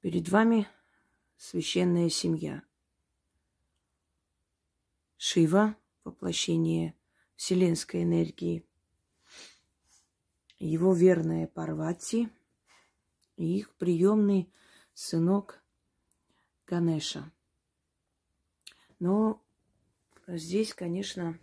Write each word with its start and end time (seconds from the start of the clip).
Перед 0.00 0.28
вами 0.28 0.68
священная 1.36 2.08
семья. 2.08 2.62
Шива– 5.16 5.74
воплощение 6.04 6.94
вселенской 7.34 8.04
энергии. 8.04 8.64
Его 10.60 10.94
верная 10.94 11.48
Парвати 11.48 12.28
и 13.34 13.58
их 13.58 13.74
приемный 13.74 14.52
сынок 14.94 15.60
Ганеша. 16.68 17.32
Но 19.00 19.44
здесь, 20.28 20.74
конечно, 20.74 21.40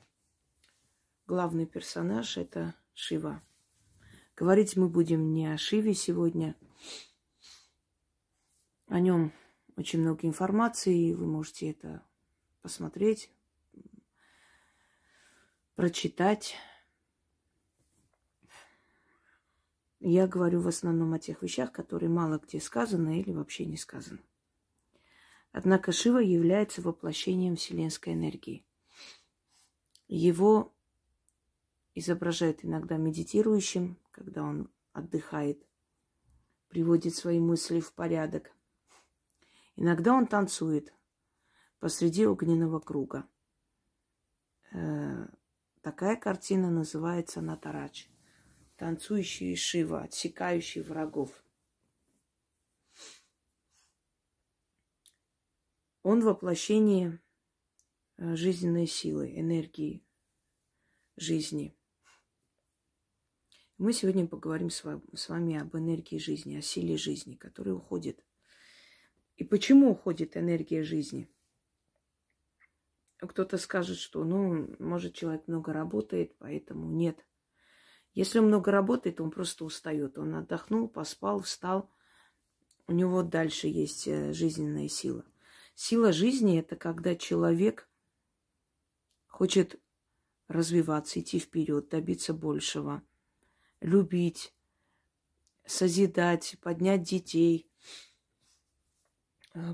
главный 1.28 1.66
персонаж– 1.66 2.38
это 2.38 2.74
Шива. 2.94 3.44
Говорить 4.38 4.78
мы 4.78 4.88
будем 4.88 5.34
не 5.34 5.48
о 5.48 5.58
Шиве 5.58 5.94
сегодня. 5.94 6.56
О 8.88 9.00
нем 9.00 9.34
очень 9.78 10.00
много 10.00 10.28
информации, 10.28 11.14
вы 11.14 11.26
можете 11.26 11.72
это 11.72 12.04
посмотреть, 12.62 13.32
прочитать. 15.76 16.56
Я 20.00 20.28
говорю 20.28 20.62
в 20.62 20.68
основном 20.68 21.14
о 21.14 21.20
тех 21.20 21.42
вещах, 21.42 21.72
которые 21.72 22.10
мало 22.10 22.38
где 22.38 22.60
сказаны 22.60 23.20
или 23.20 23.32
вообще 23.32 23.66
не 23.66 23.78
сказаны. 23.78 24.20
Однако 25.52 25.92
Шива 25.92 26.20
является 26.20 26.82
воплощением 26.82 27.56
вселенской 27.56 28.14
энергии. 28.14 28.66
Его 30.08 30.74
изображают 31.96 32.64
иногда 32.64 32.98
медитирующим, 32.98 33.98
когда 34.12 34.44
он 34.44 34.70
отдыхает, 34.92 35.66
приводит 36.68 37.16
свои 37.16 37.40
мысли 37.40 37.80
в 37.80 37.94
порядок. 37.94 38.55
Иногда 39.76 40.14
он 40.14 40.28
танцует 40.28 40.94
посреди 41.80 42.26
огненного 42.26 42.80
круга. 42.80 43.28
Э, 44.72 45.28
такая 45.82 46.16
картина 46.16 46.70
называется 46.70 47.42
Натарач. 47.42 48.10
Танцующий 48.78 49.56
Шива, 49.56 50.02
отсекающий 50.02 50.82
врагов. 50.82 51.44
Он 56.04 56.22
воплощение 56.22 57.22
э, 58.18 58.36
жизненной 58.36 58.88
силы, 58.88 59.38
энергии 59.38 60.06
жизни. 61.18 61.78
Мы 63.78 63.92
сегодня 63.92 64.26
поговорим 64.26 64.70
с 64.70 64.84
вами 65.30 65.58
об 65.58 65.76
энергии 65.76 66.18
жизни, 66.18 66.56
о 66.56 66.62
силе 66.62 66.98
жизни, 66.98 67.36
которая 67.36 67.76
уходит. 67.76 68.25
И 69.38 69.44
почему 69.44 69.92
уходит 69.92 70.38
энергия 70.38 70.84
жизни? 70.84 71.30
Кто-то 73.18 73.58
скажет, 73.58 73.98
что, 73.98 74.24
ну, 74.24 74.76
может, 74.80 75.14
человек 75.14 75.48
много 75.48 75.74
работает, 75.74 76.38
поэтому 76.38 76.90
нет. 76.92 77.26
Если 78.14 78.40
он 78.40 78.48
много 78.48 78.72
работает, 78.72 79.20
он 79.20 79.32
просто 79.32 79.66
устает. 79.66 80.18
Он 80.18 80.36
отдохнул, 80.36 80.88
поспал, 80.88 81.42
встал. 81.42 81.90
У 82.88 82.94
него 82.94 83.24
дальше 83.24 83.68
есть 83.68 84.08
э, 84.08 84.32
жизненная 84.32 84.88
сила. 84.88 85.26
Сила 85.74 86.14
жизни– 86.14 86.60
это 86.60 86.78
когда 86.78 87.16
человек 87.16 87.90
хочет 89.28 89.82
развиваться, 90.48 91.20
идти 91.20 91.40
вперед, 91.40 91.90
добиться 91.90 92.34
большего, 92.34 93.02
любить, 93.82 94.54
созидать, 95.66 96.56
поднять 96.62 97.04
детей, 97.04 97.68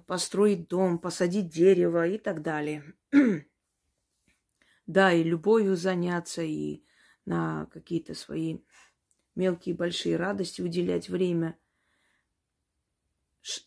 построить 0.08 0.68
дом, 0.68 1.00
посадить 1.00 1.50
дерево 1.50 2.08
и 2.08 2.18
так 2.18 2.42
далее. 2.42 2.94
да, 4.88 5.14
и 5.14 5.24
любовью 5.24 5.76
заняться, 5.76 6.42
и 6.44 6.84
на 7.26 7.68
какие-то 7.68 8.14
свои 8.14 8.60
мелкие 9.36 9.76
и 9.76 9.78
большие 9.78 10.18
радости 10.18 10.62
уделять 10.62 11.10
время. 11.10 11.58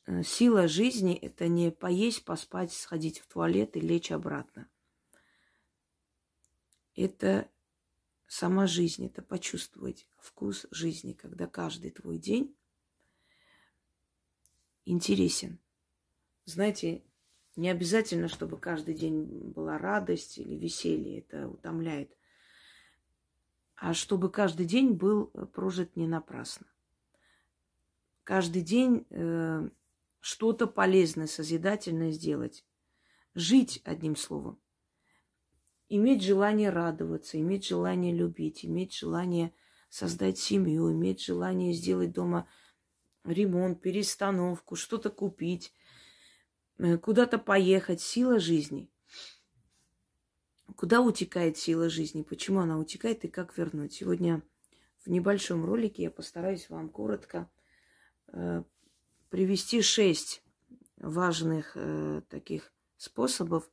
Э, 0.06 0.22
сила 0.22 0.68
жизни– 0.68 1.14
это 1.22 1.48
не 1.48 1.70
поесть, 1.70 2.24
поспать, 2.24 2.72
сходить 2.72 3.20
в 3.20 3.26
туалет 3.26 3.76
и 3.76 3.80
лечь 3.80 4.12
обратно 4.12 4.68
это 6.94 7.50
сама 8.26 8.66
жизнь, 8.66 9.06
это 9.06 9.22
почувствовать 9.22 10.06
вкус 10.18 10.66
жизни, 10.70 11.12
когда 11.12 11.46
каждый 11.46 11.90
твой 11.90 12.18
день 12.18 12.56
интересен. 14.84 15.58
Знаете, 16.44 17.02
не 17.56 17.70
обязательно, 17.70 18.28
чтобы 18.28 18.58
каждый 18.58 18.94
день 18.94 19.24
была 19.24 19.78
радость 19.78 20.38
или 20.38 20.56
веселье, 20.56 21.20
это 21.20 21.48
утомляет. 21.48 22.16
А 23.76 23.94
чтобы 23.94 24.30
каждый 24.30 24.66
день 24.66 24.92
был 24.92 25.26
прожит 25.52 25.96
не 25.96 26.06
напрасно. 26.06 26.66
Каждый 28.24 28.62
день 28.62 29.06
э, 29.10 29.68
что-то 30.20 30.66
полезное, 30.66 31.26
созидательное 31.26 32.10
сделать. 32.10 32.64
Жить, 33.34 33.80
одним 33.84 34.16
словом 34.16 34.60
иметь 35.88 36.22
желание 36.22 36.70
радоваться, 36.70 37.38
иметь 37.38 37.66
желание 37.66 38.14
любить, 38.14 38.64
иметь 38.64 38.94
желание 38.94 39.54
создать 39.88 40.38
семью, 40.38 40.92
иметь 40.92 41.22
желание 41.22 41.72
сделать 41.72 42.12
дома 42.12 42.48
ремонт, 43.24 43.80
перестановку, 43.80 44.76
что-то 44.76 45.10
купить, 45.10 45.68
э, 45.68 45.83
куда-то 46.78 47.38
поехать. 47.38 48.00
Сила 48.00 48.38
жизни. 48.38 48.90
Куда 50.76 51.00
утекает 51.00 51.56
сила 51.56 51.88
жизни? 51.88 52.22
Почему 52.22 52.60
она 52.60 52.78
утекает 52.78 53.24
и 53.24 53.28
как 53.28 53.56
вернуть? 53.56 53.92
Сегодня 53.92 54.42
в 55.04 55.10
небольшом 55.10 55.64
ролике 55.64 56.04
я 56.04 56.10
постараюсь 56.10 56.68
вам 56.70 56.88
коротко 56.88 57.50
э, 58.28 58.64
привести 59.30 59.82
шесть 59.82 60.42
важных 60.96 61.72
э, 61.76 62.22
таких 62.28 62.72
способов 62.96 63.70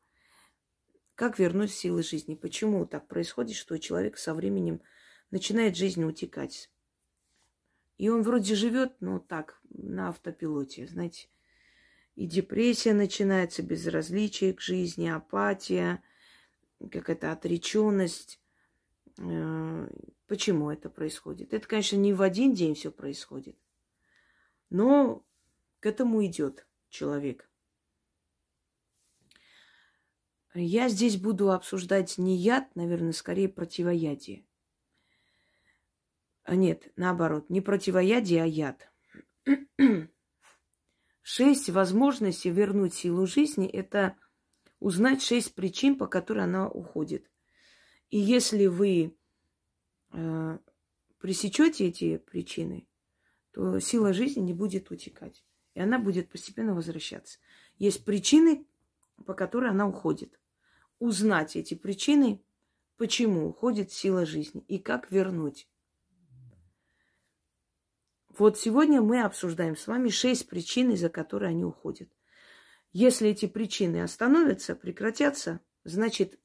как 1.21 1.37
вернуть 1.37 1.71
силы 1.71 2.01
жизни? 2.01 2.33
Почему 2.33 2.87
так 2.87 3.07
происходит, 3.07 3.55
что 3.55 3.77
человек 3.77 4.17
со 4.17 4.33
временем 4.33 4.81
начинает 5.29 5.77
жизнь 5.77 6.03
утекать? 6.03 6.71
И 7.99 8.09
он 8.09 8.23
вроде 8.23 8.55
живет, 8.55 8.93
но 9.01 9.19
так, 9.19 9.59
на 9.69 10.09
автопилоте, 10.09 10.87
знаете. 10.87 11.29
И 12.15 12.25
депрессия 12.25 12.93
начинается, 12.93 13.63
безразличие 13.63 14.53
к 14.53 14.61
жизни, 14.61 15.07
апатия, 15.07 16.03
какая-то 16.91 17.31
отреченность. 17.31 18.39
Э, 19.17 19.87
почему 20.27 20.69
это 20.69 20.89
происходит? 20.89 21.53
Это, 21.53 21.67
конечно, 21.67 21.95
не 21.95 22.13
в 22.13 22.21
один 22.21 22.53
день 22.53 22.75
все 22.75 22.91
происходит, 22.91 23.57
но 24.69 25.25
к 25.79 25.85
этому 25.85 26.25
идет 26.25 26.67
человек. 26.89 27.49
Я 30.53 30.89
здесь 30.89 31.17
буду 31.17 31.51
обсуждать 31.51 32.17
не 32.17 32.35
яд, 32.35 32.75
наверное, 32.75 33.13
скорее 33.13 33.47
противоядие. 33.47 34.45
А 36.43 36.55
нет, 36.55 36.91
наоборот, 36.97 37.49
не 37.49 37.61
противоядие, 37.61 38.43
а 38.43 38.45
яд. 38.45 38.91
Шесть 41.21 41.69
возможностей 41.69 42.49
вернуть 42.49 42.93
силу 42.93 43.25
жизни– 43.27 43.67
это 43.73 44.15
узнать 44.79 45.21
шесть 45.21 45.53
причин, 45.53 45.97
по 45.97 46.07
которым 46.07 46.45
она 46.45 46.67
уходит. 46.67 47.29
И 48.09 48.17
если 48.17 48.65
вы 48.65 49.15
э, 50.11 50.57
пресечете 51.19 51.87
эти 51.87 52.17
причины, 52.17 52.87
то 53.51 53.79
сила 53.79 54.13
жизни 54.13 54.41
не 54.41 54.53
будет 54.53 54.89
утекать. 54.91 55.43
И 55.75 55.79
она 55.79 55.99
будет 55.99 56.29
постепенно 56.29 56.73
возвращаться. 56.73 57.39
Есть 57.77 58.03
причины, 58.03 58.65
по 59.25 59.33
которой 59.33 59.69
она 59.69 59.87
уходит 59.87 60.37
узнать 61.01 61.55
эти 61.55 61.73
причины, 61.73 62.41
почему 62.95 63.49
уходит 63.49 63.91
сила 63.91 64.25
жизни 64.25 64.63
и 64.67 64.77
как 64.77 65.11
вернуть. 65.11 65.67
Вот 68.37 68.57
сегодня 68.57 69.01
мы 69.01 69.21
обсуждаем 69.21 69.75
с 69.75 69.87
вами 69.87 70.09
шесть 70.09 70.47
причин, 70.47 70.91
из-за 70.91 71.09
которых 71.09 71.49
они 71.49 71.63
уходят. 71.63 72.09
Если 72.93 73.29
эти 73.29 73.45
причины 73.45 74.01
остановятся, 74.03 74.75
прекратятся, 74.75 75.59
значит, 75.83 76.39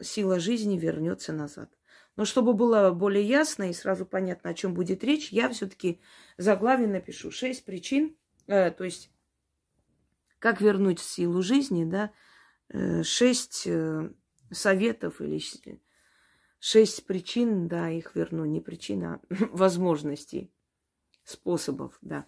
сила 0.00 0.40
жизни 0.40 0.78
вернется 0.78 1.32
назад. 1.32 1.70
Но 2.16 2.24
чтобы 2.24 2.54
было 2.54 2.90
более 2.90 3.24
ясно 3.24 3.70
и 3.70 3.72
сразу 3.72 4.04
понятно, 4.04 4.50
о 4.50 4.54
чем 4.54 4.74
будет 4.74 5.04
речь, 5.04 5.30
я 5.30 5.48
все-таки 5.50 6.00
заглавие 6.36 6.88
напишу. 6.88 7.30
Шесть 7.30 7.64
причин, 7.64 8.16
э, 8.46 8.70
то 8.70 8.84
есть 8.84 9.10
как 10.38 10.60
вернуть 10.60 11.00
силу 11.00 11.42
жизни, 11.42 11.84
да, 11.84 12.12
Э, 12.72 13.02
шесть 13.02 13.64
э, 13.66 14.12
советов 14.52 15.20
или 15.20 15.42
шесть 16.60 17.04
причин, 17.04 17.66
да, 17.66 17.90
их 17.90 18.14
верну, 18.14 18.44
не 18.44 18.60
причин, 18.60 19.04
а 19.04 19.20
возможностей, 19.50 20.52
способов, 21.24 21.98
да. 22.00 22.26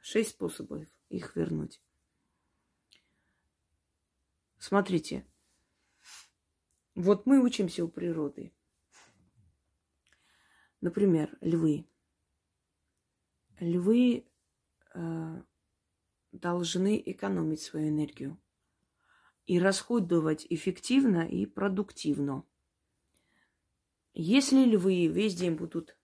Шесть 0.00 0.30
способов 0.30 0.86
их 1.08 1.36
вернуть. 1.36 1.80
Смотрите, 4.58 5.26
вот 6.94 7.26
мы 7.26 7.42
учимся 7.42 7.84
у 7.84 7.88
природы. 7.88 8.52
Например, 10.80 11.36
львы. 11.40 11.86
Львы 13.58 14.26
э, 14.94 15.42
должны 16.32 17.02
экономить 17.04 17.62
свою 17.62 17.88
энергию 17.88 18.40
и 19.46 19.58
расходовать 19.58 20.46
эффективно 20.50 21.26
и 21.26 21.46
продуктивно. 21.46 22.44
Если 24.14 24.64
львы 24.64 25.06
весь 25.06 25.34
день 25.34 25.54
будут 25.54 25.96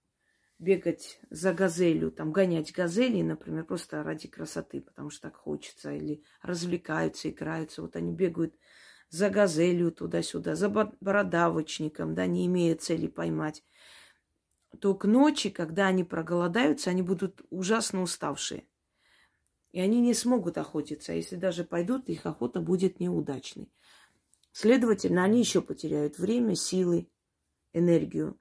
бегать 0.58 1.20
за 1.30 1.52
газелью, 1.52 2.10
там 2.10 2.32
гонять 2.32 2.72
газели, 2.72 3.22
например, 3.22 3.64
просто 3.64 4.02
ради 4.02 4.28
красоты, 4.28 4.80
потому 4.80 5.10
что 5.10 5.22
так 5.22 5.36
хочется, 5.36 5.92
или 5.92 6.22
развлекаются, 6.42 7.30
играются, 7.30 7.82
вот 7.82 7.96
они 7.96 8.12
бегают 8.12 8.54
за 9.08 9.30
газелью 9.30 9.92
туда-сюда, 9.92 10.54
за 10.54 10.68
бородавочником, 10.68 12.14
да, 12.14 12.26
не 12.26 12.46
имея 12.46 12.76
цели 12.76 13.06
поймать, 13.06 13.64
то 14.80 14.94
к 14.94 15.06
ночи, 15.06 15.50
когда 15.50 15.86
они 15.86 16.04
проголодаются, 16.04 16.90
они 16.90 17.02
будут 17.02 17.42
ужасно 17.50 18.02
уставшие. 18.02 18.66
И 19.72 19.80
они 19.80 20.00
не 20.00 20.14
смогут 20.14 20.58
охотиться. 20.58 21.12
А 21.12 21.14
если 21.14 21.36
даже 21.36 21.64
пойдут, 21.64 22.08
их 22.08 22.26
охота 22.26 22.60
будет 22.60 23.00
неудачной. 23.00 23.70
Следовательно, 24.52 25.24
они 25.24 25.40
еще 25.40 25.62
потеряют 25.62 26.18
время, 26.18 26.54
силы, 26.54 27.08
энергию. 27.72 28.38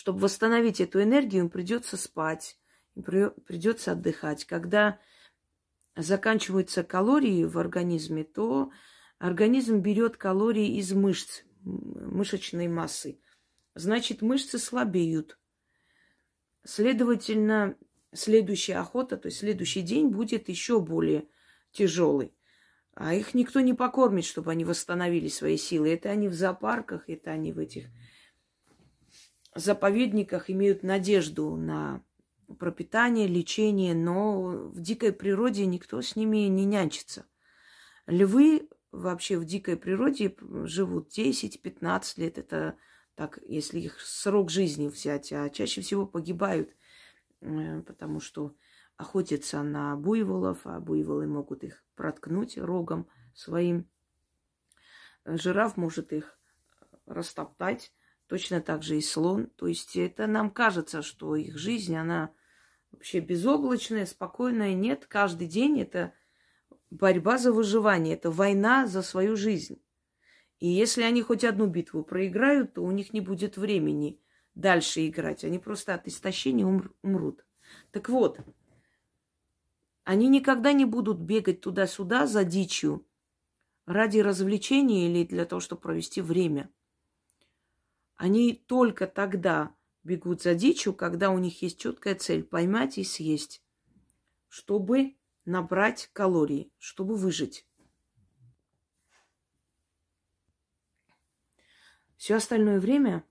Чтобы 0.00 0.20
восстановить 0.20 0.80
эту 0.80 1.02
энергию, 1.02 1.42
им 1.42 1.50
придется 1.50 1.98
спать, 1.98 2.56
им 2.94 3.02
придется 3.02 3.92
отдыхать. 3.92 4.46
Когда 4.46 4.98
заканчиваются 5.94 6.82
калории 6.82 7.44
в 7.44 7.58
организме, 7.58 8.24
то 8.24 8.72
организм 9.18 9.80
берет 9.80 10.16
калории 10.16 10.78
из 10.78 10.94
мышц, 10.94 11.42
мышечной 11.64 12.66
массы. 12.66 13.20
Значит, 13.74 14.22
мышцы 14.22 14.58
слабеют. 14.58 15.38
Следовательно, 16.64 17.76
следующая 18.14 18.76
охота, 18.76 19.18
то 19.18 19.26
есть 19.26 19.40
следующий 19.40 19.82
день 19.82 20.08
будет 20.08 20.48
еще 20.48 20.80
более 20.80 21.28
тяжелый. 21.72 22.32
А 22.94 23.12
их 23.12 23.34
никто 23.34 23.60
не 23.60 23.74
покормит, 23.74 24.24
чтобы 24.24 24.50
они 24.50 24.64
восстановили 24.64 25.28
свои 25.28 25.58
силы. 25.58 25.92
Это 25.92 26.08
они 26.08 26.28
в 26.28 26.32
зоопарках, 26.32 27.10
это 27.10 27.32
они 27.32 27.52
в 27.52 27.58
этих 27.58 27.90
заповедниках 29.54 30.50
имеют 30.50 30.82
надежду 30.82 31.56
на 31.56 32.02
пропитание, 32.58 33.26
лечение, 33.26 33.94
но 33.94 34.42
в 34.42 34.80
дикой 34.80 35.12
природе 35.12 35.66
никто 35.66 36.00
с 36.02 36.16
ними 36.16 36.48
не 36.48 36.64
нянчится. 36.64 37.26
Львы 38.06 38.68
вообще 38.92 39.38
в 39.38 39.44
дикой 39.44 39.76
природе 39.76 40.34
живут 40.64 41.16
10-15 41.16 42.02
лет. 42.16 42.38
Это 42.38 42.76
так, 43.14 43.38
если 43.46 43.80
их 43.80 44.00
срок 44.00 44.50
жизни 44.50 44.88
взять, 44.88 45.32
а 45.32 45.48
чаще 45.50 45.80
всего 45.80 46.06
погибают, 46.06 46.74
э, 47.40 47.82
потому 47.82 48.20
что 48.20 48.54
охотятся 48.96 49.62
на 49.62 49.96
буйволов, 49.96 50.60
а 50.64 50.80
буйволы 50.80 51.26
могут 51.26 51.64
их 51.64 51.84
проткнуть 51.94 52.58
рогом 52.58 53.08
своим. 53.34 53.88
Жираф 55.24 55.76
может 55.76 56.12
их 56.12 56.38
растоптать, 57.06 57.92
точно 58.30 58.60
так 58.60 58.84
же 58.84 58.96
и 58.96 59.00
слон. 59.00 59.48
То 59.56 59.66
есть 59.66 59.96
это 59.96 60.28
нам 60.28 60.52
кажется, 60.52 61.02
что 61.02 61.34
их 61.34 61.58
жизнь, 61.58 61.96
она 61.96 62.32
вообще 62.92 63.18
безоблачная, 63.18 64.06
спокойная. 64.06 64.72
Нет, 64.72 65.06
каждый 65.06 65.48
день 65.48 65.80
это 65.80 66.14
борьба 66.90 67.38
за 67.38 67.52
выживание, 67.52 68.14
это 68.14 68.30
война 68.30 68.86
за 68.86 69.02
свою 69.02 69.34
жизнь. 69.34 69.82
И 70.60 70.68
если 70.68 71.02
они 71.02 71.22
хоть 71.22 71.42
одну 71.42 71.66
битву 71.66 72.04
проиграют, 72.04 72.74
то 72.74 72.84
у 72.84 72.92
них 72.92 73.12
не 73.12 73.20
будет 73.20 73.56
времени 73.56 74.20
дальше 74.54 75.08
играть. 75.08 75.42
Они 75.42 75.58
просто 75.58 75.94
от 75.94 76.06
истощения 76.06 76.64
умрут. 77.02 77.44
Так 77.90 78.08
вот, 78.08 78.38
они 80.04 80.28
никогда 80.28 80.72
не 80.72 80.84
будут 80.84 81.18
бегать 81.18 81.62
туда-сюда 81.62 82.28
за 82.28 82.44
дичью 82.44 83.04
ради 83.86 84.20
развлечения 84.20 85.08
или 85.08 85.26
для 85.26 85.46
того, 85.46 85.58
чтобы 85.58 85.82
провести 85.82 86.20
время. 86.20 86.70
Они 88.20 88.52
только 88.52 89.06
тогда 89.06 89.74
бегут 90.04 90.42
за 90.42 90.54
дичью, 90.54 90.92
когда 90.92 91.30
у 91.30 91.38
них 91.38 91.62
есть 91.62 91.80
четкая 91.80 92.14
цель 92.14 92.44
поймать 92.44 92.98
и 92.98 93.02
съесть, 93.02 93.64
чтобы 94.50 95.16
набрать 95.46 96.10
калории, 96.12 96.70
чтобы 96.76 97.16
выжить. 97.16 97.66
Все 102.18 102.34
остальное 102.34 102.78
время 102.78 103.24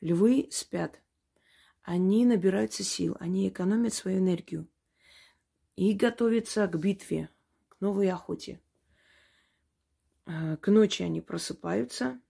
львы 0.00 0.48
спят. 0.50 1.00
Они 1.82 2.26
набираются 2.26 2.82
сил, 2.82 3.16
они 3.20 3.48
экономят 3.48 3.94
свою 3.94 4.18
энергию 4.18 4.68
и 5.76 5.92
готовятся 5.92 6.66
к 6.66 6.76
битве, 6.76 7.30
к 7.68 7.80
новой 7.80 8.10
охоте. 8.10 8.60
А, 10.26 10.56
к 10.56 10.66
ночи 10.72 11.04
они 11.04 11.20
просыпаются 11.20 12.20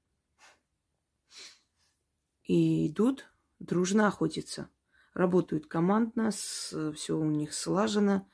и 2.44 2.89
идут 2.89 3.27
дружно 3.59 4.09
охотиться. 4.09 4.69
Работают 5.15 5.67
командно, 5.67 6.31
все 6.31 7.19
у 7.19 7.25
них 7.25 7.53
слажено, 7.53 8.27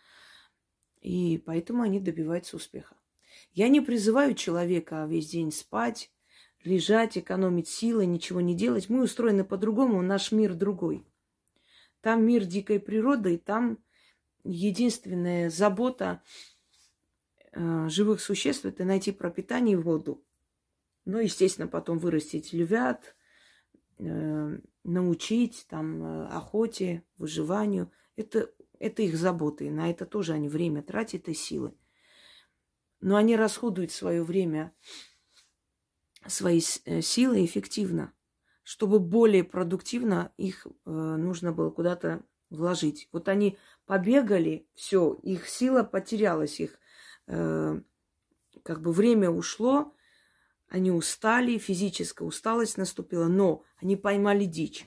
и 1.00 1.42
поэтому 1.44 1.82
они 1.82 2.00
добиваются 2.00 2.56
успеха. 2.56 2.96
Я 3.52 3.68
не 3.68 3.80
призываю 3.80 4.34
человека 4.34 5.06
весь 5.08 5.30
день 5.30 5.52
спать, 5.52 6.12
лежать, 6.64 7.18
экономить 7.18 7.68
силы, 7.68 8.06
ничего 8.06 8.40
не 8.40 8.54
делать. 8.54 8.88
Мы 8.88 9.02
устроены 9.02 9.44
по-другому, 9.44 10.02
наш 10.02 10.32
мир 10.32 10.54
другой. 10.54 11.04
Там 12.00 12.24
мир 12.24 12.44
дикой 12.44 12.78
природы, 12.78 13.34
и 13.34 13.38
там 13.38 13.78
единственная 14.44 15.50
забота 15.50 16.22
э, 17.52 17.88
живых 17.88 18.20
существ 18.20 18.64
это 18.64 18.84
найти 18.84 19.12
пропитание 19.12 19.74
и 19.74 19.76
воду. 19.76 20.24
Ну, 21.04 21.18
естественно, 21.18 21.66
потом 21.66 21.98
вырастить 21.98 22.52
львят, 22.52 23.02
э, 23.04 23.17
научить 23.98 25.66
там 25.68 26.02
э, 26.02 26.26
охоте, 26.28 27.04
выживанию. 27.16 27.90
Это, 28.16 28.50
это 28.78 29.02
их 29.02 29.16
заботы. 29.16 29.70
На 29.70 29.90
это 29.90 30.06
тоже 30.06 30.32
они 30.32 30.48
время 30.48 30.82
тратят 30.82 31.28
и 31.28 31.34
силы. 31.34 31.74
Но 33.00 33.16
они 33.16 33.36
расходуют 33.36 33.92
свое 33.92 34.22
время, 34.22 34.72
свои 36.26 36.60
э, 36.84 37.00
силы 37.00 37.44
эффективно. 37.44 38.12
Чтобы 38.62 38.98
более 38.98 39.44
продуктивно 39.44 40.32
их 40.36 40.66
э, 40.66 40.90
нужно 40.90 41.52
было 41.52 41.70
куда-то 41.70 42.24
вложить. 42.50 43.08
Вот 43.12 43.28
они 43.28 43.58
побегали, 43.86 44.66
все, 44.74 45.14
их 45.22 45.48
сила 45.48 45.82
потерялась, 45.82 46.60
их 46.60 46.78
э, 47.26 47.80
как 48.62 48.82
бы 48.82 48.92
время 48.92 49.30
ушло, 49.30 49.94
они 50.68 50.90
устали, 50.90 51.56
физическая 51.58 52.26
усталость 52.28 52.76
наступила, 52.76 53.26
но 53.26 53.64
они 53.78 53.96
поймали 53.96 54.44
дичь. 54.44 54.86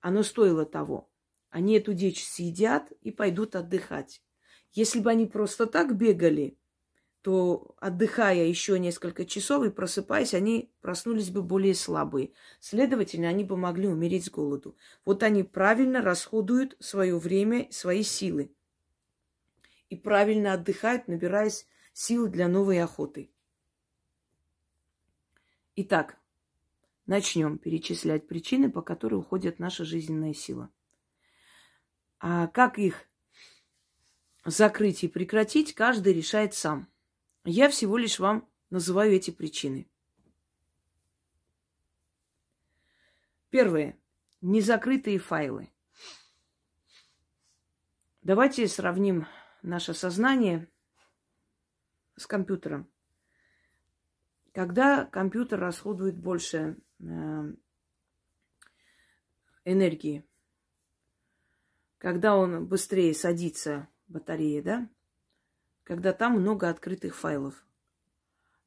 Оно 0.00 0.22
стоило 0.24 0.66
того. 0.66 1.08
Они 1.48 1.74
эту 1.74 1.94
дичь 1.94 2.24
съедят 2.24 2.90
и 3.02 3.12
пойдут 3.12 3.54
отдыхать. 3.54 4.22
Если 4.72 5.00
бы 5.00 5.10
они 5.10 5.26
просто 5.26 5.66
так 5.66 5.96
бегали, 5.96 6.58
то 7.20 7.76
отдыхая 7.78 8.46
еще 8.46 8.80
несколько 8.80 9.24
часов 9.24 9.64
и 9.64 9.70
просыпаясь, 9.70 10.34
они 10.34 10.72
проснулись 10.80 11.30
бы 11.30 11.42
более 11.42 11.74
слабые. 11.74 12.32
Следовательно, 12.58 13.28
они 13.28 13.44
бы 13.44 13.56
могли 13.56 13.86
умереть 13.86 14.24
с 14.24 14.30
голоду. 14.30 14.76
Вот 15.04 15.22
они 15.22 15.44
правильно 15.44 16.02
расходуют 16.02 16.76
свое 16.80 17.16
время, 17.16 17.68
свои 17.70 18.02
силы. 18.02 18.52
И 19.88 19.94
правильно 19.94 20.54
отдыхают, 20.54 21.06
набираясь 21.06 21.68
сил 21.92 22.26
для 22.26 22.48
новой 22.48 22.82
охоты. 22.82 23.30
Итак, 25.74 26.18
начнем 27.06 27.56
перечислять 27.56 28.28
причины, 28.28 28.70
по 28.70 28.82
которым 28.82 29.20
уходит 29.20 29.58
наша 29.58 29.84
жизненная 29.86 30.34
сила. 30.34 30.70
А 32.18 32.46
как 32.48 32.78
их 32.78 33.08
закрыть 34.44 35.02
и 35.02 35.08
прекратить, 35.08 35.74
каждый 35.74 36.12
решает 36.12 36.52
сам. 36.52 36.88
Я 37.44 37.70
всего 37.70 37.96
лишь 37.96 38.18
вам 38.18 38.46
называю 38.68 39.12
эти 39.12 39.30
причины. 39.30 39.88
Первое. 43.48 43.98
Незакрытые 44.42 45.18
файлы. 45.18 45.72
Давайте 48.20 48.68
сравним 48.68 49.26
наше 49.62 49.94
сознание 49.94 50.68
с 52.16 52.26
компьютером. 52.26 52.91
Когда 54.52 55.06
компьютер 55.06 55.60
расходует 55.60 56.18
больше 56.18 56.76
э, 57.00 57.54
энергии, 59.64 60.24
когда 61.96 62.36
он 62.36 62.66
быстрее 62.66 63.14
садится, 63.14 63.88
батарея, 64.08 64.62
да, 64.62 64.90
когда 65.84 66.12
там 66.12 66.40
много 66.40 66.68
открытых 66.68 67.16
файлов. 67.16 67.64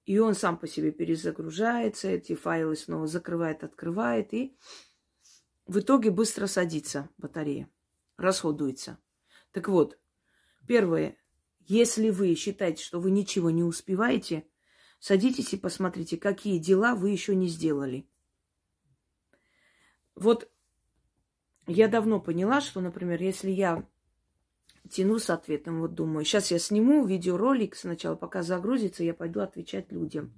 И 0.05 0.17
он 0.19 0.35
сам 0.35 0.57
по 0.57 0.67
себе 0.67 0.91
перезагружается, 0.91 2.07
эти 2.07 2.33
файлы 2.33 2.75
снова 2.75 3.07
закрывает, 3.07 3.63
открывает, 3.63 4.33
и 4.33 4.57
в 5.67 5.79
итоге 5.79 6.11
быстро 6.11 6.47
садится 6.47 7.09
батарея, 7.17 7.69
расходуется. 8.17 8.99
Так 9.51 9.67
вот, 9.67 9.99
первое, 10.67 11.17
если 11.59 12.09
вы 12.09 12.33
считаете, 12.35 12.83
что 12.83 12.99
вы 12.99 13.11
ничего 13.11 13.49
не 13.49 13.63
успеваете, 13.63 14.47
садитесь 15.05 15.53
и 15.53 15.57
посмотрите, 15.57 16.17
какие 16.17 16.57
дела 16.57 16.95
вы 16.95 17.11
еще 17.11 17.35
не 17.35 17.47
сделали. 17.47 18.09
Вот 20.15 20.51
я 21.67 21.87
давно 21.87 22.19
поняла, 22.19 22.59
что, 22.59 22.81
например, 22.81 23.21
если 23.21 23.51
я 23.51 23.87
тяну 24.89 25.19
с 25.19 25.29
ответом, 25.29 25.81
вот 25.81 25.93
думаю, 25.93 26.25
сейчас 26.25 26.49
я 26.49 26.57
сниму 26.57 27.05
видеоролик 27.05 27.75
сначала, 27.75 28.15
пока 28.15 28.41
загрузится, 28.41 29.03
я 29.03 29.13
пойду 29.13 29.41
отвечать 29.41 29.91
людям. 29.91 30.33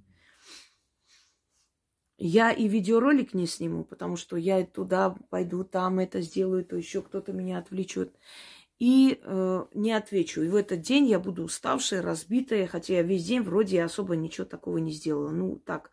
Я 2.18 2.52
и 2.52 2.68
видеоролик 2.68 3.32
не 3.32 3.46
сниму, 3.46 3.84
потому 3.84 4.16
что 4.16 4.36
я 4.36 4.66
туда 4.66 5.16
пойду, 5.30 5.64
там 5.64 5.98
это 5.98 6.20
сделаю, 6.20 6.62
то 6.62 6.76
еще 6.76 7.00
кто-то 7.00 7.32
меня 7.32 7.56
отвлечет. 7.56 8.14
И 8.78 9.20
э, 9.22 9.66
не 9.74 9.92
отвечу. 9.92 10.42
И 10.42 10.48
в 10.48 10.54
этот 10.54 10.82
день 10.82 11.06
я 11.06 11.18
буду 11.18 11.42
уставшая, 11.42 12.00
разбитая, 12.00 12.66
хотя 12.66 12.94
я 12.94 13.02
весь 13.02 13.24
день 13.24 13.42
вроде 13.42 13.82
особо 13.82 14.14
ничего 14.14 14.44
такого 14.44 14.78
не 14.78 14.92
сделала. 14.92 15.30
Ну, 15.30 15.56
так, 15.56 15.92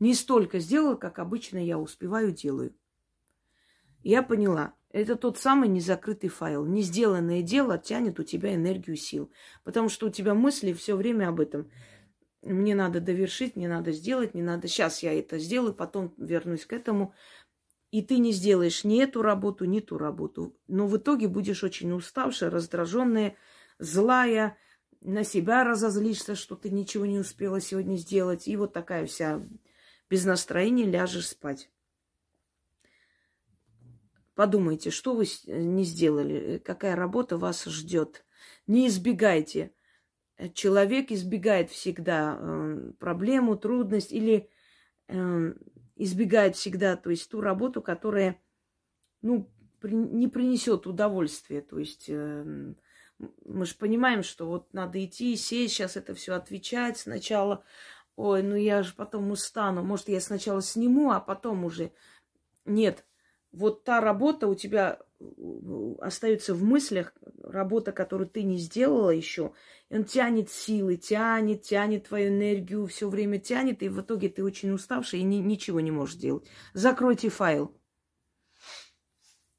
не 0.00 0.14
столько 0.14 0.58
сделала, 0.58 0.96
как 0.96 1.18
обычно 1.18 1.58
я 1.58 1.78
успеваю, 1.78 2.32
делаю. 2.32 2.74
Я 4.02 4.22
поняла, 4.22 4.74
это 4.90 5.16
тот 5.16 5.38
самый 5.38 5.68
незакрытый 5.68 6.28
файл. 6.28 6.66
Не 6.66 6.82
сделанное 6.82 7.42
дело 7.42 7.78
тянет 7.78 8.20
у 8.20 8.22
тебя 8.22 8.54
энергию 8.54 8.96
сил. 8.96 9.32
Потому 9.64 9.88
что 9.88 10.06
у 10.06 10.10
тебя 10.10 10.34
мысли 10.34 10.72
все 10.72 10.94
время 10.94 11.28
об 11.28 11.40
этом. 11.40 11.70
Мне 12.42 12.74
надо 12.74 13.00
довершить, 13.00 13.56
мне 13.56 13.66
надо 13.66 13.92
сделать, 13.92 14.34
не 14.34 14.42
надо. 14.42 14.68
Сейчас 14.68 15.02
я 15.02 15.18
это 15.18 15.38
сделаю, 15.38 15.74
потом 15.74 16.12
вернусь 16.18 16.66
к 16.66 16.74
этому. 16.74 17.14
И 17.94 18.02
ты 18.02 18.18
не 18.18 18.32
сделаешь 18.32 18.82
ни 18.82 19.00
эту 19.00 19.22
работу, 19.22 19.66
ни 19.66 19.78
ту 19.78 19.98
работу. 19.98 20.52
Но 20.66 20.88
в 20.88 20.96
итоге 20.96 21.28
будешь 21.28 21.62
очень 21.62 21.92
уставшая, 21.92 22.50
раздраженная, 22.50 23.36
злая, 23.78 24.58
на 25.00 25.22
себя 25.22 25.62
разозлишься, 25.62 26.34
что 26.34 26.56
ты 26.56 26.70
ничего 26.70 27.06
не 27.06 27.20
успела 27.20 27.60
сегодня 27.60 27.94
сделать. 27.94 28.48
И 28.48 28.56
вот 28.56 28.72
такая 28.72 29.06
вся 29.06 29.40
без 30.10 30.24
настроения 30.24 30.86
ляжешь 30.86 31.28
спать. 31.28 31.70
Подумайте, 34.34 34.90
что 34.90 35.14
вы 35.14 35.26
не 35.46 35.84
сделали, 35.84 36.60
какая 36.64 36.96
работа 36.96 37.38
вас 37.38 37.64
ждет. 37.64 38.24
Не 38.66 38.88
избегайте. 38.88 39.72
Человек 40.54 41.12
избегает 41.12 41.70
всегда 41.70 42.38
э, 42.40 42.90
проблему, 42.98 43.54
трудность 43.54 44.12
или 44.12 44.50
э, 45.06 45.54
избегает 45.96 46.56
всегда, 46.56 46.96
то 46.96 47.10
есть 47.10 47.30
ту 47.30 47.40
работу, 47.40 47.82
которая, 47.82 48.40
ну, 49.22 49.50
при, 49.80 49.94
не 49.94 50.28
принесет 50.28 50.86
удовольствия. 50.86 51.60
То 51.60 51.78
есть 51.78 52.06
э, 52.08 52.74
мы 53.44 53.66
же 53.66 53.74
понимаем, 53.76 54.22
что 54.22 54.46
вот 54.46 54.72
надо 54.72 55.04
идти, 55.04 55.36
сесть, 55.36 55.74
сейчас 55.74 55.96
это 55.96 56.14
все 56.14 56.34
отвечать 56.34 56.98
сначала. 56.98 57.64
Ой, 58.16 58.42
ну 58.42 58.56
я 58.56 58.82
же 58.82 58.94
потом 58.94 59.30
устану. 59.30 59.82
Может, 59.82 60.08
я 60.08 60.20
сначала 60.20 60.62
сниму, 60.62 61.10
а 61.10 61.20
потом 61.20 61.64
уже. 61.64 61.92
Нет, 62.64 63.04
вот 63.52 63.84
та 63.84 64.00
работа 64.00 64.46
у 64.48 64.54
тебя 64.54 65.00
остается 66.00 66.54
в 66.54 66.62
мыслях, 66.62 67.14
работа, 67.42 67.92
которую 67.92 68.28
ты 68.28 68.42
не 68.42 68.58
сделала 68.58 69.10
еще, 69.10 69.52
он 69.90 70.04
тянет 70.04 70.50
силы, 70.50 70.96
тянет, 70.96 71.62
тянет 71.62 72.08
твою 72.08 72.28
энергию, 72.28 72.86
все 72.86 73.08
время 73.08 73.38
тянет, 73.38 73.82
и 73.82 73.88
в 73.88 74.00
итоге 74.00 74.28
ты 74.28 74.42
очень 74.44 74.72
уставший 74.72 75.20
и 75.20 75.22
ни, 75.24 75.36
ничего 75.36 75.80
не 75.80 75.90
можешь 75.90 76.16
делать. 76.16 76.46
Закройте 76.72 77.28
файл. 77.28 77.76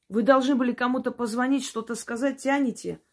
Вы 0.09 0.23
должны 0.23 0.55
были 0.55 0.71
кому-то 0.71 1.11
позвонить, 1.11 1.65
что-то 1.65 1.95
сказать, 1.95 2.41
тянете– 2.41 2.99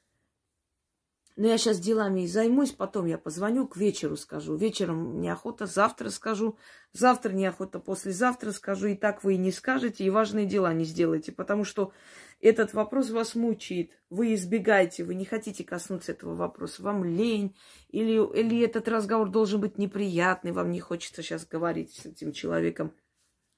но 1.36 1.46
я 1.46 1.56
сейчас 1.56 1.80
делами 1.80 2.22
и 2.22 2.26
займусь, 2.26 2.72
потом 2.72 3.06
я 3.06 3.16
позвоню, 3.16 3.66
к 3.66 3.76
вечеру 3.76 4.16
скажу. 4.16 4.54
Вечером 4.54 5.20
неохота, 5.20 5.66
завтра 5.66 6.10
скажу, 6.10 6.58
завтра 6.92 7.32
неохота, 7.32 7.78
послезавтра 7.78 8.50
скажу. 8.52 8.88
И 8.88 8.96
так 8.96 9.24
вы 9.24 9.34
и 9.34 9.38
не 9.38 9.50
скажете, 9.50 10.04
и 10.04 10.10
важные 10.10 10.46
дела 10.46 10.74
не 10.74 10.84
сделаете, 10.84 11.32
потому 11.32 11.64
что 11.64 11.92
этот 12.40 12.74
вопрос 12.74 13.10
вас 13.10 13.34
мучает. 13.34 13.98
Вы 14.10 14.34
избегаете, 14.34 15.04
вы 15.04 15.14
не 15.14 15.24
хотите 15.24 15.64
коснуться 15.64 16.12
этого 16.12 16.34
вопроса. 16.34 16.82
Вам 16.82 17.02
лень, 17.04 17.56
или, 17.88 18.14
или 18.38 18.62
этот 18.62 18.88
разговор 18.88 19.30
должен 19.30 19.60
быть 19.60 19.78
неприятный, 19.78 20.52
вам 20.52 20.70
не 20.70 20.80
хочется 20.80 21.22
сейчас 21.22 21.46
говорить 21.46 21.94
с 21.94 22.04
этим 22.04 22.32
человеком. 22.32 22.92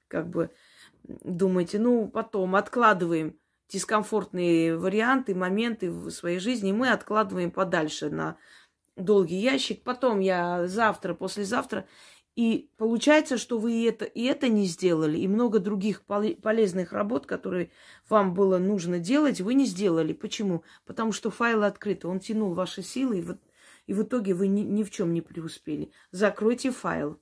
Как 0.06 0.28
бы 0.28 0.50
думаете, 1.02 1.80
ну, 1.80 2.08
потом 2.08 2.54
откладываем 2.54 3.36
дискомфортные 3.68 4.76
варианты, 4.76 5.34
моменты 5.34 5.90
в 5.90 6.10
своей 6.10 6.38
жизни 6.38 6.72
мы 6.72 6.90
откладываем 6.90 7.50
подальше 7.50 8.10
на 8.10 8.36
долгий 8.96 9.36
ящик. 9.36 9.82
Потом 9.82 10.20
я 10.20 10.66
завтра, 10.66 11.14
послезавтра. 11.14 11.86
И 12.36 12.68
получается, 12.78 13.38
что 13.38 13.58
вы 13.58 13.86
это, 13.86 14.04
и 14.04 14.24
это 14.24 14.48
не 14.48 14.66
сделали, 14.66 15.18
и 15.18 15.28
много 15.28 15.60
других 15.60 16.02
полезных 16.02 16.92
работ, 16.92 17.26
которые 17.26 17.70
вам 18.08 18.34
было 18.34 18.58
нужно 18.58 18.98
делать, 18.98 19.40
вы 19.40 19.54
не 19.54 19.66
сделали. 19.66 20.12
Почему? 20.12 20.64
Потому 20.84 21.12
что 21.12 21.30
файл 21.30 21.62
открыт, 21.62 22.04
он 22.04 22.18
тянул 22.18 22.52
ваши 22.52 22.82
силы, 22.82 23.18
и 23.18 23.22
в, 23.22 23.38
и 23.86 23.94
в 23.94 24.02
итоге 24.02 24.34
вы 24.34 24.48
ни, 24.48 24.62
ни 24.62 24.82
в 24.82 24.90
чем 24.90 25.12
не 25.12 25.20
преуспели. 25.20 25.92
Закройте 26.10 26.72
файл. 26.72 27.20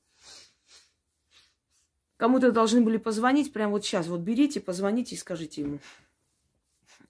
Кому-то 2.17 2.51
должны 2.51 2.81
были 2.81 2.97
позвонить 2.97 3.53
прямо 3.53 3.73
вот 3.73 3.85
сейчас. 3.85 4.07
Вот 4.07 4.21
берите, 4.21 4.61
позвоните 4.61 5.15
и 5.15 5.19
скажите 5.19 5.61
ему 5.61 5.81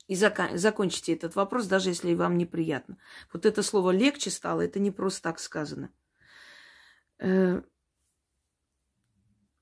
и 0.08 0.14
зак- 0.14 0.56
закончите 0.56 1.14
этот 1.14 1.36
вопрос, 1.36 1.66
даже 1.66 1.90
если 1.90 2.14
вам 2.14 2.36
неприятно. 2.36 2.98
Вот 3.32 3.46
это 3.46 3.62
слово 3.62 3.90
легче 3.90 4.30
стало, 4.30 4.62
это 4.62 4.78
не 4.78 4.90
просто 4.90 5.22
так 5.22 5.38
сказано. 5.38 5.90
Э- 7.18 7.62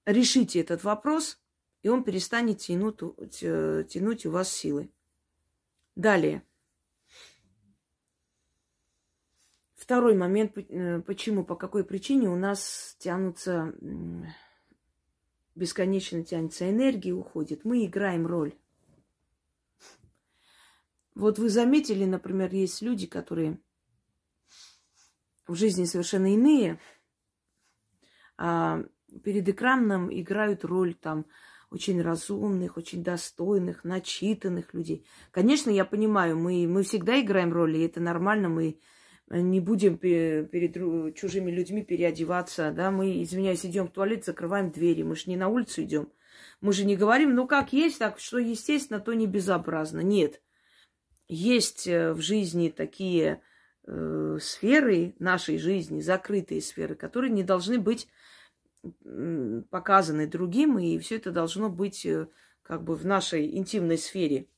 решите 0.06 0.60
этот 0.60 0.84
вопрос, 0.84 1.40
и 1.82 1.88
он 1.88 2.04
перестанет 2.04 2.58
тянуть, 2.58 2.98
тянуть 2.98 4.26
у 4.26 4.30
вас 4.30 4.52
силы. 4.52 4.90
Далее. 5.96 6.42
Второй 9.74 10.14
момент, 10.14 10.56
э, 10.56 11.00
почему, 11.00 11.44
по 11.44 11.56
какой 11.56 11.84
причине 11.84 12.28
у 12.28 12.36
нас 12.36 12.96
тянутся, 12.98 13.74
бесконечно 15.54 16.22
тянется 16.22 16.70
энергия, 16.70 17.12
уходит. 17.12 17.64
Мы 17.64 17.86
играем 17.86 18.26
роль. 18.26 18.54
Вот 21.20 21.38
вы 21.38 21.50
заметили, 21.50 22.06
например, 22.06 22.52
есть 22.54 22.80
люди, 22.80 23.06
которые 23.06 23.58
в 25.46 25.54
жизни 25.54 25.84
совершенно 25.84 26.32
иные, 26.32 26.80
а 28.38 28.82
перед 29.22 29.46
экраном 29.46 30.08
играют 30.10 30.64
роль 30.64 30.94
там 30.94 31.26
очень 31.70 32.00
разумных, 32.00 32.78
очень 32.78 33.04
достойных, 33.04 33.84
начитанных 33.84 34.72
людей. 34.72 35.06
Конечно, 35.30 35.68
я 35.68 35.84
понимаю, 35.84 36.38
мы, 36.38 36.66
мы 36.66 36.82
всегда 36.84 37.20
играем 37.20 37.52
роли, 37.52 37.78
и 37.78 37.86
это 37.86 38.00
нормально, 38.00 38.48
мы 38.48 38.80
не 39.28 39.60
будем 39.60 39.98
перед 39.98 40.74
чужими 41.16 41.50
людьми 41.50 41.82
переодеваться, 41.82 42.72
да, 42.72 42.90
мы, 42.90 43.22
извиняюсь, 43.22 43.66
идем 43.66 43.88
в 43.88 43.92
туалет, 43.92 44.24
закрываем 44.24 44.70
двери, 44.70 45.02
мы 45.02 45.16
же 45.16 45.24
не 45.26 45.36
на 45.36 45.48
улицу 45.48 45.82
идем. 45.82 46.10
Мы 46.62 46.72
же 46.72 46.86
не 46.86 46.96
говорим, 46.96 47.34
ну 47.34 47.46
как 47.46 47.74
есть, 47.74 47.98
так 47.98 48.18
что 48.20 48.38
естественно, 48.38 49.00
то 49.00 49.12
не 49.12 49.26
безобразно. 49.26 50.00
Нет. 50.00 50.40
Есть 51.32 51.86
э, 51.86 52.12
в 52.12 52.20
жизни 52.20 52.70
такие 52.70 53.40
э, 53.86 54.38
сферы 54.42 55.14
нашей 55.20 55.58
жизни, 55.58 56.00
закрытые 56.00 56.60
сферы, 56.60 56.96
которые 56.96 57.30
не 57.30 57.44
должны 57.44 57.78
быть 57.78 58.08
показаны 59.70 60.26
другим, 60.26 60.76
и 60.80 60.98
все 60.98 61.16
это 61.18 61.30
должно 61.30 61.68
быть 61.70 62.04
э, 62.04 62.26
как 62.62 62.82
бы 62.82 62.96
в 62.96 63.06
нашей 63.06 63.56
интимной 63.56 63.96
сфере, 63.96 64.48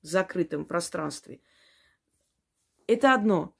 в 0.00 0.06
закрытом 0.06 0.64
пространстве. 0.64 1.42
Это 2.86 3.12
одно. 3.12 3.54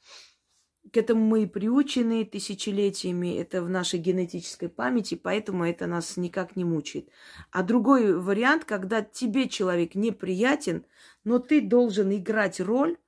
К 0.91 0.97
этому 0.97 1.25
мы 1.25 1.47
приучены 1.47 2.25
тысячелетиями, 2.25 3.37
это 3.37 3.63
в 3.63 3.71
нашей 3.71 4.01
генетической 4.01 4.69
памяти, 4.69 5.15
поэтому 5.15 5.65
это 5.65 5.87
нас 5.87 6.17
никак 6.17 6.57
не 6.57 6.65
мучает. 6.65 7.09
А 7.53 7.63
другой 7.63 8.19
вариант, 8.19 8.65
когда 8.65 9.01
тебе 9.01 9.49
человек 9.49 9.95
неприятен, 9.95 10.85
но 11.23 11.39
ты 11.39 11.61
должен 11.61 12.13
играть 12.13 12.61
роль, 12.61 12.99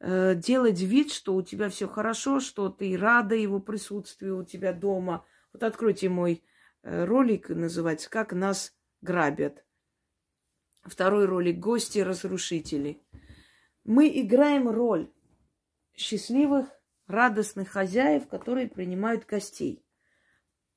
э, 0.00 0.34
делать 0.34 0.80
вид, 0.80 1.12
что 1.12 1.34
у 1.34 1.42
тебя 1.42 1.70
все 1.70 1.88
хорошо, 1.88 2.40
что 2.40 2.68
ты 2.68 2.96
рада 2.96 3.34
его 3.34 3.58
присутствию 3.58 4.38
у 4.38 4.44
тебя 4.44 4.74
дома. 4.74 5.24
Вот 5.54 5.62
откройте 5.62 6.10
мой 6.10 6.44
э, 6.82 7.04
ролик, 7.06 7.48
называется 7.48 8.10
«Как 8.10 8.34
нас 8.34 8.76
грабят». 9.00 9.64
Второй 10.84 11.24
ролик– 11.24 11.58
гости-разрушители. 11.58 13.02
Мы 13.82 14.08
играем 14.20 14.68
роль 14.68 15.10
счастливых, 15.96 16.68
радостных 17.06 17.70
хозяев, 17.70 18.28
которые 18.28 18.68
принимают 18.68 19.26
гостей. 19.26 19.84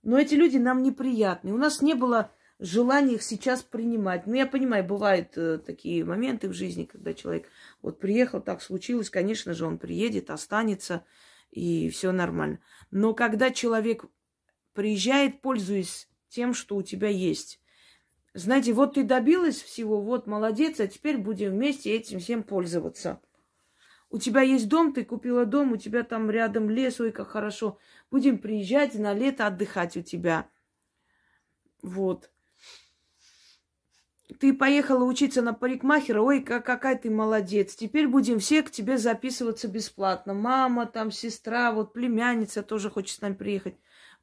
Но 0.04 0.18
эти 0.18 0.36
люди 0.36 0.58
нам 0.58 0.82
неприятны. 0.82 1.54
У 1.54 1.58
нас 1.58 1.82
не 1.82 1.94
было 1.94 2.32
желания 2.60 3.16
их 3.16 3.24
сейчас 3.24 3.64
принимать. 3.64 4.28
Ну, 4.28 4.34
я 4.34 4.46
понимаю, 4.46 4.84
бывают 4.84 5.38
э, 5.38 5.58
такие 5.58 6.06
моменты 6.06 6.50
в 6.50 6.54
жизни, 6.54 6.86
когда 6.86 7.14
человек 7.14 7.50
вот 7.82 8.00
приехал, 8.00 8.42
так 8.42 8.62
случилось, 8.62 9.10
конечно 9.10 9.54
же, 9.54 9.66
он 9.66 9.78
приедет, 9.78 10.30
останется, 10.30 11.06
и 11.52 11.90
все 11.90 12.12
нормально. 12.12 12.60
Но 12.92 13.14
когда 13.14 13.52
человек 13.52 14.06
приезжает, 14.74 15.42
пользуясь 15.42 16.10
тем, 16.28 16.54
что 16.54 16.76
у 16.76 16.84
тебя 16.84 17.10
есть, 17.10 17.62
знаете, 18.34 18.74
вот 18.74 18.94
ты 18.94 19.04
добилась 19.04 19.62
всего, 19.62 20.02
вот 20.02 20.28
молодец, 20.28 20.80
а 20.80 20.88
теперь 20.88 21.18
будем 21.18 21.52
вместе 21.52 21.96
этим 21.96 22.20
всем 22.20 22.44
пользоваться. 22.44 23.22
У 24.12 24.18
тебя 24.18 24.42
есть 24.42 24.68
дом, 24.68 24.92
ты 24.92 25.06
купила 25.06 25.46
дом, 25.46 25.74
у 25.74 25.78
тебя 25.78 26.04
там 26.04 26.32
рядом 26.32 26.70
лес, 26.70 27.00
ой, 27.00 27.12
как 27.12 27.30
хорошо. 27.30 27.78
Будем 28.10 28.40
приезжать 28.40 28.96
на 28.96 29.14
лето 29.14 29.46
отдыхать 29.46 29.98
у 29.98 30.02
тебя. 30.02 30.50
Вот. 31.84 32.32
Ты 34.40 34.54
поехала 34.54 35.04
учиться 35.04 35.42
на 35.42 35.54
парикмахера, 35.54 36.22
ой, 36.22 36.42
как, 36.42 36.66
какая 36.66 36.96
ты 36.96 37.10
молодец. 37.10 37.76
Теперь 37.76 38.08
будем 38.08 38.40
все 38.40 38.64
к 38.64 38.72
тебе 38.72 38.98
записываться 38.98 39.68
бесплатно. 39.68 40.34
Мама, 40.34 40.86
там, 40.86 41.12
сестра, 41.12 41.72
вот 41.72 41.94
племянница 41.94 42.64
тоже 42.64 42.90
хочет 42.90 43.18
с 43.18 43.22
нами 43.22 43.34
приехать. 43.34 43.76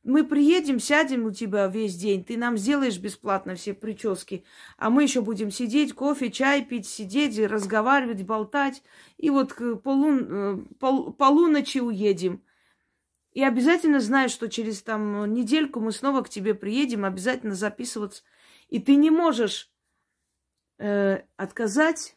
Мы 0.06 0.22
приедем, 0.22 0.78
сядем 0.78 1.26
у 1.26 1.32
тебя 1.32 1.66
весь 1.66 1.96
день, 1.96 2.22
ты 2.22 2.36
нам 2.36 2.56
сделаешь 2.56 2.96
бесплатно 2.96 3.56
все 3.56 3.74
прически, 3.74 4.44
а 4.76 4.88
мы 4.88 5.02
еще 5.02 5.20
будем 5.20 5.50
сидеть, 5.50 5.94
кофе, 5.94 6.30
чай 6.30 6.64
пить, 6.64 6.86
сидеть, 6.86 7.36
разговаривать, 7.40 8.22
болтать, 8.22 8.84
и 9.16 9.30
вот 9.30 9.52
к 9.52 9.74
полун... 9.74 10.26
Э, 10.30 10.56
пол... 10.78 11.12
полуночи 11.12 11.78
уедем. 11.78 12.44
И 13.32 13.42
обязательно 13.42 13.98
знай, 13.98 14.28
что 14.28 14.48
через 14.48 14.80
там 14.80 15.34
недельку 15.34 15.80
мы 15.80 15.90
снова 15.90 16.22
к 16.22 16.28
тебе 16.28 16.54
приедем, 16.54 17.04
обязательно 17.04 17.56
записываться. 17.56 18.22
И 18.68 18.78
ты 18.78 18.94
не 18.94 19.10
можешь 19.10 19.72
э, 20.78 21.22
отказать, 21.36 22.16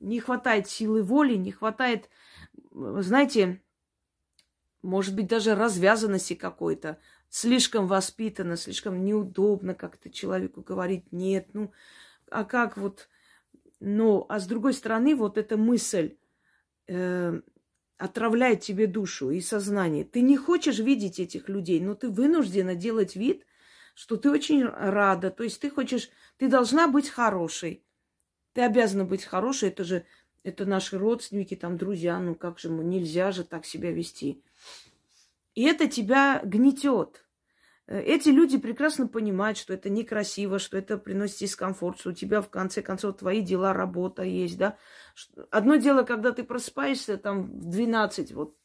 не 0.00 0.18
хватает 0.18 0.66
силы 0.66 1.02
воли, 1.02 1.34
не 1.34 1.52
хватает, 1.52 2.08
знаете, 2.70 3.61
может 4.82 5.14
быть, 5.14 5.28
даже 5.28 5.54
развязанности 5.54 6.34
какой-то, 6.34 6.98
слишком 7.28 7.86
воспитанно, 7.86 8.56
слишком 8.56 9.04
неудобно 9.04 9.74
как-то 9.74 10.10
человеку 10.10 10.62
говорить 10.62 11.10
нет, 11.12 11.48
ну, 11.54 11.72
а 12.30 12.44
как 12.44 12.76
вот, 12.76 13.08
ну, 13.80 14.26
а 14.28 14.40
с 14.40 14.46
другой 14.46 14.74
стороны, 14.74 15.14
вот 15.14 15.38
эта 15.38 15.56
мысль 15.56 16.16
э, 16.88 17.40
отравляет 17.96 18.60
тебе 18.60 18.86
душу 18.86 19.30
и 19.30 19.40
сознание. 19.40 20.04
Ты 20.04 20.22
не 20.22 20.36
хочешь 20.36 20.78
видеть 20.78 21.20
этих 21.20 21.48
людей, 21.48 21.80
но 21.80 21.94
ты 21.94 22.10
вынуждена 22.10 22.74
делать 22.74 23.16
вид, 23.16 23.46
что 23.94 24.16
ты 24.16 24.30
очень 24.30 24.64
рада, 24.64 25.30
то 25.30 25.44
есть 25.44 25.60
ты 25.60 25.70
хочешь, 25.70 26.10
ты 26.38 26.48
должна 26.48 26.88
быть 26.88 27.08
хорошей, 27.08 27.84
ты 28.54 28.62
обязана 28.62 29.04
быть 29.04 29.24
хорошей, 29.24 29.68
это 29.68 29.84
же, 29.84 30.04
это 30.42 30.66
наши 30.66 30.98
родственники, 30.98 31.54
там, 31.54 31.76
друзья, 31.76 32.18
ну 32.18 32.34
как 32.34 32.58
же 32.58 32.70
нельзя 32.70 33.30
же 33.32 33.44
так 33.44 33.64
себя 33.64 33.92
вести. 33.92 34.42
И 35.54 35.64
это 35.64 35.86
тебя 35.88 36.40
гнетет. 36.44 37.24
Э, 37.86 38.00
эти 38.00 38.30
люди 38.30 38.58
прекрасно 38.58 39.06
понимают, 39.06 39.58
что 39.58 39.74
это 39.74 39.90
некрасиво, 39.90 40.58
что 40.58 40.78
это 40.78 40.98
приносит 40.98 41.38
дискомфорт, 41.40 42.00
что 42.00 42.10
у 42.10 42.14
тебя 42.14 42.40
в 42.40 42.48
конце 42.48 42.82
концов 42.82 43.18
твои 43.18 43.40
дела, 43.42 43.72
работа 43.72 44.22
есть, 44.22 44.56
да. 44.58 44.78
Одно 45.50 45.76
дело, 45.76 46.02
когда 46.02 46.32
ты 46.32 46.44
просыпаешься 46.44 47.18
там 47.18 47.60
в 47.60 47.68
12, 47.68 48.32
вот 48.32 48.56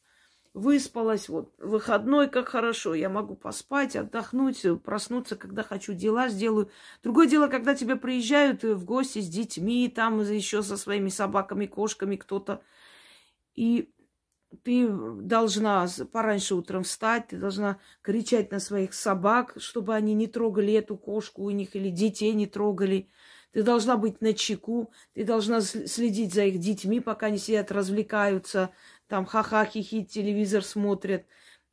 выспалась, 0.54 1.28
вот 1.28 1.54
выходной, 1.58 2.28
как 2.28 2.48
хорошо, 2.48 2.94
я 2.94 3.08
могу 3.08 3.36
поспать, 3.36 3.96
отдохнуть, 3.96 4.64
проснуться, 4.82 5.36
когда 5.36 5.62
хочу, 5.62 5.92
дела 5.92 6.28
сделаю. 6.28 6.70
Другое 7.02 7.28
дело, 7.28 7.48
когда 7.48 7.74
тебе 7.74 7.96
приезжают 7.96 8.64
в 8.64 8.84
гости 8.84 9.20
с 9.20 9.28
детьми, 9.28 9.88
там 9.88 10.20
еще 10.20 10.62
со 10.62 10.76
своими 10.76 11.10
собаками, 11.10 11.66
кошками 11.66 12.16
кто-то. 12.16 12.62
И 13.54 13.92
ты 14.62 14.88
должна 14.88 15.86
пораньше 16.12 16.54
утром 16.54 16.82
встать, 16.82 17.28
ты 17.28 17.36
должна 17.36 17.78
кричать 18.02 18.50
на 18.50 18.60
своих 18.60 18.94
собак, 18.94 19.54
чтобы 19.58 19.94
они 19.94 20.14
не 20.14 20.26
трогали 20.26 20.72
эту 20.74 20.96
кошку 20.96 21.44
у 21.44 21.50
них 21.50 21.76
или 21.76 21.90
детей 21.90 22.32
не 22.32 22.46
трогали. 22.46 23.10
Ты 23.52 23.62
должна 23.62 23.96
быть 23.96 24.20
на 24.20 24.34
чеку, 24.34 24.92
ты 25.14 25.24
должна 25.24 25.60
следить 25.60 26.34
за 26.34 26.44
их 26.44 26.58
детьми, 26.58 27.00
пока 27.00 27.26
они 27.26 27.38
сидят, 27.38 27.72
развлекаются, 27.72 28.70
там 29.06 29.24
ха-ха, 29.26 29.64
хихи, 29.64 30.04
телевизор 30.04 30.62
смотрят. 30.62 31.26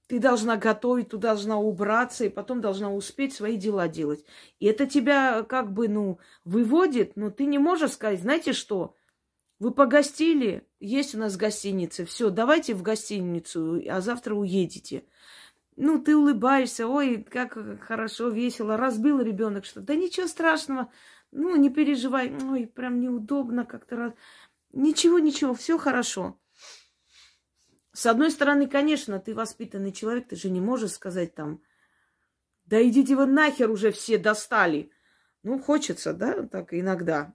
Ты 0.07 0.19
должна 0.19 0.55
готовить, 0.55 1.09
ты 1.09 1.17
должна 1.17 1.57
убраться, 1.57 2.25
и 2.25 2.29
потом 2.29 2.61
должна 2.61 2.93
успеть 2.93 3.33
свои 3.33 3.57
дела 3.57 3.87
делать. 3.87 4.23
И 4.59 4.67
это 4.67 4.85
тебя 4.85 5.43
как 5.43 5.73
бы, 5.73 5.87
ну, 5.87 6.19
выводит, 6.43 7.15
но 7.15 7.31
ты 7.31 7.45
не 7.45 7.57
можешь 7.57 7.93
сказать, 7.93 8.21
знаете 8.21 8.53
что, 8.53 8.95
вы 9.59 9.71
погостили, 9.71 10.67
есть 10.79 11.15
у 11.15 11.17
нас 11.17 11.37
гостиница, 11.37 12.05
все, 12.05 12.29
давайте 12.29 12.73
в 12.73 12.81
гостиницу, 12.81 13.81
а 13.89 14.01
завтра 14.01 14.35
уедете. 14.35 15.05
Ну, 15.77 16.01
ты 16.01 16.15
улыбаешься, 16.15 16.87
ой, 16.87 17.23
как 17.23 17.57
хорошо, 17.81 18.29
весело, 18.29 18.77
разбил 18.77 19.19
ребенок 19.19 19.65
что 19.65 19.81
Да 19.81 19.95
ничего 19.95 20.27
страшного, 20.27 20.91
ну, 21.31 21.55
не 21.55 21.69
переживай, 21.69 22.33
ой, 22.43 22.67
прям 22.67 22.99
неудобно 22.99 23.65
как-то. 23.65 23.95
Раз... 23.95 24.13
Ничего, 24.71 25.19
ничего, 25.19 25.53
все 25.53 25.77
хорошо. 25.77 26.39
С 27.91 28.05
одной 28.05 28.31
стороны, 28.31 28.67
конечно, 28.67 29.19
ты 29.19 29.33
воспитанный 29.33 29.91
человек, 29.91 30.27
ты 30.29 30.35
же 30.35 30.49
не 30.49 30.59
можешь 30.59 30.91
сказать 30.91 31.33
там, 31.33 31.61
да 32.65 32.85
идите 32.85 33.15
вы 33.15 33.25
нахер 33.25 33.69
уже 33.69 33.91
все 33.91 34.17
достали. 34.17 34.91
Ну, 35.43 35.59
хочется, 35.59 36.13
да, 36.13 36.43
так 36.43 36.73
иногда 36.73 37.33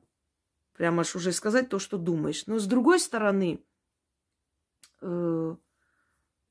прямо 0.81 1.03
аж 1.03 1.15
уже 1.15 1.33
сказать 1.33 1.69
то, 1.69 1.79
что 1.79 1.99
думаешь. 1.99 2.47
Но 2.47 2.59
с 2.59 2.65
другой 2.65 3.01
стороны, 3.01 3.63
э, 5.03 5.57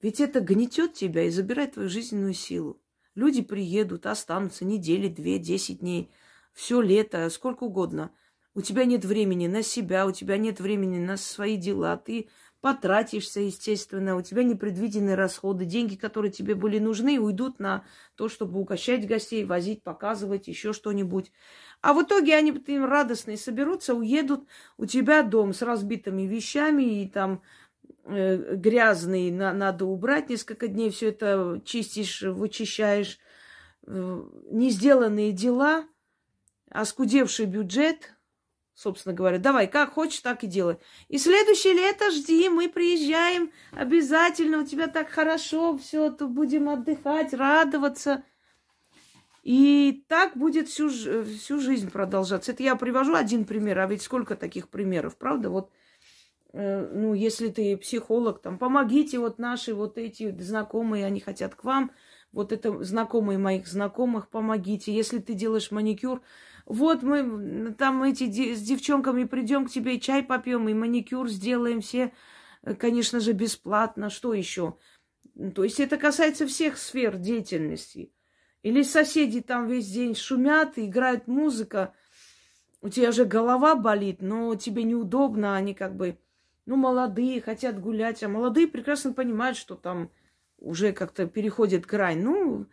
ведь 0.02 0.20
это 0.20 0.39
гнетет 0.39 0.94
тебя 0.94 1.24
и 1.24 1.32
забирает 1.32 1.74
твою 1.74 1.89
жизненную 1.89 2.36
силу. 2.36 2.80
Люди 3.15 3.42
приедут, 3.42 4.06
останутся 4.06 4.65
недели, 4.65 5.08
две, 5.08 5.39
десять 5.39 5.80
дней, 5.80 6.12
все 6.54 6.80
лето, 6.80 7.28
сколько 7.32 7.63
угодно. 7.63 8.12
У 8.54 8.62
тебя 8.62 8.86
нет 8.86 9.04
времени 9.04 9.48
на 9.48 9.63
себя, 9.63 10.06
у 10.06 10.12
тебя 10.12 10.38
нет 10.38 10.60
времени 10.60 11.00
на 11.00 11.18
свои 11.18 11.58
дела. 11.58 11.98
Ты 11.98 12.30
потратишься, 12.62 13.39
естественно, 13.39 14.15
у 14.15 14.22
тебя 14.22 14.43
непредвиденные 14.43 15.15
расходы, 15.15 15.65
деньги, 15.65 15.95
которые 15.95 16.32
тебе 16.32 16.56
были 16.56 16.78
нужны, 16.78 17.19
уйдут 17.19 17.60
на 17.60 17.86
то, 18.15 18.28
чтобы 18.28 18.60
угощать 18.60 19.08
гостей, 19.08 19.45
возить, 19.45 19.82
показывать, 19.84 20.48
еще 20.48 20.74
что-нибудь. 20.74 21.32
А 21.82 21.93
в 21.93 22.04
итоге 22.04 22.36
они 22.36 22.52
им 22.52 22.86
радостные 22.86 23.38
соберутся, 23.38 23.95
уедут, 23.95 24.48
у 24.78 24.86
тебя 24.86 25.24
дом 25.24 25.54
с 25.54 25.62
разбитыми 25.62 26.24
вещами 26.24 27.02
и 27.04 27.08
там 27.08 27.41
э, 28.04 28.56
грязный, 28.56 29.32
на, 29.32 29.54
надо 29.54 29.86
убрать 29.86 30.30
несколько 30.30 30.67
дней, 30.67 30.89
все 30.89 31.10
это 31.10 31.62
чистишь, 31.63 32.24
вычищаешь, 32.24 33.19
э, 33.88 34.24
не 34.52 34.69
сделанные 34.69 35.32
дела, 35.32 35.86
оскудевший 36.69 37.45
бюджет, 37.45 38.13
собственно 38.80 39.13
говоря. 39.13 39.39
Давай, 39.39 39.68
как 39.68 39.94
хочешь, 39.94 40.22
так 40.22 40.44
и 40.44 40.48
делай. 40.48 40.78
И 41.10 41.18
следующее 41.18 41.74
лето 41.74 42.12
жди, 42.12 42.48
мы 42.48 42.70
приезжаем 42.70 43.52
обязательно, 43.74 44.60
у 44.60 44.65
тебя 44.65 44.88
так 44.88 45.10
хорошо, 45.10 45.78
все, 45.78 46.10
то 46.10 46.28
будем 46.28 46.70
отдыхать, 46.70 47.34
радоваться. 47.34 48.24
И 49.44 50.06
так 50.08 50.38
будет 50.38 50.70
всю, 50.70 50.89
всю 50.89 51.60
жизнь 51.60 51.92
продолжаться. 51.92 52.54
Это 52.54 52.63
я 52.63 52.76
привожу 52.76 53.15
один 53.15 53.44
пример, 53.44 53.80
а 53.80 53.86
ведь 53.86 54.02
сколько 54.02 54.36
таких 54.36 54.70
примеров, 54.70 55.18
правда? 55.18 55.50
Вот, 55.50 55.72
э, 56.54 56.88
ну, 56.94 57.13
если 57.13 57.50
ты 57.50 57.76
психолог, 57.76 58.42
там, 58.42 58.58
помогите 58.58 59.20
вот 59.20 59.39
наши 59.39 59.74
вот 59.74 59.98
эти 59.98 60.32
знакомые, 60.39 61.06
они 61.06 61.20
хотят 61.20 61.56
к 61.56 61.65
вам, 61.65 61.92
вот 62.32 62.54
это 62.54 62.82
знакомые 62.84 63.39
моих 63.39 63.68
знакомых, 63.68 64.30
помогите. 64.30 64.94
Если 64.94 65.18
ты 65.18 65.34
делаешь 65.34 65.72
маникюр, 65.72 66.22
вот 66.69 67.01
мы 67.01 67.73
там 67.73 68.03
эти 68.03 68.53
с 68.53 68.62
девчонками 68.62 69.23
придем 69.23 69.65
к 69.65 69.71
тебе, 69.71 69.99
чай 69.99 70.21
попьем 70.21 70.69
и 70.69 70.73
маникюр 70.75 71.27
сделаем 71.27 71.82
все, 71.82 72.13
э, 72.62 72.75
конечно 72.75 73.19
же, 73.19 73.34
бесплатно. 73.34 74.12
Что 74.12 74.36
еще? 74.36 74.77
То 75.55 75.63
есть 75.63 75.79
это 75.79 75.97
касается 75.97 76.45
всех 76.45 76.77
сфер 76.77 77.17
деятельности. 77.17 78.13
Или 78.62 78.84
соседи 78.84 79.41
там 79.41 79.67
весь 79.67 79.89
день 79.89 80.13
шумят, 80.15 80.73
играет 80.75 81.27
музыка, 81.27 81.95
у 82.82 82.89
тебя 82.89 83.12
же 83.12 83.25
голова 83.25 83.73
болит, 83.73 84.21
но 84.21 84.53
тебе 84.53 84.84
неудобно, 84.84 85.55
они 85.55 85.73
как 85.73 85.95
бы, 85.95 86.19
ну, 86.67 86.75
молодые, 86.75 87.41
хотят 87.41 87.79
гулять, 87.82 88.21
а 88.21 88.29
молодые 88.29 88.67
прекрасно 88.67 89.13
понимают, 89.13 89.58
что 89.58 89.75
там 89.75 90.12
уже 90.60 90.93
как-то 90.93 91.25
переходит 91.25 91.88
грань. 91.88 92.21
Ну, 92.21 92.67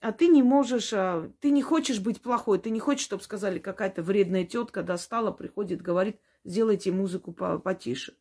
а 0.00 0.12
ты 0.12 0.28
не 0.28 0.42
можешь, 0.42 0.92
а, 0.92 1.30
ты 1.40 1.50
не 1.50 1.62
хочешь 1.62 2.00
быть 2.00 2.20
плохой, 2.20 2.58
ты 2.58 2.70
не 2.70 2.80
хочешь, 2.80 3.04
чтобы 3.04 3.22
сказали, 3.22 3.58
какая-то 3.58 4.02
вредная 4.02 4.44
тетка 4.44 4.82
достала, 4.82 5.30
приходит, 5.30 5.82
говорит, 5.82 6.20
сделайте 6.44 6.92
музыку 6.92 7.32
потише. 7.32 8.14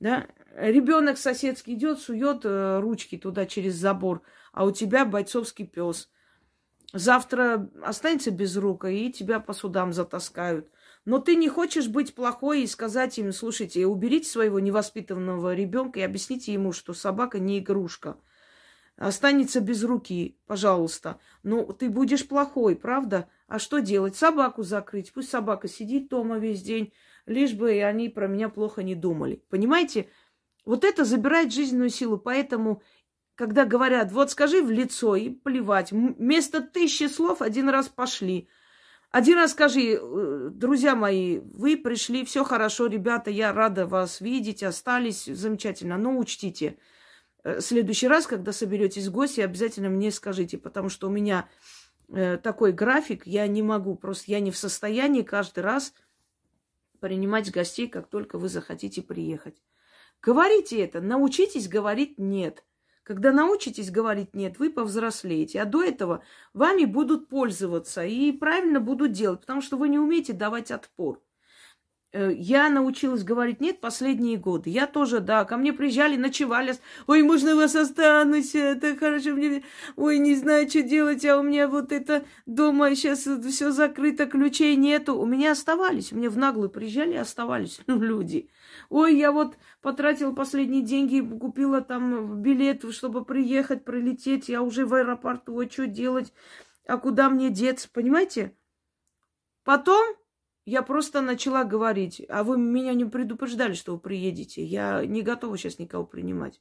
Да? 0.00 0.26
Ребенок 0.54 1.18
соседский 1.18 1.74
идет, 1.74 2.00
сует 2.00 2.42
э, 2.44 2.80
ручки 2.80 3.16
туда 3.18 3.46
через 3.46 3.74
забор, 3.74 4.22
а 4.52 4.64
у 4.64 4.70
тебя 4.70 5.04
бойцовский 5.04 5.66
пес. 5.66 6.08
Завтра 6.92 7.68
останется 7.82 8.30
без 8.30 8.56
рук, 8.56 8.84
и 8.86 9.12
тебя 9.12 9.40
по 9.40 9.52
судам 9.52 9.92
затаскают. 9.92 10.70
Но 11.04 11.18
ты 11.18 11.36
не 11.36 11.48
хочешь 11.48 11.88
быть 11.88 12.14
плохой 12.14 12.62
и 12.62 12.66
сказать 12.66 13.18
им, 13.18 13.32
слушайте, 13.32 13.86
уберите 13.86 14.28
своего 14.28 14.60
невоспитанного 14.60 15.54
ребенка 15.54 16.00
и 16.00 16.02
объясните 16.02 16.52
ему, 16.52 16.72
что 16.72 16.92
собака 16.92 17.38
не 17.38 17.58
игрушка. 17.58 18.18
Останется 18.98 19.60
без 19.60 19.84
руки, 19.84 20.36
пожалуйста. 20.48 21.20
Ну, 21.44 21.64
ты 21.72 21.88
будешь 21.88 22.26
плохой, 22.26 22.74
правда? 22.74 23.28
А 23.46 23.60
что 23.60 23.78
делать? 23.78 24.16
Собаку 24.16 24.64
закрыть. 24.64 25.12
Пусть 25.12 25.30
собака 25.30 25.68
сидит 25.68 26.08
дома 26.08 26.38
весь 26.38 26.62
день, 26.62 26.92
лишь 27.24 27.52
бы 27.54 27.80
они 27.80 28.08
про 28.08 28.26
меня 28.26 28.48
плохо 28.48 28.82
не 28.82 28.96
думали. 28.96 29.40
Понимаете? 29.50 30.08
Вот 30.64 30.84
это 30.84 31.04
забирает 31.04 31.52
жизненную 31.52 31.90
силу. 31.90 32.18
Поэтому, 32.18 32.82
когда 33.36 33.64
говорят, 33.64 34.10
вот 34.10 34.32
скажи 34.32 34.62
в 34.64 34.70
лицо 34.72 35.14
и 35.14 35.30
плевать, 35.30 35.92
вместо 35.92 36.60
тысячи 36.60 37.06
слов 37.06 37.40
один 37.40 37.68
раз 37.68 37.88
пошли. 37.88 38.48
Один 39.12 39.36
раз 39.36 39.52
скажи, 39.52 39.92
э, 39.92 40.50
друзья 40.52 40.96
мои, 40.96 41.38
вы 41.38 41.76
пришли, 41.76 42.24
все 42.24 42.42
хорошо, 42.42 42.88
ребята, 42.88 43.30
я 43.30 43.52
рада 43.52 43.86
вас 43.86 44.20
видеть, 44.20 44.64
остались, 44.64 45.24
замечательно, 45.24 45.96
но 45.96 46.18
учтите, 46.18 46.66
э, 46.66 46.76
в 47.44 47.60
следующий 47.60 48.08
раз, 48.08 48.26
когда 48.26 48.52
соберетесь 48.52 49.06
в 49.06 49.12
гости, 49.12 49.40
обязательно 49.40 49.88
мне 49.88 50.10
скажите, 50.10 50.58
потому 50.58 50.88
что 50.88 51.08
у 51.08 51.10
меня 51.10 51.48
э, 52.08 52.36
такой 52.36 52.72
график, 52.72 53.26
я 53.26 53.46
не 53.46 53.62
могу, 53.62 53.94
просто 53.96 54.30
я 54.30 54.40
не 54.40 54.50
в 54.50 54.56
состоянии 54.56 55.22
каждый 55.22 55.60
раз 55.60 55.94
принимать 57.00 57.50
гостей, 57.50 57.88
как 57.88 58.08
только 58.08 58.38
вы 58.38 58.48
захотите 58.48 59.02
приехать. 59.02 59.62
Говорите 60.20 60.82
это, 60.82 61.00
научитесь 61.00 61.68
говорить 61.68 62.18
«нет». 62.18 62.64
Когда 63.04 63.32
научитесь 63.32 63.90
говорить 63.90 64.34
«нет», 64.34 64.58
вы 64.58 64.70
повзрослеете. 64.70 65.62
А 65.62 65.64
до 65.64 65.82
этого 65.82 66.22
вами 66.52 66.84
будут 66.84 67.28
пользоваться 67.28 68.04
и 68.04 68.32
правильно 68.32 68.80
будут 68.80 69.12
делать, 69.12 69.40
потому 69.40 69.62
что 69.62 69.76
вы 69.78 69.88
не 69.88 69.98
умеете 69.98 70.32
давать 70.32 70.70
отпор. 70.70 71.22
Э, 72.18 72.32
я 72.34 72.68
научилась 72.68 73.22
говорить 73.22 73.60
«нет» 73.60 73.80
последние 73.80 74.38
годы. 74.38 74.70
Я 74.70 74.88
тоже, 74.88 75.20
да, 75.20 75.44
ко 75.44 75.56
мне 75.56 75.72
приезжали, 75.72 76.16
ночевали. 76.16 76.74
Ой, 77.06 77.22
можно 77.22 77.54
вас 77.54 77.76
останусь, 77.76 78.56
это 78.56 78.96
хорошо 78.96 79.30
мне. 79.30 79.62
Ой, 79.94 80.18
не 80.18 80.34
знаю, 80.34 80.68
что 80.68 80.82
делать, 80.82 81.24
а 81.24 81.38
у 81.38 81.44
меня 81.44 81.68
вот 81.68 81.92
это 81.92 82.24
дома 82.44 82.92
сейчас 82.96 83.20
все 83.20 83.70
закрыто, 83.70 84.26
ключей 84.26 84.74
нету. 84.74 85.16
У 85.16 85.26
меня 85.26 85.52
оставались, 85.52 86.10
меня 86.10 86.28
в 86.28 86.36
наглую 86.36 86.70
приезжали 86.70 87.12
и 87.12 87.18
оставались 87.18 87.80
ну, 87.86 88.00
люди. 88.00 88.50
Ой, 88.88 89.16
я 89.16 89.30
вот 89.30 89.56
потратила 89.80 90.32
последние 90.32 90.82
деньги, 90.82 91.20
купила 91.20 91.82
там 91.82 92.42
билет, 92.42 92.84
чтобы 92.92 93.24
приехать, 93.24 93.84
прилететь. 93.84 94.48
Я 94.48 94.62
уже 94.62 94.86
в 94.86 94.94
аэропорту, 94.94 95.54
ой, 95.54 95.70
что 95.70 95.86
делать? 95.86 96.32
А 96.84 96.96
куда 96.96 97.30
мне 97.30 97.50
деться, 97.50 97.88
понимаете? 97.92 98.56
Потом 99.62 100.17
я 100.68 100.82
просто 100.82 101.22
начала 101.22 101.64
говорить, 101.64 102.20
а 102.28 102.44
вы 102.44 102.58
меня 102.58 102.92
не 102.92 103.06
предупреждали, 103.06 103.72
что 103.72 103.92
вы 103.94 103.98
приедете. 103.98 104.62
Я 104.62 105.04
не 105.06 105.22
готова 105.22 105.56
сейчас 105.56 105.78
никого 105.78 106.04
принимать. 106.04 106.60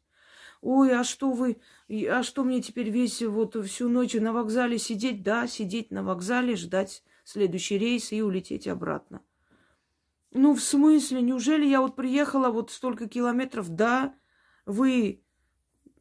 Ой, 0.62 0.98
а 0.98 1.04
что 1.04 1.32
вы, 1.32 1.58
а 1.90 2.24
что 2.24 2.46
мне 2.46 2.62
теперь 2.62 2.90
весь 2.90 3.22
вот 3.22 3.56
всю 3.66 3.90
ночь 3.90 4.14
на 4.14 4.32
вокзале 4.32 4.78
сидеть? 4.78 5.24
Да, 5.24 5.46
сидеть 5.46 5.92
на 5.92 6.04
вокзале, 6.04 6.56
ждать 6.56 7.04
следующий 7.26 7.78
рейс 7.78 8.14
и 8.14 8.22
улететь 8.22 8.68
обратно. 8.68 9.22
Ну, 10.32 10.56
в 10.56 10.62
смысле, 10.62 11.22
неужели 11.22 11.66
я 11.66 11.82
вот 11.82 11.98
приехала 11.98 12.50
вот 12.50 12.72
столько 12.72 13.10
километров? 13.10 13.70
Да, 13.70 14.16
вы 14.66 15.22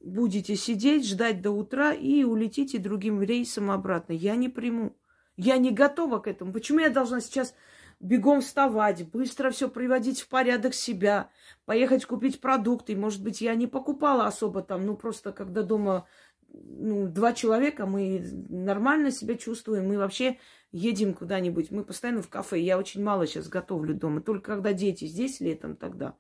будете 0.00 0.54
сидеть, 0.54 1.08
ждать 1.08 1.42
до 1.42 1.50
утра 1.50 1.92
и 1.92 2.22
улетите 2.22 2.78
другим 2.78 3.20
рейсом 3.20 3.70
обратно. 3.70 4.12
Я 4.12 4.36
не 4.36 4.48
приму. 4.48 4.96
Я 5.36 5.58
не 5.58 5.70
готова 5.70 6.18
к 6.20 6.28
этому. 6.28 6.52
Почему 6.52 6.78
я 6.78 6.88
должна 6.88 7.20
сейчас 7.20 7.54
бегом 8.00 8.40
вставать, 8.40 9.08
быстро 9.10 9.50
все 9.50 9.68
приводить 9.68 10.20
в 10.20 10.28
порядок 10.28 10.74
себя, 10.74 11.30
поехать 11.64 12.04
купить 12.04 12.40
продукты. 12.40 12.96
Может 12.96 13.22
быть, 13.22 13.40
я 13.40 13.54
не 13.54 13.66
покупала 13.66 14.26
особо 14.26 14.62
там, 14.62 14.86
ну 14.86 14.96
просто 14.96 15.32
когда 15.32 15.62
дома 15.62 16.06
ну, 16.52 17.08
два 17.08 17.32
человека, 17.32 17.86
мы 17.86 18.20
нормально 18.48 19.10
себя 19.10 19.36
чувствуем, 19.36 19.88
мы 19.88 19.98
вообще 19.98 20.38
едем 20.72 21.14
куда-нибудь, 21.14 21.70
мы 21.70 21.84
постоянно 21.84 22.22
в 22.22 22.28
кафе. 22.28 22.60
Я 22.60 22.78
очень 22.78 23.02
мало 23.02 23.26
сейчас 23.26 23.48
готовлю 23.48 23.94
дома, 23.94 24.20
только 24.20 24.54
когда 24.54 24.72
дети 24.72 25.06
здесь 25.06 25.40
летом 25.40 25.76
тогда. 25.76 26.14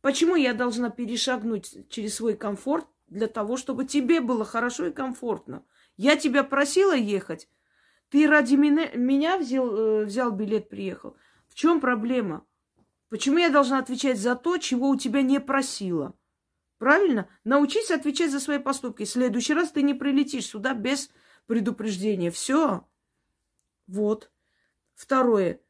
Почему 0.00 0.34
я 0.34 0.52
должна 0.52 0.90
перешагнуть 0.90 1.88
через 1.88 2.16
свой 2.16 2.34
комфорт 2.34 2.86
для 3.08 3.28
того, 3.28 3.56
чтобы 3.56 3.84
тебе 3.84 4.20
было 4.20 4.44
хорошо 4.44 4.86
и 4.86 4.92
комфортно? 4.92 5.64
Я 5.96 6.16
тебя 6.16 6.42
просила 6.42 6.96
ехать, 6.96 7.48
ты 8.12 8.28
ради 8.28 8.56
меня, 8.56 8.90
меня 8.92 9.38
взял, 9.38 9.74
э, 9.74 10.04
взял 10.04 10.30
билет, 10.32 10.68
приехал. 10.68 11.16
В 11.48 11.54
чем 11.54 11.80
проблема? 11.80 12.46
Почему 13.08 13.38
я 13.38 13.48
должна 13.48 13.78
отвечать 13.78 14.18
за 14.18 14.36
то, 14.36 14.58
чего 14.58 14.90
у 14.90 14.96
тебя 14.96 15.22
не 15.22 15.40
просила? 15.40 16.14
Правильно? 16.76 17.30
Научись 17.42 17.90
отвечать 17.90 18.30
за 18.30 18.38
свои 18.38 18.58
поступки. 18.58 19.04
В 19.04 19.08
следующий 19.08 19.54
раз 19.54 19.72
ты 19.72 19.80
не 19.80 19.94
прилетишь 19.94 20.44
сюда 20.44 20.74
без 20.74 21.08
предупреждения. 21.46 22.30
Все. 22.30 22.86
Вот. 23.86 24.30
Второе. 24.94 25.62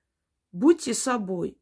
Будьте 0.50 0.94
собой. 0.94 1.56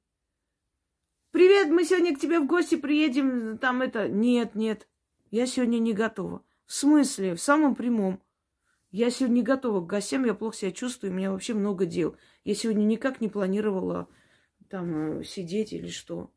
Привет, 1.30 1.68
мы 1.68 1.84
сегодня 1.84 2.16
к 2.16 2.20
тебе 2.20 2.40
в 2.40 2.46
гости 2.46 2.76
приедем. 2.76 3.58
Там 3.58 3.82
это... 3.82 4.08
Нет, 4.08 4.54
нет. 4.54 4.88
Я 5.30 5.44
сегодня 5.44 5.78
не 5.78 5.92
готова. 5.92 6.42
В 6.64 6.72
смысле? 6.72 7.34
В 7.34 7.40
самом 7.42 7.74
прямом. 7.74 8.22
Я 8.90 9.10
сегодня 9.10 9.36
не 9.36 9.42
готова 9.42 9.80
к 9.80 9.86
гостям, 9.86 10.24
я 10.24 10.34
плохо 10.34 10.56
себя 10.56 10.72
чувствую, 10.72 11.12
у 11.12 11.14
меня 11.14 11.30
вообще 11.30 11.54
много 11.54 11.86
дел. 11.86 12.16
Я 12.44 12.54
сегодня 12.54 12.82
никак 12.82 13.20
не 13.20 13.28
планировала 13.28 14.08
там 14.68 15.20
э, 15.20 15.24
сидеть 15.24 15.72
или 15.72 15.88
что. 15.88 16.30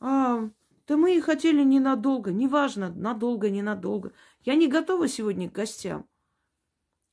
А, 0.00 0.50
да 0.86 0.96
мы 0.96 1.16
и 1.16 1.20
хотели 1.20 1.62
ненадолго, 1.62 2.32
неважно, 2.32 2.92
надолго, 2.92 3.50
ненадолго. 3.50 4.12
Я 4.44 4.54
не 4.54 4.66
готова 4.66 5.06
сегодня 5.06 5.48
к 5.48 5.52
гостям. 5.52 6.06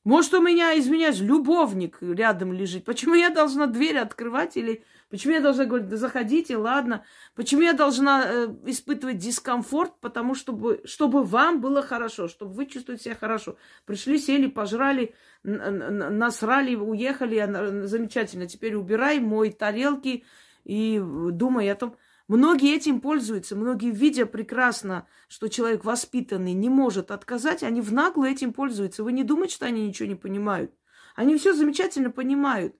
Может, 0.06 0.34
у 0.34 0.40
меня, 0.40 0.78
извиняюсь, 0.78 1.18
любовник 1.18 1.98
рядом 2.00 2.52
лежит. 2.52 2.84
Почему 2.84 3.14
я 3.14 3.28
должна 3.30 3.66
дверь 3.66 3.98
открывать 3.98 4.56
или 4.56 4.84
почему 5.10 5.34
я 5.34 5.40
должна 5.40 5.64
говорить, 5.64 5.88
да 5.88 5.96
заходите, 5.96 6.56
ладно. 6.56 7.04
Почему 7.34 7.62
я 7.62 7.72
должна 7.72 8.22
э, 8.24 8.54
испытывать 8.66 9.18
дискомфорт, 9.18 9.98
потому 10.00 10.36
чтобы, 10.36 10.80
чтобы 10.84 11.24
вам 11.24 11.60
было 11.60 11.82
хорошо, 11.82 12.28
чтобы 12.28 12.52
вы 12.52 12.66
чувствовали 12.66 13.00
себя 13.00 13.16
хорошо. 13.16 13.56
Пришли, 13.84 14.20
сели, 14.20 14.46
пожрали, 14.46 15.12
насрали, 15.42 16.76
уехали, 16.76 17.84
замечательно. 17.86 18.46
Теперь 18.46 18.76
убирай, 18.76 19.18
мой 19.18 19.50
тарелки 19.50 20.22
и 20.62 21.02
думай 21.32 21.68
о 21.68 21.74
том, 21.74 21.96
Многие 22.28 22.74
этим 22.74 23.00
пользуются, 23.00 23.54
многие, 23.54 23.90
видя 23.90 24.26
прекрасно, 24.26 25.06
что 25.28 25.48
человек 25.48 25.84
воспитанный 25.84 26.54
не 26.54 26.68
может 26.68 27.12
отказать, 27.12 27.62
они 27.62 27.80
в 27.80 27.92
нагло 27.92 28.24
этим 28.24 28.52
пользуются. 28.52 29.04
Вы 29.04 29.12
не 29.12 29.22
думаете, 29.22 29.54
что 29.54 29.66
они 29.66 29.86
ничего 29.86 30.08
не 30.08 30.16
понимают? 30.16 30.72
Они 31.14 31.36
все 31.36 31.54
замечательно 31.54 32.10
понимают. 32.10 32.74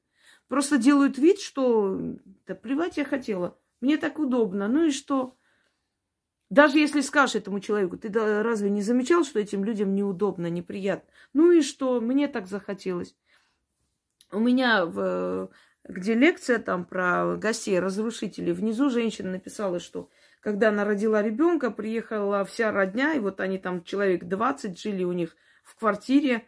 Просто 0.49 0.79
делают 0.79 1.17
вид, 1.17 1.41
что 1.41 1.99
да 2.47 2.55
плевать 2.55 2.97
я 2.97 3.05
хотела. 3.05 3.57
Мне 3.81 3.99
так 3.99 4.19
удобно. 4.19 4.67
Ну 4.67 4.87
и 4.87 4.91
что? 4.91 5.37
Даже 6.51 6.79
если 6.79 7.01
скажешь 7.01 7.37
этому 7.37 7.61
человеку, 7.61 7.97
ты 7.97 8.09
разве 8.13 8.71
не 8.71 8.83
замечал, 8.83 9.25
что 9.25 9.41
этим 9.41 9.65
людям 9.65 9.95
неудобно, 9.95 10.49
неприятно? 10.49 11.09
Ну 11.33 11.51
и 11.51 11.63
что? 11.63 12.01
Мне 12.01 12.29
так 12.29 12.47
захотелось. 12.47 13.17
У 14.33 14.41
меня 14.41 14.87
в 14.87 15.51
где 15.89 16.15
лекция 16.15 16.59
там 16.59 16.85
про 16.85 17.37
гостей, 17.37 17.79
разрушителей. 17.79 18.53
Внизу 18.53 18.91
женщина 18.91 19.33
написала, 19.33 19.79
что 19.81 20.11
когда 20.41 20.69
она 20.69 20.85
родила 20.85 21.23
ребенка, 21.23 21.71
приехала 21.71 22.45
вся 22.45 22.73
родня, 22.73 23.15
и 23.15 23.21
вот 23.21 23.41
они 23.41 23.59
там 23.59 23.85
человек 23.85 24.25
20 24.25 24.79
жили 24.79 25.05
у 25.05 25.13
них 25.13 25.37
в 25.65 25.77
квартире, 25.77 26.47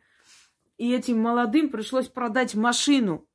и 0.77 0.93
этим 0.93 1.19
молодым 1.21 1.71
пришлось 1.71 2.09
продать 2.09 2.55
машину, 2.55 3.29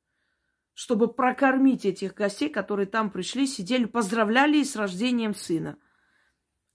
чтобы 0.72 1.12
прокормить 1.12 1.84
этих 1.84 2.14
гостей, 2.14 2.48
которые 2.48 2.86
там 2.86 3.10
пришли, 3.10 3.46
сидели, 3.46 3.84
поздравляли 3.84 4.62
с 4.62 4.76
рождением 4.76 5.34
сына. 5.34 5.78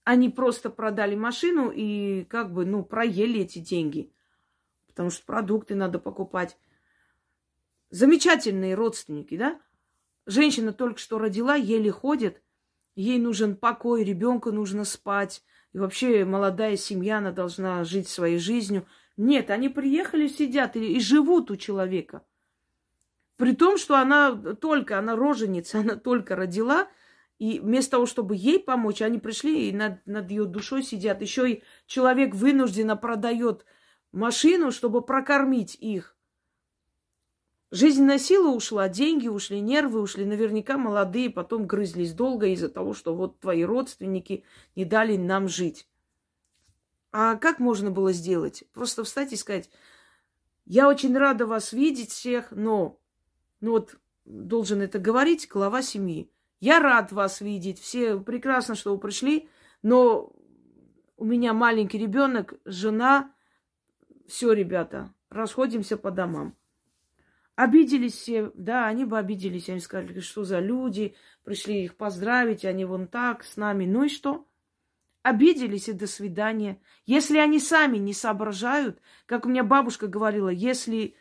Они 0.04 0.28
просто 0.28 0.70
продали 0.70 1.14
машину 1.14 1.70
и 1.70 2.24
как 2.24 2.52
бы, 2.52 2.64
ну, 2.64 2.82
проели 2.84 3.40
эти 3.40 3.58
деньги, 3.58 4.12
потому 4.86 5.10
что 5.10 5.24
продукты 5.26 5.74
надо 5.74 5.98
покупать 5.98 6.56
замечательные 7.90 8.74
родственники, 8.74 9.36
да? 9.36 9.60
Женщина 10.26 10.72
только 10.72 10.98
что 10.98 11.18
родила, 11.18 11.54
еле 11.54 11.90
ходит, 11.90 12.42
ей 12.94 13.18
нужен 13.18 13.56
покой, 13.56 14.04
ребенку 14.04 14.52
нужно 14.52 14.84
спать, 14.84 15.42
и 15.72 15.78
вообще 15.78 16.24
молодая 16.24 16.76
семья, 16.76 17.18
она 17.18 17.32
должна 17.32 17.84
жить 17.84 18.08
своей 18.08 18.38
жизнью. 18.38 18.86
Нет, 19.16 19.50
они 19.50 19.68
приехали, 19.68 20.28
сидят 20.28 20.76
и, 20.76 20.94
и 20.94 21.00
живут 21.00 21.50
у 21.50 21.56
человека. 21.56 22.24
При 23.36 23.54
том, 23.54 23.78
что 23.78 23.96
она 23.96 24.32
только, 24.32 24.98
она 24.98 25.16
роженица, 25.16 25.78
она 25.80 25.96
только 25.96 26.36
родила, 26.36 26.88
и 27.38 27.58
вместо 27.58 27.92
того, 27.92 28.06
чтобы 28.06 28.36
ей 28.36 28.60
помочь, 28.60 29.00
они 29.00 29.18
пришли 29.18 29.68
и 29.68 29.72
над, 29.72 30.06
над 30.06 30.30
ее 30.30 30.44
душой 30.44 30.82
сидят. 30.82 31.22
Еще 31.22 31.50
и 31.50 31.62
человек 31.86 32.34
вынужденно 32.34 32.96
продает 32.96 33.64
машину, 34.12 34.70
чтобы 34.70 35.00
прокормить 35.00 35.74
их. 35.74 36.16
Жизненная 37.72 38.18
сила 38.18 38.48
ушла, 38.48 38.88
деньги 38.88 39.28
ушли, 39.28 39.60
нервы 39.60 40.00
ушли. 40.00 40.24
Наверняка 40.24 40.76
молодые 40.76 41.30
потом 41.30 41.66
грызлись 41.66 42.12
долго 42.12 42.48
из-за 42.48 42.68
того, 42.68 42.94
что 42.94 43.14
вот 43.14 43.38
твои 43.38 43.62
родственники 43.62 44.44
не 44.74 44.84
дали 44.84 45.16
нам 45.16 45.48
жить. 45.48 45.86
А 47.12 47.36
как 47.36 47.60
можно 47.60 47.90
было 47.90 48.12
сделать? 48.12 48.64
Просто 48.72 49.04
встать 49.04 49.32
и 49.32 49.36
сказать, 49.36 49.70
я 50.64 50.88
очень 50.88 51.16
рада 51.16 51.46
вас 51.46 51.72
видеть 51.72 52.10
всех, 52.10 52.50
но, 52.50 52.98
ну 53.60 53.72
вот 53.72 53.96
должен 54.24 54.82
это 54.82 54.98
говорить 54.98 55.48
глава 55.48 55.82
семьи. 55.82 56.30
Я 56.58 56.80
рад 56.80 57.12
вас 57.12 57.40
видеть, 57.40 57.80
все 57.80 58.18
прекрасно, 58.18 58.74
что 58.74 58.92
вы 58.92 59.00
пришли, 59.00 59.48
но 59.82 60.32
у 61.16 61.24
меня 61.24 61.52
маленький 61.52 61.98
ребенок, 61.98 62.54
жена, 62.64 63.32
все, 64.26 64.52
ребята, 64.52 65.12
расходимся 65.30 65.96
по 65.96 66.10
домам. 66.10 66.56
Обиделись 67.56 68.14
все, 68.14 68.50
да, 68.54 68.86
они 68.86 69.04
бы 69.04 69.18
обиделись, 69.18 69.68
они 69.68 69.80
сказали, 69.80 70.20
что 70.20 70.44
за 70.44 70.60
люди, 70.60 71.14
пришли 71.44 71.84
их 71.84 71.96
поздравить, 71.96 72.64
они 72.64 72.84
вон 72.84 73.06
так 73.06 73.44
с 73.44 73.56
нами. 73.56 73.84
Ну 73.84 74.04
и 74.04 74.08
что? 74.08 74.46
Обиделись 75.22 75.88
и 75.88 75.92
до 75.92 76.06
свидания. 76.06 76.80
Если 77.04 77.36
они 77.36 77.58
сами 77.58 77.98
не 77.98 78.14
соображают, 78.14 79.00
как 79.26 79.44
у 79.44 79.50
меня 79.50 79.62
бабушка 79.62 80.06
говорила, 80.06 80.48
если 80.48 81.14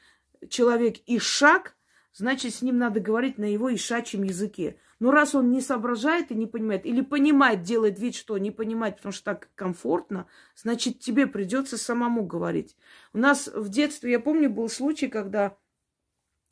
человек 0.48 0.98
ишак, 1.06 1.76
значит, 2.14 2.54
с 2.54 2.62
ним 2.62 2.78
надо 2.78 3.02
говорить 3.02 3.38
на 3.38 3.52
его 3.52 3.74
ишачьем 3.74 4.24
языке. 4.24 4.80
Но 5.00 5.12
раз 5.12 5.36
он 5.36 5.52
не 5.52 5.62
соображает 5.62 6.32
и 6.32 6.36
не 6.36 6.46
понимает, 6.46 6.86
или 6.86 7.02
понимает, 7.02 7.62
делает 7.62 8.00
вид, 8.00 8.16
что 8.16 8.38
не 8.38 8.52
понимает, 8.52 8.98
потому 8.98 9.14
что 9.14 9.26
так 9.26 9.50
комфортно, 9.56 10.28
значит, 10.56 11.00
тебе 11.00 11.26
придется 11.26 11.78
самому 11.78 12.26
говорить. 12.26 12.76
У 13.14 13.18
нас 13.18 13.48
в 13.48 13.70
детстве, 13.70 14.12
я 14.12 14.20
помню, 14.20 14.50
был 14.50 14.70
случай, 14.70 15.08
когда 15.08 15.58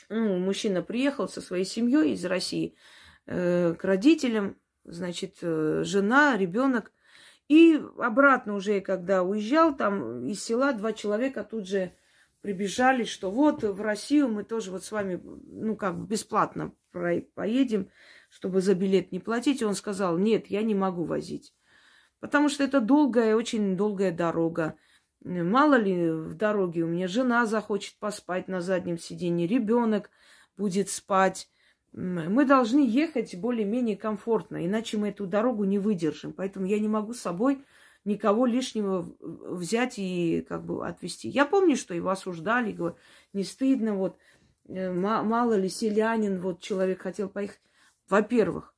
ну, 0.10 0.38
мужчина 0.38 0.82
приехал 0.82 1.28
со 1.28 1.42
своей 1.42 1.66
семьей 1.66 2.14
из 2.14 2.26
России 2.26 2.76
э, 3.26 3.74
к 3.74 3.84
родителям, 3.84 4.58
значит, 4.84 5.38
э, 5.42 5.84
жена, 5.84 6.38
ребенок. 6.38 6.92
И 7.48 7.82
обратно 7.98 8.56
уже, 8.56 8.82
когда 8.82 9.24
уезжал, 9.24 9.76
там 9.76 10.28
из 10.28 10.44
села 10.44 10.74
два 10.74 10.94
человека 10.94 11.44
тут 11.44 11.68
же 11.68 11.94
прибежали, 12.42 13.04
что 13.04 13.32
вот 13.32 13.64
в 13.64 13.82
Россию 13.82 14.30
мы 14.30 14.44
тоже 14.44 14.72
вот 14.72 14.84
с 14.84 14.92
вами, 14.92 15.22
ну, 15.24 15.76
как 15.76 15.98
бы 15.98 16.08
бесплатно 16.08 16.74
поедем, 16.92 17.90
чтобы 18.30 18.62
за 18.62 18.76
билет 18.76 19.12
не 19.12 19.20
платить. 19.20 19.64
Он 19.64 19.76
сказал, 19.76 20.18
нет, 20.18 20.48
я 20.48 20.62
не 20.62 20.76
могу 20.76 21.04
возить. 21.04 21.54
Потому 22.20 22.50
что 22.50 22.64
это 22.64 22.82
долгая, 22.82 23.36
очень 23.36 23.78
долгая 23.78 24.12
дорога. 24.12 24.76
Мало 25.24 25.76
ли 25.76 26.12
в 26.12 26.36
дороге 26.36 26.84
у 26.84 26.88
меня 26.88 27.08
жена 27.08 27.46
захочет 27.46 27.98
поспать 28.00 28.48
на 28.48 28.62
заднем 28.62 28.98
сиденье, 28.98 29.48
ребенок 29.48 30.10
будет 30.58 30.90
спать. 30.90 31.50
Мы 31.92 32.46
должны 32.46 32.88
ехать 32.88 33.36
более-менее 33.36 33.98
комфортно, 33.98 34.66
иначе 34.66 34.98
мы 34.98 35.10
эту 35.10 35.26
дорогу 35.26 35.64
не 35.64 35.80
выдержим. 35.80 36.34
Поэтому 36.34 36.66
я 36.66 36.80
не 36.80 36.88
могу 36.88 37.14
с 37.14 37.22
собой 37.22 37.64
никого 38.06 38.46
лишнего 38.46 39.14
взять 39.20 39.96
и 39.98 40.46
как 40.48 40.66
бы 40.66 40.88
отвезти. 40.88 41.28
Я 41.28 41.46
помню, 41.46 41.76
что 41.76 41.94
его 41.94 42.10
осуждали, 42.10 42.72
говорю, 42.72 42.96
не 43.34 43.44
стыдно, 43.44 43.96
вот 43.96 44.18
э, 44.68 44.92
мало 44.92 45.54
ли 45.56 45.68
селянин, 45.68 46.40
вот 46.40 46.62
человек 46.62 47.02
хотел 47.02 47.28
поехать. 47.30 47.60
Во-первых, 48.08 48.74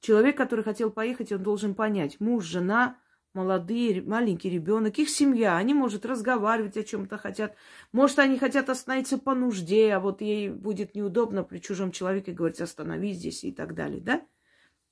человек, 0.00 0.36
который 0.36 0.64
хотел 0.64 0.90
поехать, 0.90 1.32
он 1.32 1.42
должен 1.42 1.74
понять, 1.74 2.20
муж, 2.20 2.44
жена, 2.44 2.98
молодые, 3.34 4.02
маленький 4.02 4.50
ребенок, 4.50 4.98
их 4.98 5.08
семья, 5.08 5.56
они, 5.56 5.74
может, 5.74 6.04
разговаривать 6.04 6.76
о 6.76 6.84
чем-то 6.84 7.18
хотят. 7.18 7.56
Может, 7.92 8.18
они 8.18 8.38
хотят 8.38 8.68
остановиться 8.68 9.18
по 9.18 9.34
нужде, 9.34 9.92
а 9.92 10.00
вот 10.00 10.20
ей 10.20 10.50
будет 10.50 10.94
неудобно 10.94 11.42
при 11.42 11.58
чужом 11.58 11.92
человеке 11.92 12.32
говорить, 12.32 12.60
остановись 12.60 13.16
здесь 13.16 13.44
и 13.44 13.52
так 13.52 13.74
далее, 13.74 14.00
да? 14.00 14.22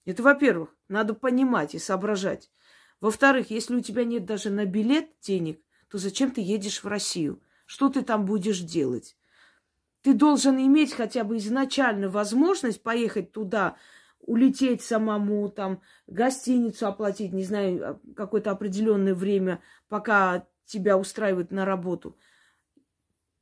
Это, 0.05 0.23
во-первых, 0.23 0.75
надо 0.89 1.15
понимать 1.15 1.75
и 1.75 1.79
соображать. 1.79 2.51
Во-вторых, 3.01 3.51
если 3.51 3.77
у 3.77 3.81
тебя 3.81 4.05
нет 4.05 4.25
даже 4.25 4.51
на 4.51 4.65
билет 4.65 5.11
денег, 5.21 5.61
то 5.91 5.99
зачем 5.99 6.31
ты 6.31 6.41
едешь 6.41 6.83
в 6.83 6.87
Россию? 6.87 7.43
Что 7.67 7.89
ты 7.89 8.03
там 8.03 8.25
будешь 8.25 8.61
делать? 8.61 9.17
Ты 10.03 10.15
должен 10.15 10.57
иметь 10.59 10.93
хотя 10.95 11.25
бы 11.25 11.37
изначально 11.37 12.09
возможность 12.09 12.83
поехать 12.83 13.33
туда, 13.33 13.77
улететь 14.21 14.83
самому, 14.83 15.49
там, 15.49 15.83
гостиницу 16.07 16.87
оплатить, 16.87 17.33
не 17.33 17.45
знаю, 17.45 17.91
а, 17.91 18.01
какое-то 18.15 18.51
определенное 18.51 19.15
время, 19.15 19.63
пока 19.89 20.47
тебя 20.65 20.97
устраивают 20.97 21.51
на 21.51 21.65
работу. 21.65 22.17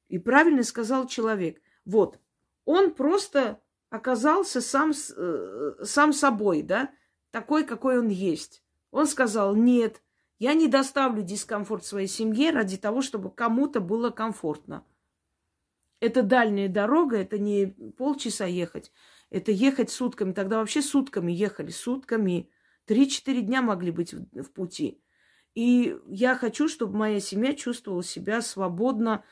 И 0.08 0.18
правильно 0.18 0.62
сказал 0.62 1.06
человек. 1.06 1.60
Вот, 1.84 2.18
он 2.64 2.94
просто 2.94 3.60
оказался 3.90 4.60
сам, 4.60 4.92
э, 4.92 5.74
сам 5.84 6.12
собой, 6.12 6.62
да, 6.62 6.90
такой, 7.30 7.64
какой 7.64 7.98
он 7.98 8.08
есть. 8.08 8.62
Он 8.90 9.06
сказал, 9.06 9.54
нет, 9.54 10.02
я 10.38 10.54
не 10.54 10.68
доставлю 10.68 11.22
дискомфорт 11.22 11.84
своей 11.84 12.06
семье 12.06 12.50
ради 12.50 12.76
того, 12.76 13.02
чтобы 13.02 13.30
кому-то 13.30 13.80
было 13.80 14.10
комфортно. 14.10 14.84
Это 16.00 16.22
дальняя 16.22 16.68
дорога, 16.68 17.16
это 17.16 17.38
не 17.38 17.66
полчаса 17.96 18.46
ехать. 18.46 18.92
Это 19.30 19.52
ехать 19.52 19.90
сутками. 19.90 20.32
Тогда 20.32 20.58
вообще 20.58 20.82
сутками 20.82 21.32
ехали, 21.32 21.70
сутками. 21.70 22.50
Три-четыре 22.86 23.42
дня 23.42 23.62
могли 23.62 23.90
быть 23.90 24.14
в, 24.14 24.42
в 24.42 24.52
пути. 24.52 25.02
И 25.54 25.96
я 26.06 26.34
хочу, 26.34 26.68
чтобы 26.68 26.96
моя 26.96 27.20
семья 27.20 27.54
чувствовала 27.54 28.02
себя 28.02 28.40
свободно 28.40 29.24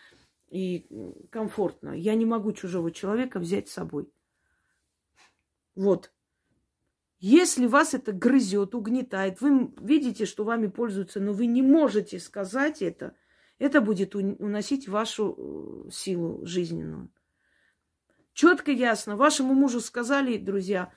и 0.51 0.87
комфортно. 1.31 1.91
Я 1.91 2.15
не 2.15 2.27
могу 2.27 2.53
чужого 2.53 2.91
человека 2.91 3.39
взять 3.39 3.69
с 3.69 3.73
собой. 3.73 4.11
Вот. 5.75 6.13
Если 7.19 7.67
вас 7.67 7.95
это 7.95 8.13
грызет, 8.13 8.75
угнетает, 8.75 9.41
вы 9.41 9.73
видите, 9.81 10.27
что 10.27 10.45
вами 10.45 10.67
пользуются, 10.67 11.21
но 11.21 11.33
вы 11.33 11.47
не 11.47 11.63
можете 11.63 12.19
сказать 12.21 12.83
это, 12.83 13.15
это 13.59 13.81
будет 13.81 14.15
уносить 14.15 14.87
вашу 14.87 15.87
э, 15.87 15.91
силу 15.91 16.45
жизненную. 16.45 17.11
Четко 18.37 18.70
ясно. 18.70 19.16
Вашему 19.16 19.55
мужу 19.55 19.81
сказали, 19.81 20.37
друзья, 20.37 20.92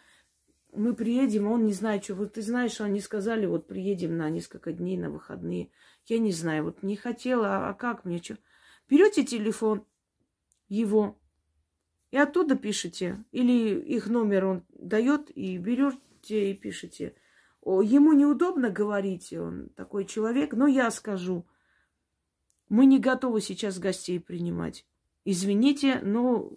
мы 0.74 0.94
приедем, 0.94 1.48
он 1.48 1.66
не 1.66 1.72
знает, 1.72 2.04
что. 2.04 2.16
Вот 2.16 2.34
ты 2.34 2.42
знаешь, 2.42 2.74
что 2.74 2.84
они 2.84 3.00
сказали, 3.00 3.46
вот 3.46 3.66
приедем 3.66 4.18
на 4.18 4.30
несколько 4.30 4.74
дней, 4.74 4.98
на 4.98 5.10
выходные. 5.10 5.72
Я 6.06 6.20
не 6.20 6.34
знаю, 6.34 6.66
вот 6.66 6.84
не 6.84 6.98
хотела, 6.98 7.70
а 7.70 7.74
как 7.74 8.04
мне 8.04 8.22
что? 8.22 8.38
Берете 8.90 9.24
телефон 9.24 9.86
его 10.68 11.18
и 12.12 12.18
оттуда 12.18 12.58
пишете. 12.58 13.24
Или 13.32 13.80
их 13.84 14.08
номер 14.08 14.46
он 14.46 14.66
дает, 14.74 15.32
и 15.34 15.58
берете 15.58 16.52
и 16.52 16.54
пишете. 16.54 17.16
Ему 17.64 18.12
неудобно 18.12 18.70
говорить, 18.70 19.32
он 19.32 19.70
такой 19.78 20.04
человек, 20.04 20.52
но 20.52 20.68
я 20.68 20.92
скажу. 20.92 21.48
Мы 22.68 22.86
не 22.86 23.00
готовы 23.00 23.40
сейчас 23.40 23.80
гостей 23.80 24.20
принимать. 24.20 24.86
Извините, 25.24 26.02
но 26.04 26.52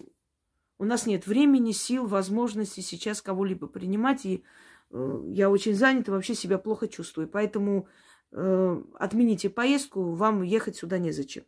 у 0.83 0.85
нас 0.85 1.07
нет 1.07 1.29
времени, 1.29 1.71
сил, 1.71 2.09
возможности 2.09 2.81
сейчас 2.81 3.23
кого-либо 3.23 3.69
принимать, 3.69 4.27
и 4.27 4.43
э, 4.91 5.23
я 5.29 5.49
очень 5.49 5.77
занята, 5.77 6.11
вообще 6.11 6.35
себя 6.35 6.59
плохо 6.59 6.89
чувствую. 6.89 7.29
Поэтому 7.29 7.87
э, 8.33 8.83
отмените 8.99 9.49
поездку, 9.49 10.15
вам 10.15 10.43
ехать 10.43 10.75
сюда 10.75 10.99
незачем. 10.99 11.45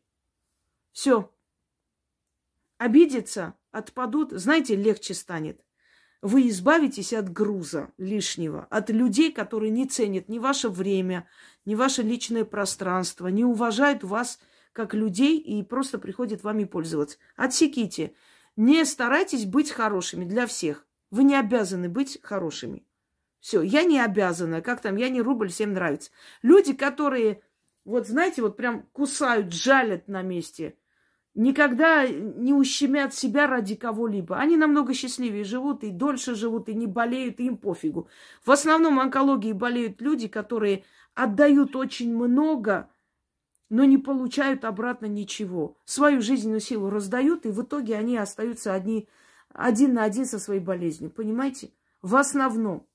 Все. 0.92 1.34
Обидеться, 2.78 3.54
отпадут, 3.72 4.30
знаете, 4.30 4.76
легче 4.76 5.14
станет. 5.14 5.64
Вы 6.22 6.48
избавитесь 6.48 7.12
от 7.12 7.28
груза 7.32 7.90
лишнего, 7.98 8.68
от 8.70 8.90
людей, 8.90 9.32
которые 9.32 9.72
не 9.72 9.88
ценят 9.88 10.28
ни 10.28 10.38
ваше 10.38 10.68
время, 10.68 11.28
ни 11.64 11.74
ваше 11.74 12.02
личное 12.02 12.44
пространство, 12.44 13.26
не 13.26 13.44
уважают 13.44 14.04
вас 14.04 14.38
как 14.72 14.94
людей 14.94 15.40
и 15.40 15.64
просто 15.64 15.98
приходят 15.98 16.44
вами 16.44 16.62
пользоваться. 16.62 17.18
Отсеките. 17.34 18.14
Не 18.56 18.84
старайтесь 18.84 19.46
быть 19.46 19.70
хорошими 19.70 20.24
для 20.24 20.46
всех. 20.46 20.86
Вы 21.10 21.24
не 21.24 21.36
обязаны 21.36 21.88
быть 21.88 22.20
хорошими. 22.22 22.86
Все, 23.40 23.62
я 23.62 23.84
не 23.84 24.00
обязана. 24.00 24.62
Как 24.62 24.80
там, 24.80 24.96
я 24.96 25.08
не 25.08 25.20
рубль, 25.20 25.50
всем 25.50 25.72
нравится. 25.72 26.10
Люди, 26.42 26.72
которые, 26.72 27.42
вот 27.84 28.06
знаете, 28.06 28.42
вот 28.42 28.56
прям 28.56 28.82
кусают, 28.92 29.52
жалят 29.52 30.08
на 30.08 30.22
месте, 30.22 30.76
никогда 31.34 32.06
не 32.06 32.54
ущемят 32.54 33.12
себя 33.12 33.46
ради 33.46 33.74
кого-либо. 33.74 34.38
Они 34.38 34.56
намного 34.56 34.94
счастливее 34.94 35.44
живут 35.44 35.84
и 35.84 35.90
дольше 35.90 36.34
живут, 36.34 36.68
и 36.68 36.74
не 36.74 36.86
болеют, 36.86 37.40
и 37.40 37.46
им 37.46 37.56
пофигу. 37.56 38.08
В 38.44 38.50
основном 38.50 39.00
онкологии 39.00 39.52
болеют 39.52 40.00
люди, 40.00 40.28
которые 40.28 40.84
отдают 41.14 41.76
очень 41.76 42.14
много, 42.14 42.88
но 43.74 43.84
не 43.84 43.98
получают 43.98 44.64
обратно 44.64 45.06
ничего. 45.06 45.76
Свою 45.84 46.22
жизненную 46.22 46.60
силу 46.60 46.90
раздают, 46.90 47.44
и 47.44 47.48
в 47.48 47.60
итоге 47.60 47.96
они 47.96 48.16
остаются 48.16 48.72
одни, 48.72 49.08
один 49.52 49.94
на 49.94 50.04
один 50.04 50.26
со 50.26 50.38
своей 50.38 50.60
болезнью. 50.60 51.10
Понимаете? 51.10 51.72
В 52.00 52.14
основном. 52.14 52.86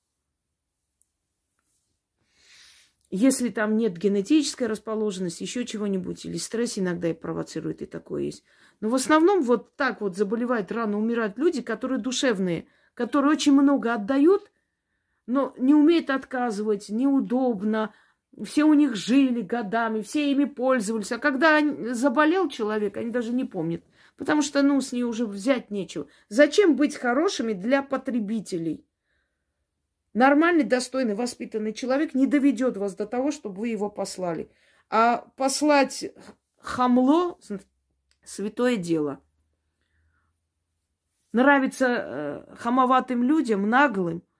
Если 3.10 3.50
там 3.50 3.76
нет 3.76 3.98
генетической 3.98 4.68
расположенности, 4.68 5.42
еще 5.42 5.66
чего-нибудь, 5.66 6.24
или 6.24 6.38
стресс 6.38 6.78
иногда 6.78 7.08
и 7.08 7.12
провоцирует, 7.12 7.82
и 7.82 7.86
такое 7.86 8.22
есть. 8.22 8.42
Но 8.80 8.88
в 8.88 8.94
основном 8.94 9.42
вот 9.42 9.76
так 9.76 10.00
вот 10.00 10.16
заболевают, 10.16 10.72
рано 10.72 10.96
умирают 10.96 11.36
люди, 11.36 11.60
которые 11.60 11.98
душевные, 11.98 12.68
которые 12.94 13.32
очень 13.32 13.52
много 13.52 13.92
отдают, 13.92 14.50
но 15.26 15.52
не 15.58 15.74
умеют 15.74 16.08
отказывать, 16.08 16.88
неудобно, 16.88 17.92
все 18.44 18.64
у 18.64 18.74
них 18.74 18.94
жили 18.94 19.42
годами, 19.42 20.02
все 20.02 20.30
ими 20.30 20.44
пользовались. 20.44 21.12
А 21.12 21.18
когда 21.18 21.60
заболел 21.92 22.48
человек, 22.48 22.96
они 22.96 23.10
даже 23.10 23.32
не 23.32 23.44
помнят. 23.44 23.84
Потому 24.16 24.42
что, 24.42 24.62
ну, 24.62 24.80
с 24.80 24.92
ней 24.92 25.02
уже 25.02 25.26
взять 25.26 25.70
нечего. 25.70 26.06
Зачем 26.28 26.76
быть 26.76 26.96
хорошими 26.96 27.52
для 27.52 27.82
потребителей? 27.82 28.84
Нормальный, 30.12 30.64
достойный, 30.64 31.14
воспитанный 31.14 31.72
человек 31.72 32.14
не 32.14 32.26
доведет 32.26 32.76
вас 32.76 32.94
до 32.94 33.06
того, 33.06 33.30
чтобы 33.30 33.60
вы 33.60 33.68
его 33.68 33.88
послали. 33.88 34.50
А 34.88 35.28
послать 35.36 36.12
хамло– 36.58 37.38
святое 38.24 38.76
дело. 38.76 39.20
Нравится 41.32 41.86
э, 41.86 42.54
хамоватым 42.56 43.22
людям, 43.22 43.68
наглым– 43.68 44.22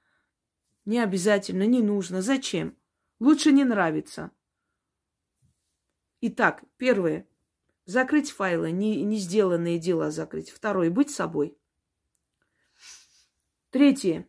не 0.90 0.98
обязательно, 0.98 1.66
не 1.66 1.82
нужно. 1.82 2.22
Зачем? 2.22 2.76
Лучше 3.20 3.52
не 3.52 3.64
нравится. 3.64 4.30
Итак, 6.22 6.64
первое. 6.78 7.28
Закрыть 7.84 8.30
файлы, 8.30 8.70
не, 8.70 9.02
не 9.04 9.18
сделанные 9.18 9.78
дела 9.78 10.10
закрыть. 10.10 10.50
Второе. 10.50 10.90
Быть 10.90 11.10
собой. 11.10 11.56
Третье. 13.70 14.26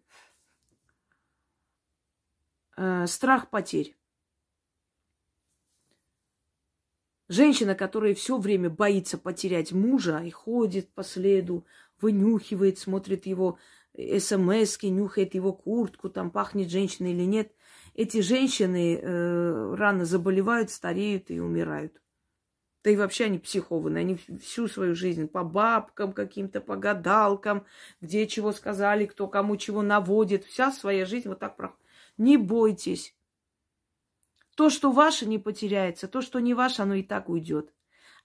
Э, 2.76 3.08
страх 3.08 3.50
потерь. 3.50 3.98
Женщина, 7.30 7.76
которая 7.76 8.14
все 8.14 8.38
время 8.38 8.70
боится 8.70 9.18
потерять 9.18 9.72
мужа 9.72 10.20
и 10.20 10.32
ходит 10.32 10.94
по 10.94 11.04
следу, 11.04 11.66
вынюхивает, 12.02 12.78
смотрит 12.78 13.26
его 13.26 13.58
смс 13.94 14.82
нюхает 14.84 15.34
его 15.34 15.54
куртку, 15.54 16.10
там 16.10 16.32
пахнет 16.32 16.70
женщина 16.70 17.08
или 17.08 17.24
нет, 17.24 17.54
эти 17.94 18.22
женщины 18.22 18.96
э, 18.96 19.76
рано 19.76 20.06
заболевают, 20.06 20.72
стареют 20.72 21.30
и 21.30 21.40
умирают. 21.40 22.02
Да 22.84 22.90
и 22.90 22.96
вообще 22.96 23.26
они 23.26 23.38
психованы. 23.38 24.00
Они 24.00 24.18
всю 24.42 24.68
свою 24.68 24.96
жизнь 24.96 25.28
по 25.28 25.44
бабкам 25.44 26.14
каким-то, 26.14 26.62
по 26.62 26.76
гадалкам, 26.76 27.66
где 28.00 28.28
чего 28.28 28.52
сказали, 28.52 29.06
кто 29.06 29.28
кому 29.28 29.58
чего 29.58 29.82
наводит. 29.82 30.46
Вся 30.46 30.72
своя 30.72 31.06
жизнь 31.06 31.30
вот 31.30 31.40
так 31.40 31.58
проходит. 31.58 31.82
Не 32.18 32.38
бойтесь. 32.38 33.16
То, 34.56 34.70
что 34.70 34.92
ваше, 34.92 35.28
не 35.28 35.38
потеряется. 35.38 36.08
То, 36.08 36.22
что 36.22 36.40
не 36.40 36.54
ваше, 36.54 36.82
оно 36.82 36.96
и 36.96 37.04
так 37.04 37.30
уйдет. 37.30 37.72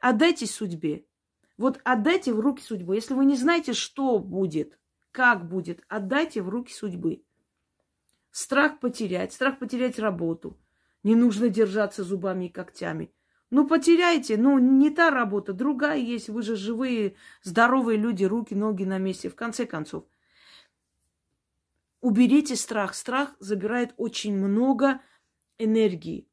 Отдайтесь 0.01 0.55
судьбе. 0.55 1.05
Вот 1.59 1.81
отдайте 1.85 2.33
в 2.33 2.41
руки 2.41 2.63
судьбы. 2.63 2.95
Если 2.95 3.15
вы 3.15 3.25
не 3.25 3.37
знаете, 3.37 3.73
что 3.73 4.19
будет, 4.19 4.79
как 5.11 5.49
будет, 5.49 5.83
отдайте 5.89 6.43
в 6.43 6.49
руки 6.49 6.73
судьбы. 6.73 7.23
Страх 8.37 8.81
потерять, 8.81 9.33
страх 9.33 9.59
потерять 9.59 9.99
работу. 9.99 10.59
Не 11.03 11.15
нужно 11.15 11.49
держаться 11.49 12.05
зубами 12.05 12.45
и 12.45 12.49
когтями. 12.51 13.11
Ну, 13.49 13.67
потеряйте, 13.67 14.37
ну, 14.37 14.59
не 14.59 14.91
та 14.91 15.11
работа, 15.11 15.55
другая 15.55 15.97
есть. 15.97 16.29
Вы 16.29 16.43
же 16.43 16.55
живые, 16.55 17.17
здоровые 17.43 17.99
люди, 17.99 18.25
руки, 18.25 18.55
ноги 18.55 18.85
на 18.85 18.99
месте. 18.99 19.31
В 19.31 19.37
конце 19.37 19.65
концов, 19.65 20.05
уберите 22.03 22.57
страх. 22.57 22.95
Страх 22.95 23.35
забирает 23.39 23.95
очень 23.97 24.37
много 24.37 25.01
энергии. 25.57 26.29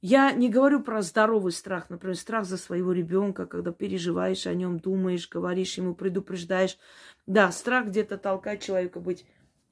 Я 0.00 0.32
не 0.32 0.48
говорю 0.48 0.82
про 0.82 1.02
здоровый 1.02 1.52
страх, 1.52 1.88
например, 1.88 2.16
страх 2.16 2.44
за 2.44 2.56
своего 2.56 2.90
ребенка, 2.90 3.46
когда 3.46 3.70
переживаешь 3.70 4.44
о 4.48 4.54
нем, 4.54 4.80
думаешь, 4.80 5.28
говоришь 5.28 5.78
ему, 5.78 5.94
предупреждаешь. 5.94 6.78
Да, 7.26 7.52
страх 7.52 7.86
где-то 7.86 8.18
толкает 8.18 8.60
человека 8.60 8.98
быть 8.98 9.24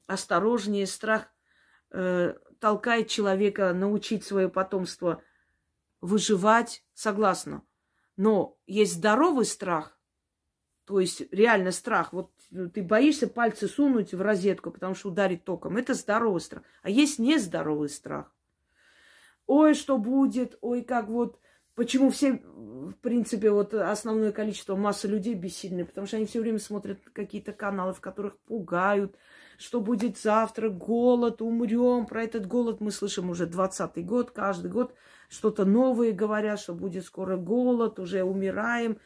осторожнее, 0.07 0.87
страх 0.87 1.27
э, 1.91 2.33
толкает 2.59 3.07
человека 3.07 3.73
научить 3.73 4.23
свое 4.23 4.49
потомство 4.49 5.21
выживать, 6.01 6.83
согласна. 6.93 7.63
Но 8.15 8.57
есть 8.65 8.95
здоровый 8.95 9.45
страх, 9.45 9.99
то 10.85 10.99
есть 10.99 11.21
реально 11.31 11.71
страх. 11.71 12.13
Вот 12.13 12.31
ты 12.73 12.81
боишься 12.81 13.27
пальцы 13.27 13.67
сунуть 13.67 14.13
в 14.13 14.21
розетку, 14.21 14.71
потому 14.71 14.95
что 14.95 15.09
ударит 15.09 15.43
током. 15.43 15.77
Это 15.77 15.93
здоровый 15.93 16.41
страх. 16.41 16.63
А 16.81 16.89
есть 16.89 17.19
нездоровый 17.19 17.89
страх. 17.89 18.33
Ой, 19.45 19.75
что 19.75 19.97
будет, 19.97 20.57
ой, 20.61 20.81
как 20.81 21.09
вот 21.09 21.39
Почему 21.77 22.09
все, 22.09 22.33
в 22.33 22.95
принципе, 23.03 23.51
вот 23.51 23.71
основное 23.75 24.31
количество 24.31 24.75
массы 24.75 25.07
людей 25.07 25.35
бессильны? 25.35 25.85
Потому 25.85 26.07
что 26.07 26.17
они 26.17 26.25
все 26.25 26.41
время 26.41 26.57
смотрят 26.57 26.99
какие-то 27.13 27.53
каналы, 27.53 27.93
в 27.93 28.01
которых 28.01 28.39
пугают, 28.39 29.15
что 29.57 29.81
будет 29.81 30.17
завтра, 30.17 30.69
голод, 30.69 31.41
умрем. 31.41 32.05
Про 32.05 32.23
этот 32.23 32.47
голод 32.47 32.79
мы 32.79 32.91
слышим 32.91 33.29
уже 33.29 33.45
20-й 33.47 34.03
год, 34.03 34.31
каждый 34.31 34.71
год 34.71 34.93
что-то 35.29 35.65
новое 35.65 36.13
говорят, 36.13 36.59
что 36.59 36.73
будет 36.73 37.05
скоро 37.05 37.37
голод, 37.37 37.99
уже 37.99 38.23
умираем. 38.23 38.97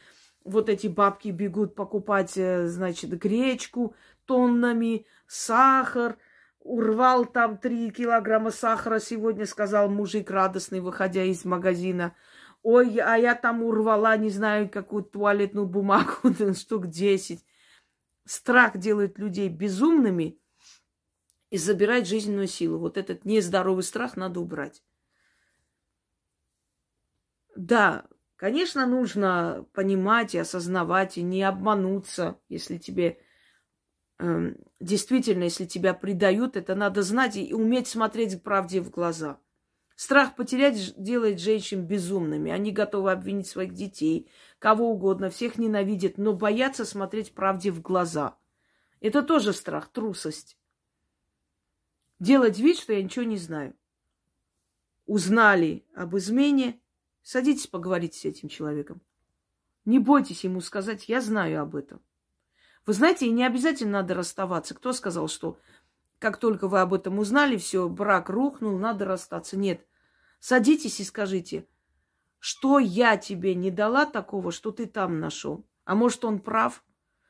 Вот 0.44 0.70
эти 0.70 0.88
бабки 0.88 1.30
бегут 1.30 1.76
покупать, 1.76 2.38
э, 2.38 2.68
значит, 2.68 3.12
гречку 3.18 3.96
тоннами, 4.26 5.06
сахар. 5.28 6.18
Урвал 6.60 7.26
там 7.26 7.58
3 7.58 7.90
килограмма 7.90 8.52
сахара 8.52 9.00
сегодня, 9.00 9.48
сказал 9.48 9.90
мужик 9.90 10.30
радостный, 10.30 10.80
выходя 10.80 11.24
из 11.24 11.44
магазина– 11.44 12.16
Ой, 12.64 12.98
а 12.98 13.18
я 13.18 13.34
там 13.34 13.64
урвала, 13.64 14.16
не 14.18 14.30
знаю, 14.30 14.70
какую 14.70 15.04
туалетную 15.04 15.66
бумагу, 15.66 16.14
штук 16.54 16.88
10. 16.88 17.44
Страх 18.32 18.78
делает 18.78 19.20
людей 19.20 19.50
безумными 19.50 20.40
и 21.50 21.58
забирает 21.58 22.08
жизненную 22.08 22.48
силу. 22.48 22.80
Вот 22.80 22.96
этот 22.96 23.26
нездоровый 23.26 23.84
страх 23.84 24.16
надо 24.16 24.40
убрать. 24.40 24.82
Да, 27.58 28.08
конечно, 28.38 28.86
нужно 28.86 29.68
понимать 29.74 30.34
и 30.34 30.38
осознавать, 30.38 31.18
и 31.18 31.24
не 31.24 31.44
обмануться, 31.44 32.40
если 32.48 32.78
тебе 32.78 33.20
э, 34.20 34.56
действительно, 34.80 35.44
если 35.44 35.66
тебя 35.66 35.94
предают, 35.94 36.56
это 36.56 36.74
надо 36.74 37.04
знать 37.04 37.36
и 37.36 37.54
уметь 37.54 37.90
смотреть 37.90 38.42
правде 38.42 38.80
в 38.80 38.92
глаза– 38.92 39.42
Страх 39.96 40.36
потерять 40.36 40.94
делает 41.02 41.40
женщин 41.40 41.86
безумными. 41.86 42.52
Они 42.52 42.72
готовы 42.72 43.12
обвинить 43.12 43.48
своих 43.48 43.74
детей, 43.74 44.30
кого 44.60 44.92
угодно, 44.92 45.30
всех 45.30 45.58
ненавидят, 45.58 46.18
но 46.18 46.34
боятся 46.34 46.86
смотреть 46.86 47.34
правде 47.34 47.72
в 47.72 47.82
глаза. 47.82 48.38
Это 49.00 49.22
тоже 49.22 49.54
страх, 49.54 49.92
трусость. 49.92 50.58
Делать 52.20 52.60
вид, 52.60 52.78
что 52.78 52.94
я 52.94 53.04
ничего 53.04 53.26
не 53.26 53.38
знаю. 53.38 53.76
Узнали 55.06 55.86
об 55.96 56.16
измене, 56.16 56.80
садитесь 57.24 57.68
поговорить 57.68 58.16
с 58.16 58.26
этим 58.26 58.48
человеком. 58.48 59.02
Не 59.86 60.00
бойтесь 60.00 60.44
ему 60.44 60.62
сказать, 60.62 61.10
я 61.10 61.22
знаю 61.22 61.62
об 61.62 61.76
этом. 61.76 62.02
Вы 62.86 62.94
знаете, 62.94 63.28
и 63.28 63.32
не 63.32 63.44
обязательно 63.44 64.02
надо 64.02 64.14
расставаться. 64.14 64.74
Кто 64.74 64.94
сказал, 64.94 65.28
что 65.28 65.58
как 66.22 66.38
только 66.38 66.68
вы 66.68 66.82
об 66.82 66.94
этом 66.94 67.18
узнали, 67.18 67.58
все, 67.58 67.90
брак 67.90 68.30
рухнул, 68.30 68.78
надо 68.78 69.06
расстаться? 69.06 69.58
Нет. 69.58 69.88
Садитесь 70.40 71.00
и 71.00 71.04
скажите, 71.04 71.66
что 72.38 72.78
я 72.78 73.18
тебе 73.18 73.56
не 73.56 73.72
дала 73.72 74.06
такого, 74.06 74.52
что 74.52 74.70
ты 74.70 74.86
там 74.86 75.20
нашел? 75.20 75.66
А 75.84 75.96
может, 75.96 76.24
он 76.24 76.40
прав? 76.40 76.84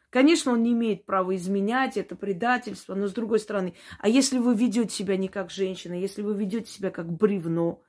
Конечно, 0.09 0.51
он 0.51 0.63
не 0.63 0.73
имеет 0.73 1.05
права 1.05 1.33
изменять, 1.37 1.95
это 1.95 2.17
предательство, 2.17 2.93
но 2.93 3.07
с 3.07 3.13
другой 3.13 3.39
стороны, 3.39 3.75
а 3.99 4.09
если 4.09 4.39
вы 4.39 4.55
ведете 4.55 4.93
себя 4.93 5.15
не 5.15 5.29
как 5.29 5.51
женщина, 5.51 5.93
если 5.93 6.21
вы 6.21 6.35
ведете 6.35 6.69
себя 6.69 6.91
как 6.91 7.09
бревно, 7.09 7.81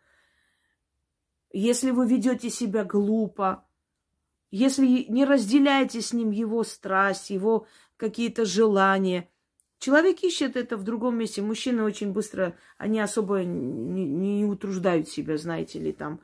если 1.53 1.90
вы 1.90 2.07
ведете 2.07 2.48
себя 2.48 2.84
глупо, 2.84 3.66
если 4.53 4.86
не 5.09 5.24
разделяете 5.24 6.00
с 6.00 6.12
ним 6.12 6.30
его 6.30 6.62
страсть, 6.62 7.30
его 7.30 7.66
какие-то 7.96 8.44
желания, 8.44 9.32
Человек 9.83 10.22
ищет 10.22 10.55
это 10.55 10.76
в 10.76 10.85
другом 10.85 11.18
месте. 11.18 11.43
Мужчины 11.43 11.83
очень 11.83 12.12
быстро, 12.12 12.55
они 12.78 13.01
особо 13.01 13.43
не, 13.43 14.05
не 14.07 14.45
утруждают 14.45 15.09
себя, 15.09 15.37
знаете 15.37 15.80
ли, 15.80 15.91
там. 15.93 16.20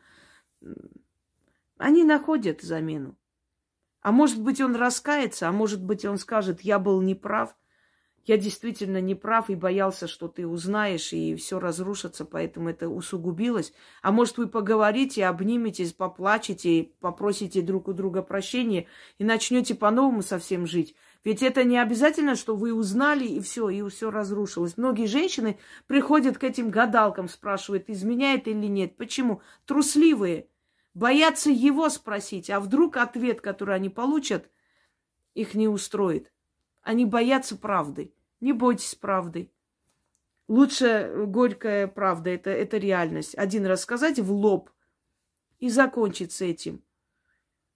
Они 1.77 2.05
находят 2.05 2.63
замену. 2.63 3.19
А 4.01 4.13
может 4.13 4.41
быть, 4.41 4.61
он 4.61 4.77
раскается, 4.77 5.49
а 5.49 5.53
может 5.53 5.83
быть, 5.83 6.05
он 6.05 6.19
скажет, 6.19 6.61
я 6.61 6.79
был 6.79 7.03
неправ, 7.03 7.57
я 8.27 8.37
действительно 8.37 9.01
не 9.01 9.17
прав 9.17 9.51
и 9.51 9.57
боялся, 9.57 10.07
что 10.07 10.29
ты 10.29 10.47
узнаешь, 10.47 11.13
и 11.13 11.35
все 11.35 11.59
разрушится, 11.59 12.25
поэтому 12.25 12.69
это 12.69 12.89
усугубилось. 12.89 13.73
А 14.03 14.13
может, 14.13 14.39
вы 14.39 14.47
поговорите, 14.47 15.27
обниметесь, 15.27 15.95
поплачете, 15.95 16.91
попросите 17.01 17.61
друг 17.63 17.89
у 17.89 17.93
друга 17.93 18.23
прощения 18.23 18.87
и 19.19 19.25
начнете 19.25 19.75
по-новому 19.75 20.23
совсем 20.23 20.65
жить. 20.65 20.95
Ведь 21.25 21.43
это 21.43 21.65
не 21.65 21.79
обязательно, 21.79 22.37
что 22.37 22.55
вы 22.55 22.73
узнали 22.73 23.25
и 23.25 23.41
все, 23.41 23.69
и 23.69 23.87
все 23.89 24.11
разрушилось. 24.11 24.77
Многие 24.77 25.07
женщины 25.07 25.59
приходят 25.87 26.39
к 26.39 26.45
этим 26.45 26.71
гадалкам, 26.71 27.29
спрашивают, 27.29 27.91
изменяет 27.91 28.47
или 28.47 28.67
нет. 28.67 28.97
Почему? 28.97 29.43
Трусливые. 29.67 30.49
Боятся 30.95 31.51
его 31.51 31.89
спросить, 31.91 32.51
а 32.51 32.61
вдруг 32.61 32.97
ответ, 32.97 33.41
который 33.41 33.75
они 33.75 33.89
получат, 33.89 34.49
их 35.35 35.55
не 35.55 35.69
устроит. 35.69 36.33
Они 36.83 37.05
боятся 37.05 37.57
правды. 37.57 38.13
Не 38.41 38.53
бойтесь 38.53 38.95
правды. 38.95 39.51
Лучше 40.47 41.13
горькая 41.27 41.87
правда, 41.89 42.31
это, 42.31 42.51
это 42.51 42.79
реальность. 42.79 43.37
Один 43.37 43.67
раз 43.67 43.83
сказать 43.83 44.19
в 44.19 44.33
лоб 44.33 44.71
и 45.59 45.69
закончить 45.69 46.33
с 46.33 46.41
этим. 46.41 46.83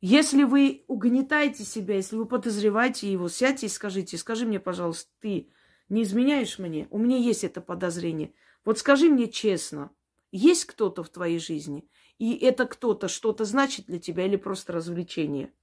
Если 0.04 0.42
вы 0.42 0.84
угнетаете 0.88 1.64
себя, 1.64 1.94
если 1.94 2.16
вы 2.16 2.26
подозреваете 2.26 3.10
его, 3.10 3.28
сядьте 3.28 3.66
и 3.66 3.68
скажите, 3.68 4.18
скажи 4.18 4.44
мне, 4.44 4.58
пожалуйста, 4.58 5.08
ты 5.20 5.52
не 5.88 6.02
изменяешь 6.02 6.58
мне? 6.58 6.88
У 6.90 6.98
меня 6.98 7.16
есть 7.18 7.44
это 7.44 7.60
подозрение. 7.60 8.34
Вот 8.64 8.78
скажи 8.78 9.08
мне 9.08 9.28
честно, 9.28 9.92
есть 10.32 10.64
кто-то 10.64 11.04
в 11.04 11.08
твоей 11.08 11.38
жизни, 11.38 11.88
и 12.18 12.36
это 12.36 12.66
кто-то 12.66 13.06
что-то 13.06 13.44
значит 13.44 13.86
для 13.86 14.00
тебя 14.00 14.26
или 14.26 14.34
просто 14.34 14.72
развлечение? 14.72 15.54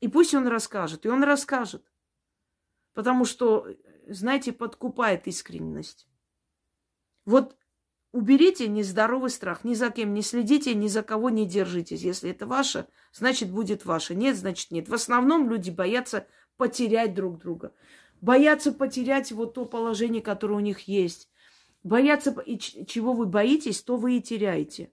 И 0.00 0.08
пусть 0.08 0.34
он 0.34 0.46
расскажет, 0.46 1.06
и 1.06 1.08
он 1.08 1.24
расскажет. 1.24 1.90
Потому 2.92 3.24
что 3.24 3.66
знаете, 4.06 4.52
подкупает 4.52 5.26
искренность. 5.26 6.08
Вот 7.24 7.56
уберите 8.12 8.68
нездоровый 8.68 9.30
страх, 9.30 9.64
ни 9.64 9.74
за 9.74 9.90
кем 9.90 10.14
не 10.14 10.22
следите, 10.22 10.74
ни 10.74 10.88
за 10.88 11.02
кого 11.02 11.30
не 11.30 11.46
держитесь. 11.46 12.02
Если 12.02 12.30
это 12.30 12.46
ваше, 12.46 12.86
значит 13.12 13.50
будет 13.50 13.84
ваше. 13.84 14.14
Нет, 14.14 14.36
значит 14.36 14.70
нет. 14.70 14.88
В 14.88 14.94
основном 14.94 15.48
люди 15.48 15.70
боятся 15.70 16.26
потерять 16.56 17.14
друг 17.14 17.38
друга. 17.38 17.72
Боятся 18.20 18.72
потерять 18.72 19.32
вот 19.32 19.54
то 19.54 19.64
положение, 19.64 20.22
которое 20.22 20.54
у 20.54 20.60
них 20.60 20.80
есть. 20.80 21.30
Боятся, 21.82 22.30
и 22.44 22.58
чего 22.58 23.14
вы 23.14 23.26
боитесь, 23.26 23.82
то 23.82 23.96
вы 23.96 24.18
и 24.18 24.22
теряете. 24.22 24.92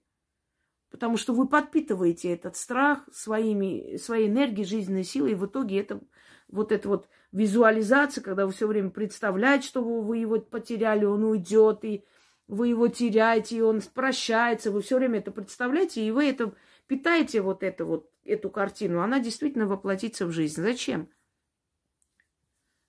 Потому 0.90 1.18
что 1.18 1.34
вы 1.34 1.46
подпитываете 1.46 2.32
этот 2.32 2.56
страх 2.56 3.06
своими, 3.12 3.98
своей 3.98 4.28
энергией, 4.28 4.66
жизненной 4.66 5.04
силой, 5.04 5.32
и 5.32 5.34
в 5.34 5.44
итоге 5.44 5.80
это 5.80 6.00
вот 6.48 6.72
это 6.72 6.88
вот 6.88 7.08
визуализация, 7.30 8.22
когда 8.22 8.46
вы 8.46 8.52
все 8.52 8.66
время 8.66 8.88
представляете, 8.88 9.68
что 9.68 9.82
вы 9.82 10.16
его 10.16 10.38
потеряли, 10.40 11.04
он 11.04 11.24
уйдет, 11.24 11.84
и 11.84 12.06
вы 12.48 12.68
его 12.68 12.88
теряете, 12.88 13.58
и 13.58 13.60
он 13.60 13.80
прощается, 13.94 14.72
вы 14.72 14.82
все 14.82 14.96
время 14.96 15.18
это 15.18 15.30
представляете, 15.30 16.04
и 16.04 16.10
вы 16.10 16.26
это 16.26 16.54
питаете 16.86 17.42
вот 17.42 17.62
это 17.62 17.84
вот, 17.84 18.10
эту 18.24 18.50
картину, 18.50 19.00
она 19.00 19.20
действительно 19.20 19.66
воплотится 19.66 20.26
в 20.26 20.32
жизнь. 20.32 20.60
Зачем? 20.60 21.10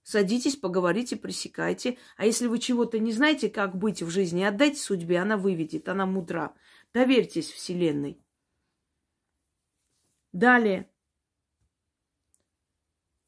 Садитесь, 0.04 0.56
поговорите, 0.56 1.16
пресекайте. 1.18 1.98
А 2.18 2.26
если 2.26 2.48
вы 2.48 2.58
чего-то 2.60 2.98
не 3.00 3.12
знаете, 3.12 3.50
как 3.50 3.78
быть 3.78 4.02
в 4.02 4.10
жизни, 4.10 4.44
отдайте 4.44 4.80
судьбе, 4.80 5.20
она 5.20 5.38
выведет, 5.38 5.88
она 5.88 6.06
мудра. 6.06 6.56
Доверьтесь 6.94 7.52
Вселенной. 7.52 8.20
Далее 10.32 10.90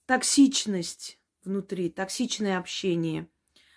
токсичность 0.06 1.20
внутри, 1.44 1.90
токсичное 1.90 2.58
общение, 2.58 3.30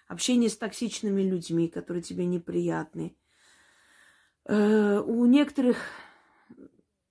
общение 0.06 0.50
с 0.50 0.56
токсичными 0.56 1.22
людьми, 1.22 1.68
которые 1.68 2.02
тебе 2.02 2.26
неприятны. 2.26 3.16
Э, 4.46 5.00
у 5.00 5.24
некоторых 5.26 5.78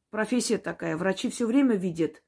профессия 0.10 0.58
такая, 0.58 0.96
врачи 0.98 1.30
все 1.30 1.46
время 1.46 1.76
видят 1.76 2.24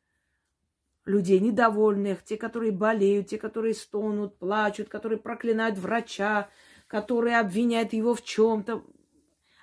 людей 1.06 1.40
недовольных, 1.40 2.24
те, 2.24 2.36
которые 2.38 2.72
болеют, 2.72 3.28
те, 3.28 3.38
которые 3.38 3.76
стонут, 3.76 4.38
плачут, 4.40 4.90
которые 4.90 5.20
проклинают 5.20 5.78
врача, 5.78 6.50
которые 6.88 7.40
обвиняют 7.40 7.94
его 7.94 8.16
в 8.16 8.24
чем-то. 8.24 8.84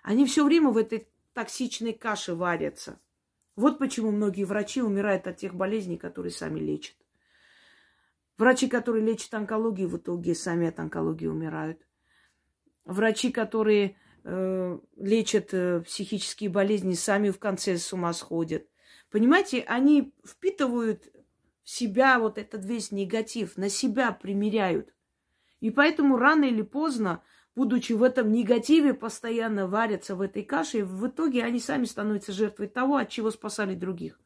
Они 0.02 0.26
все 0.26 0.44
время 0.44 0.70
в 0.70 0.76
этой 0.76 1.08
токсичной 1.34 1.92
каше 1.92 2.34
варятся. 2.34 3.00
Вот 3.56 3.78
почему 3.78 4.10
многие 4.12 4.44
врачи 4.44 4.80
умирают 4.80 5.26
от 5.26 5.36
тех 5.36 5.54
болезней, 5.54 5.98
которые 5.98 6.32
сами 6.32 6.58
лечат. 6.58 6.96
Врачи, 8.42 8.66
которые 8.66 9.04
лечат 9.04 9.34
онкологию, 9.34 9.88
в 9.88 9.98
итоге 9.98 10.34
сами 10.34 10.66
от 10.66 10.80
онкологии 10.80 11.28
умирают. 11.28 11.78
Врачи, 12.84 13.30
которые 13.30 13.94
э, 14.24 14.78
лечат 14.96 15.54
э, 15.54 15.80
психические 15.82 16.50
болезни, 16.50 16.94
сами 16.94 17.30
в 17.30 17.38
конце 17.38 17.78
с 17.78 17.92
ума 17.92 18.12
сходят. 18.12 18.66
Понимаете, 19.12 19.60
они 19.60 20.12
впитывают 20.26 21.04
в 21.62 21.70
себя 21.70 22.18
вот 22.18 22.36
этот 22.36 22.64
весь 22.64 22.90
негатив, 22.90 23.56
на 23.56 23.68
себя 23.68 24.10
примеряют. 24.10 24.92
И 25.60 25.70
поэтому 25.70 26.16
рано 26.16 26.46
или 26.46 26.62
поздно, 26.62 27.22
будучи 27.54 27.92
в 27.92 28.02
этом 28.02 28.32
негативе, 28.32 28.92
постоянно 28.92 29.68
варятся 29.68 30.16
в 30.16 30.20
этой 30.20 30.42
каше, 30.42 30.78
и 30.80 30.82
в 30.82 31.06
итоге 31.06 31.44
они 31.44 31.60
сами 31.60 31.84
становятся 31.84 32.32
жертвой 32.32 32.66
того, 32.66 32.96
от 32.96 33.08
чего 33.08 33.30
спасали 33.30 33.76
других. 33.76 34.18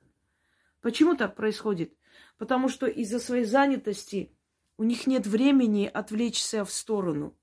Почему 0.81 1.17
так 1.17 1.37
происходит? 1.37 1.93
Потому 2.39 2.69
что 2.69 2.87
из-за 2.87 3.19
своей 3.19 3.45
занятости 3.45 4.33
у 4.77 4.85
них 4.85 5.07
нет 5.07 5.27
времени 5.27 5.91
отвлечься 5.93 6.65
в 6.65 6.73
сторону. 6.73 7.37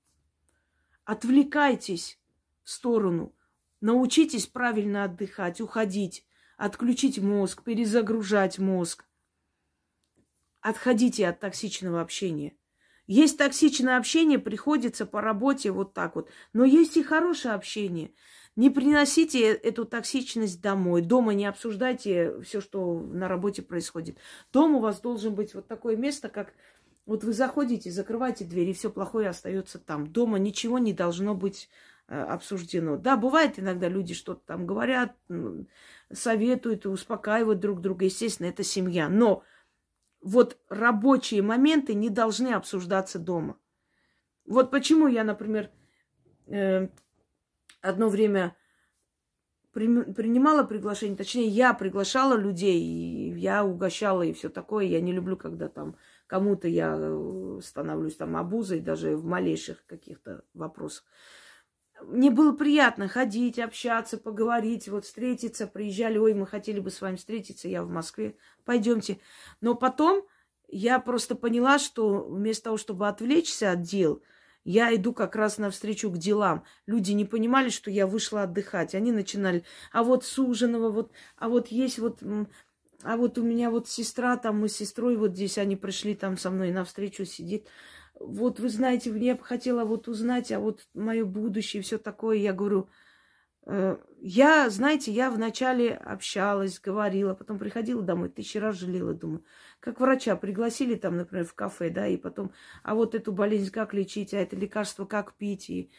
Отвлекайтесь 1.04 2.18
в 2.62 2.70
сторону. 2.70 3.34
Научитесь 3.80 4.46
правильно 4.46 5.04
отдыхать, 5.04 5.60
уходить, 5.60 6.26
отключить 6.56 7.18
мозг, 7.18 7.62
перезагружать 7.62 8.58
мозг. 8.58 9.04
Отходите 10.60 11.28
от 11.28 11.40
токсичного 11.40 12.00
общения. 12.00 12.56
Есть 13.06 13.36
токсичное 13.36 13.98
общение, 13.98 14.38
приходится 14.38 15.04
по 15.04 15.20
работе 15.20 15.70
вот 15.70 15.92
так 15.92 16.16
вот. 16.16 16.30
Но 16.54 16.64
есть 16.64 16.96
и 16.96 17.02
хорошее 17.02 17.52
общение. 17.52 18.14
Не 18.56 18.70
приносите 18.70 19.52
эту 19.52 19.84
токсичность 19.84 20.60
домой. 20.60 21.02
Дома 21.02 21.34
не 21.34 21.46
обсуждайте 21.46 22.40
все, 22.42 22.60
что 22.60 23.00
на 23.00 23.26
работе 23.26 23.62
происходит. 23.62 24.18
Дом 24.52 24.76
у 24.76 24.80
вас 24.80 25.00
должен 25.00 25.34
быть 25.34 25.54
вот 25.54 25.66
такое 25.66 25.96
место, 25.96 26.28
как 26.28 26.54
вот 27.06 27.24
вы 27.24 27.32
заходите, 27.32 27.90
закрываете 27.90 28.44
дверь, 28.44 28.70
и 28.70 28.72
все 28.72 28.90
плохое 28.90 29.28
остается 29.28 29.78
там. 29.78 30.06
Дома 30.06 30.38
ничего 30.38 30.78
не 30.78 30.92
должно 30.92 31.34
быть 31.34 31.68
э, 32.06 32.18
обсуждено. 32.18 32.96
Да, 32.96 33.16
бывает 33.16 33.58
иногда 33.58 33.88
люди 33.88 34.14
что-то 34.14 34.40
там 34.46 34.66
говорят, 34.66 35.16
советуют, 36.12 36.86
успокаивают 36.86 37.60
друг 37.60 37.80
друга. 37.80 38.04
Естественно, 38.04 38.46
это 38.46 38.62
семья. 38.62 39.08
Но 39.08 39.42
вот 40.22 40.58
рабочие 40.68 41.42
моменты 41.42 41.92
не 41.92 42.08
должны 42.08 42.54
обсуждаться 42.54 43.18
дома. 43.18 43.58
Вот 44.46 44.70
почему 44.70 45.06
я, 45.06 45.24
например, 45.24 45.70
э, 46.46 46.88
одно 47.84 48.08
время 48.08 48.56
принимала 49.72 50.62
приглашение, 50.62 51.16
точнее, 51.16 51.48
я 51.48 51.74
приглашала 51.74 52.34
людей, 52.36 52.80
и 52.80 53.38
я 53.38 53.64
угощала 53.64 54.22
и 54.22 54.32
все 54.32 54.48
такое. 54.48 54.84
Я 54.84 55.00
не 55.00 55.12
люблю, 55.12 55.36
когда 55.36 55.68
там 55.68 55.96
кому-то 56.28 56.68
я 56.68 56.96
э, 56.96 57.60
становлюсь 57.62 58.16
там 58.16 58.36
обузой, 58.36 58.80
даже 58.80 59.16
в 59.16 59.24
малейших 59.24 59.84
каких-то 59.86 60.44
вопросах. 60.54 61.04
Мне 62.02 62.30
было 62.30 62.52
приятно 62.52 63.08
ходить, 63.08 63.58
общаться, 63.58 64.16
поговорить, 64.16 64.88
вот 64.88 65.04
встретиться. 65.04 65.66
Приезжали, 65.66 66.18
ой, 66.18 66.34
мы 66.34 66.46
хотели 66.46 66.78
бы 66.78 66.90
с 66.90 67.00
вами 67.00 67.16
встретиться, 67.16 67.68
я 67.68 67.82
в 67.82 67.88
Москве, 67.88 68.36
пойдемте. 68.64 69.18
Но 69.60 69.74
потом 69.74 70.24
я 70.68 71.00
просто 71.00 71.34
поняла, 71.34 71.78
что 71.80 72.20
вместо 72.28 72.64
того, 72.64 72.76
чтобы 72.76 73.08
отвлечься 73.08 73.72
от 73.72 73.82
дел– 73.82 74.22
я 74.64 74.94
иду 74.94 75.12
как 75.12 75.36
раз 75.36 75.58
навстречу 75.58 76.10
к 76.10 76.18
делам. 76.18 76.64
Люди 76.86 77.12
не 77.12 77.24
понимали, 77.24 77.68
что 77.68 77.90
я 77.90 78.06
вышла 78.06 78.42
отдыхать. 78.42 78.94
Они 78.94 79.12
начинали, 79.12 79.64
а 79.92 80.02
вот 80.02 80.24
суженого, 80.24 80.90
вот, 80.90 81.12
а 81.36 81.48
вот 81.48 81.68
есть 81.68 81.98
вот, 81.98 82.20
а 83.02 83.16
вот 83.16 83.38
у 83.38 83.42
меня 83.42 83.70
вот 83.70 83.88
сестра, 83.88 84.36
там 84.36 84.60
мы 84.60 84.68
с 84.68 84.76
сестрой 84.76 85.16
вот 85.16 85.34
здесь, 85.34 85.58
они 85.58 85.76
пришли 85.76 86.14
там 86.14 86.38
со 86.38 86.50
мной 86.50 86.72
навстречу 86.72 87.24
сидит. 87.24 87.68
Вот 88.18 88.60
вы 88.60 88.68
знаете, 88.68 89.10
я 89.18 89.34
бы 89.34 89.44
хотела 89.44 89.84
вот 89.84 90.08
узнать, 90.08 90.52
а 90.52 90.60
вот 90.60 90.86
мое 90.94 91.24
будущее, 91.24 91.82
все 91.82 91.98
такое. 91.98 92.36
Я 92.38 92.52
говорю, 92.52 92.88
я, 94.20 94.68
знаете, 94.68 95.10
я 95.10 95.30
вначале 95.30 95.94
общалась, 95.94 96.80
говорила, 96.80 97.34
потом 97.34 97.58
приходила 97.58 98.02
домой, 98.02 98.28
тысячи 98.28 98.58
раз 98.58 98.76
жалела, 98.76 99.14
думаю, 99.14 99.44
как 99.80 100.00
врача 100.00 100.36
пригласили 100.36 100.96
там, 100.96 101.16
например, 101.16 101.46
в 101.46 101.54
кафе, 101.54 101.90
да, 101.90 102.06
и 102.06 102.16
потом, 102.16 102.52
а 102.82 102.94
вот 102.94 103.14
эту 103.14 103.32
болезнь 103.32 103.70
как 103.70 103.94
лечить, 103.94 104.34
а 104.34 104.38
это 104.38 104.56
лекарство 104.56 105.06
как 105.06 105.34
пить. 105.34 105.70
И, 105.70 105.90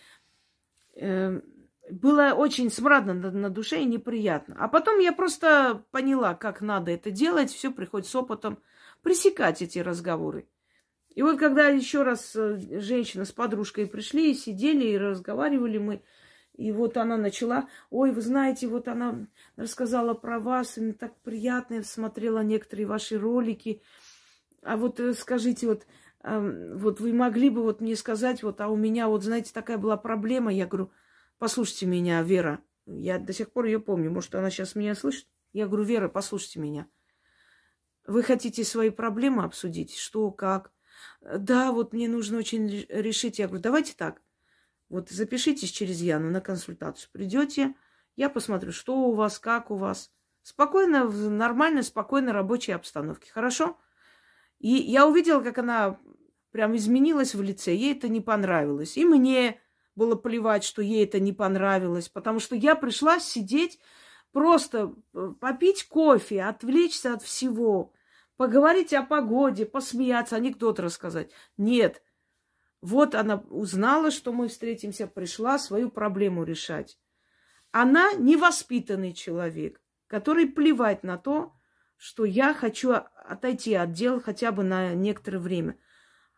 э, 0.96 1.42
было 1.90 2.34
очень 2.36 2.72
смрадно 2.72 3.14
на, 3.14 3.32
на 3.32 3.50
душе 3.50 3.82
и 3.82 3.86
неприятно. 3.86 4.56
А 4.60 4.68
потом 4.68 5.00
я 5.00 5.12
просто 5.12 5.84
поняла, 5.92 6.34
как 6.36 6.62
надо 6.62 6.92
это 6.92 7.12
делать, 7.12 7.52
все 7.52 7.72
приходит 7.72 8.08
с 8.08 8.16
опытом, 8.16 8.60
пресекать 9.02 9.62
эти 9.62 9.80
разговоры. 9.80 10.48
И 11.16 11.22
вот 11.22 11.40
когда 11.40 11.68
еще 11.68 12.04
раз 12.04 12.36
э, 12.36 12.80
женщина 12.80 13.26
с 13.26 13.32
подружкой 13.32 13.88
пришли, 13.88 14.34
сидели 14.34 14.86
и 14.86 14.98
разговаривали 14.98 15.78
мы, 15.78 16.04
и 16.58 16.72
вот 16.72 16.98
она 16.98 17.18
начала, 17.18 17.68
ой, 17.90 18.12
вы 18.12 18.22
знаете, 18.22 18.68
вот 18.68 18.88
она 18.88 19.28
рассказала 19.58 20.14
про 20.14 20.40
вас, 20.40 20.78
мне 20.78 20.94
так 20.94 21.16
приятно, 21.22 21.76
я 21.76 21.84
смотрела 21.84 22.44
некоторые 22.44 22.86
ваши 22.86 23.18
ролики. 23.18 23.82
А 24.62 24.78
вот 24.78 25.00
э, 25.00 25.14
скажите, 25.14 25.68
вот, 25.68 25.86
вот 26.24 27.00
вы 27.00 27.14
могли 27.14 27.50
бы 27.50 27.62
вот 27.62 27.82
мне 27.82 27.96
сказать, 27.96 28.42
вот, 28.42 28.62
а 28.62 28.70
у 28.70 28.76
меня 28.76 29.10
вот, 29.10 29.24
знаете, 29.24 29.52
такая 29.54 29.78
была 29.78 29.98
проблема. 29.98 30.54
Я 30.54 30.66
говорю, 30.66 30.92
послушайте 31.38 31.86
меня, 31.88 32.22
Вера. 32.24 32.62
Я 32.86 33.20
до 33.20 33.34
сих 33.34 33.52
пор 33.52 33.66
ее 33.66 33.80
помню. 33.80 34.10
Может, 34.10 34.34
она 34.36 34.50
сейчас 34.50 34.76
меня 34.76 34.96
слышит? 34.96 35.28
Я 35.54 35.68
говорю, 35.68 35.84
Вера, 35.84 36.08
послушайте 36.08 36.60
меня. 36.60 36.88
Вы 38.08 38.24
хотите 38.24 38.64
свои 38.64 38.92
проблемы 38.92 39.44
обсудить? 39.44 39.96
Что, 39.96 40.32
как? 40.32 40.72
Да, 41.22 41.72
вот 41.72 41.92
мне 41.92 42.08
нужно 42.08 42.38
очень 42.38 42.86
решить. 42.88 43.40
Я 43.40 43.48
говорю, 43.48 43.64
давайте 43.64 43.94
так. 43.96 44.22
Вот 44.96 45.10
запишитесь 45.10 45.72
через 45.72 46.00
Яну 46.00 46.32
на 46.32 46.40
консультацию. 46.40 47.10
Придете, 47.12 47.76
я 48.16 48.30
посмотрю, 48.30 48.72
что 48.72 48.96
у 48.96 49.12
вас, 49.12 49.40
как 49.40 49.70
у 49.70 49.76
вас. 49.76 50.10
Спокойно, 50.42 51.06
в 51.06 51.30
нормальной, 51.30 51.84
спокойной 51.84 52.32
рабочей 52.32 52.72
обстановке. 52.72 53.30
Хорошо? 53.30 53.78
И 54.58 54.70
я 54.70 55.06
увидела, 55.06 55.42
как 55.42 55.58
она 55.58 56.00
прям 56.52 56.78
изменилась 56.78 57.36
в 57.36 57.42
лице. 57.42 57.76
Ей 57.76 57.94
это 57.94 58.08
не 58.08 58.22
понравилось. 58.22 58.96
И 58.96 59.04
мне 59.04 59.60
было 59.96 60.16
плевать, 60.16 60.64
что 60.64 60.82
ей 60.82 61.04
это 61.04 61.20
не 61.20 61.34
понравилось. 61.34 62.08
Потому 62.08 62.40
что 62.40 62.56
я 62.56 62.74
пришла 62.74 63.20
сидеть, 63.20 63.82
просто 64.32 64.96
э, 65.14 65.34
попить 65.42 65.90
кофе, 65.90 66.44
отвлечься 66.44 67.16
от 67.16 67.22
всего. 67.22 67.92
Поговорить 68.38 68.94
о 68.94 69.04
погоде, 69.04 69.66
посмеяться, 69.66 70.38
анекдот 70.38 70.80
рассказать. 70.80 71.32
Нет, 71.58 72.02
вот 72.86 73.16
она 73.16 73.38
узнала, 73.50 74.12
что 74.12 74.32
мы 74.32 74.48
встретимся, 74.48 75.08
пришла 75.08 75.58
свою 75.58 75.90
проблему 75.90 76.44
решать. 76.44 77.00
Она 77.72 78.14
невоспитанный 78.14 79.12
человек, 79.12 79.82
который 80.06 80.46
плевать 80.46 81.02
на 81.02 81.18
то, 81.18 81.56
что 81.98 82.26
я 82.26 82.54
хочу 82.54 82.92
отойти 82.92 83.74
от 83.74 83.92
дел 83.92 84.22
хотя 84.22 84.52
бы 84.52 84.64
на 84.64 84.94
некоторое 84.94 85.40
время. 85.40 85.80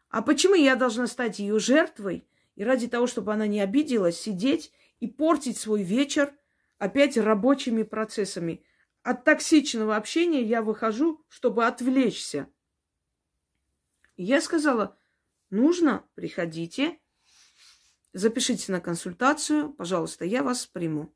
А 0.08 0.22
почему 0.22 0.54
я 0.54 0.78
должна 0.78 1.08
стать 1.08 1.40
ее 1.40 1.60
жертвой 1.60 2.26
и 2.56 2.64
ради 2.64 2.88
того, 2.88 3.08
чтобы 3.08 3.34
она 3.34 3.46
не 3.46 3.60
обиделась, 3.60 4.18
сидеть 4.18 4.72
и 5.02 5.08
портить 5.08 5.58
свой 5.58 5.84
вечер 5.84 6.34
опять 6.78 7.18
рабочими 7.18 7.84
процессами? 7.84 8.64
От 9.04 9.26
токсичного 9.26 9.98
общения 9.98 10.44
я 10.44 10.62
выхожу, 10.62 11.26
чтобы 11.28 11.66
отвлечься. 11.66 12.48
И 14.16 14.24
я 14.24 14.40
сказала, 14.40 14.98
Нужно, 15.50 16.04
приходите, 16.16 17.00
запишите 18.14 18.72
на 18.72 18.82
консультацию, 18.82 19.72
пожалуйста, 19.74 20.26
я 20.26 20.44
вас 20.44 20.66
приму. 20.66 21.14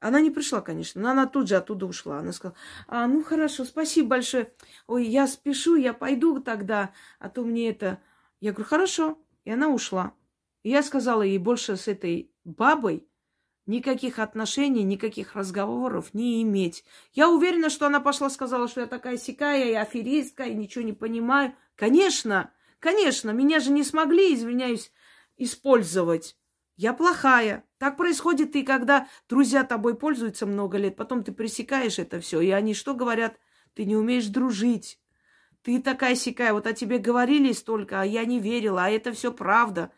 Она 0.00 0.20
не 0.20 0.30
пришла, 0.30 0.60
конечно, 0.60 1.00
но 1.00 1.10
она 1.10 1.26
тут 1.26 1.48
же 1.48 1.56
оттуда 1.56 1.86
ушла. 1.86 2.18
Она 2.18 2.32
сказала, 2.32 2.58
а, 2.88 3.06
ну 3.06 3.24
хорошо, 3.24 3.64
спасибо 3.64 4.08
большое. 4.08 4.52
Ой, 4.86 5.06
я 5.06 5.26
спешу, 5.26 5.76
я 5.76 5.94
пойду 5.94 6.40
тогда, 6.40 6.92
а 7.18 7.30
то 7.30 7.42
мне 7.42 7.70
это... 7.70 8.02
Я 8.38 8.52
говорю, 8.52 8.68
хорошо. 8.68 9.18
И 9.44 9.50
она 9.50 9.68
ушла. 9.68 10.12
И 10.62 10.68
я 10.68 10.82
сказала 10.82 11.22
ей 11.22 11.38
больше 11.38 11.76
с 11.76 11.88
этой 11.88 12.30
бабой 12.44 13.08
никаких 13.66 14.18
отношений, 14.18 14.82
никаких 14.82 15.34
разговоров 15.34 16.12
не 16.12 16.42
иметь. 16.42 16.84
Я 17.12 17.30
уверена, 17.30 17.70
что 17.70 17.86
она 17.86 18.00
пошла, 18.00 18.28
сказала, 18.28 18.68
что 18.68 18.82
я 18.82 18.86
такая 18.86 19.16
сикая, 19.16 19.70
я 19.70 19.82
аферистка, 19.82 20.44
и 20.44 20.54
ничего 20.54 20.84
не 20.84 20.92
понимаю. 20.92 21.54
Конечно, 21.76 22.52
Конечно, 22.84 23.30
меня 23.30 23.60
же 23.60 23.70
не 23.70 23.82
смогли, 23.82 24.34
извиняюсь, 24.34 24.92
использовать. 25.38 26.36
Я 26.76 26.92
плохая. 26.92 27.64
Так 27.78 27.96
происходит 27.96 28.54
и 28.56 28.62
когда 28.62 29.08
друзья 29.26 29.64
тобой 29.64 29.96
пользуются 29.96 30.44
много 30.44 30.76
лет, 30.76 30.94
потом 30.94 31.24
ты 31.24 31.32
пресекаешь 31.32 31.98
это 31.98 32.20
все, 32.20 32.42
и 32.42 32.50
они 32.50 32.74
что 32.74 32.92
говорят? 32.92 33.38
Ты 33.72 33.86
не 33.86 33.96
умеешь 33.96 34.26
дружить. 34.26 35.00
Ты 35.62 35.80
такая 35.80 36.14
сякая, 36.14 36.52
вот 36.52 36.66
о 36.66 36.74
тебе 36.74 36.98
говорили 36.98 37.52
столько, 37.52 38.02
а 38.02 38.04
я 38.04 38.26
не 38.26 38.38
верила, 38.38 38.84
а 38.84 38.90
это 38.90 39.12
все 39.12 39.32
правда. 39.32 39.90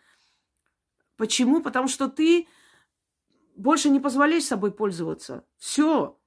Почему? 1.17 1.61
Потому 1.63 1.89
что 1.89 2.09
ты 2.09 2.47
больше 3.57 3.89
не 3.89 3.99
позволяешь 3.99 4.45
собой 4.45 4.71
пользоваться. 4.71 5.45
Все. 5.57 6.21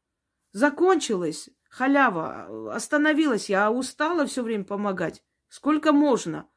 Закончилось. 0.52 1.50
Халява. 1.70 2.74
Остановилась. 2.76 3.50
Я 3.50 3.72
устала 3.72 4.26
все 4.26 4.44
время 4.44 4.66
помогать. 4.66 5.24
Сколько 5.50 5.92
можно? 5.92 6.48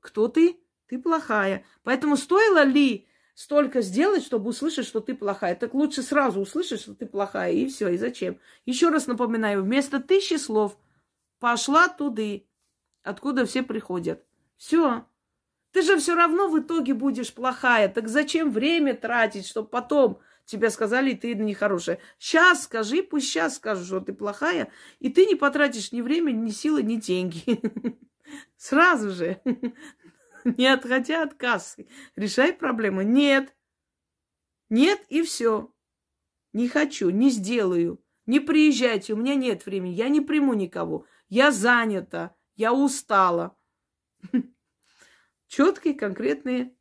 Кто 0.00 0.28
ты? 0.28 0.58
Ты 0.86 0.98
плохая. 0.98 1.64
Поэтому 1.82 2.16
стоило 2.16 2.64
ли 2.64 3.06
столько 3.34 3.82
сделать, 3.82 4.24
чтобы 4.24 4.50
услышать, 4.50 4.86
что 4.86 5.00
ты 5.00 5.14
плохая? 5.14 5.54
Так 5.54 5.74
лучше 5.74 6.02
сразу 6.02 6.40
услышать, 6.40 6.80
что 6.80 6.94
ты 6.94 7.06
плохая, 7.06 7.52
и 7.52 7.66
все. 7.66 7.88
И 7.88 7.96
зачем? 7.96 8.38
Еще 8.66 8.88
раз 8.88 9.06
напоминаю, 9.06 9.62
вместо 9.62 10.00
тысячи 10.00 10.36
слов 10.36 10.76
пошла 11.38 11.88
туды, 11.88 12.46
откуда 13.02 13.46
все 13.46 13.62
приходят. 13.62 14.24
Все. 14.56 15.06
Ты 15.72 15.82
же 15.82 15.98
все 15.98 16.14
равно 16.14 16.48
в 16.48 16.58
итоге 16.58 16.94
будешь 16.94 17.32
плохая. 17.32 17.88
Так 17.88 18.08
зачем 18.08 18.50
время 18.50 18.94
тратить, 18.94 19.46
чтобы 19.46 19.68
потом 19.68 20.20
тебе 20.44 20.70
сказали, 20.70 21.14
ты 21.14 21.34
нехорошая. 21.34 21.98
Сейчас 22.18 22.64
скажи, 22.64 23.02
пусть 23.02 23.28
сейчас 23.28 23.56
скажут, 23.56 23.86
что 23.86 24.00
ты 24.00 24.12
плохая, 24.12 24.70
и 24.98 25.08
ты 25.08 25.26
не 25.26 25.36
потратишь 25.36 25.92
ни 25.92 26.00
время, 26.00 26.32
ни 26.32 26.50
силы, 26.50 26.82
ни 26.82 26.96
деньги. 26.96 27.44
Сразу 28.56 29.10
же, 29.10 29.40
не 30.44 30.66
отходя 30.66 31.22
от 31.22 31.34
кассы. 31.34 31.88
Решай 32.16 32.52
проблему. 32.52 33.02
Нет. 33.02 33.54
Нет 34.68 35.00
и 35.08 35.22
все. 35.22 35.72
Не 36.52 36.68
хочу, 36.68 37.10
не 37.10 37.30
сделаю. 37.30 38.02
Не 38.26 38.40
приезжайте, 38.40 39.14
у 39.14 39.16
меня 39.16 39.34
нет 39.34 39.66
времени. 39.66 39.92
Я 39.92 40.08
не 40.08 40.20
приму 40.20 40.54
никого. 40.54 41.06
Я 41.28 41.50
занята, 41.50 42.36
я 42.54 42.72
устала. 42.72 43.56
Четкие, 45.48 45.94
конкретные 45.94 46.74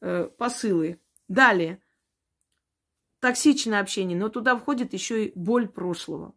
э, 0.00 0.24
посылы. 0.36 1.00
Далее. 1.28 1.82
Токсичное 3.20 3.80
общение, 3.80 4.18
но 4.18 4.28
туда 4.28 4.56
входит 4.56 4.92
еще 4.92 5.26
и 5.26 5.32
боль 5.38 5.68
прошлого. 5.68 6.34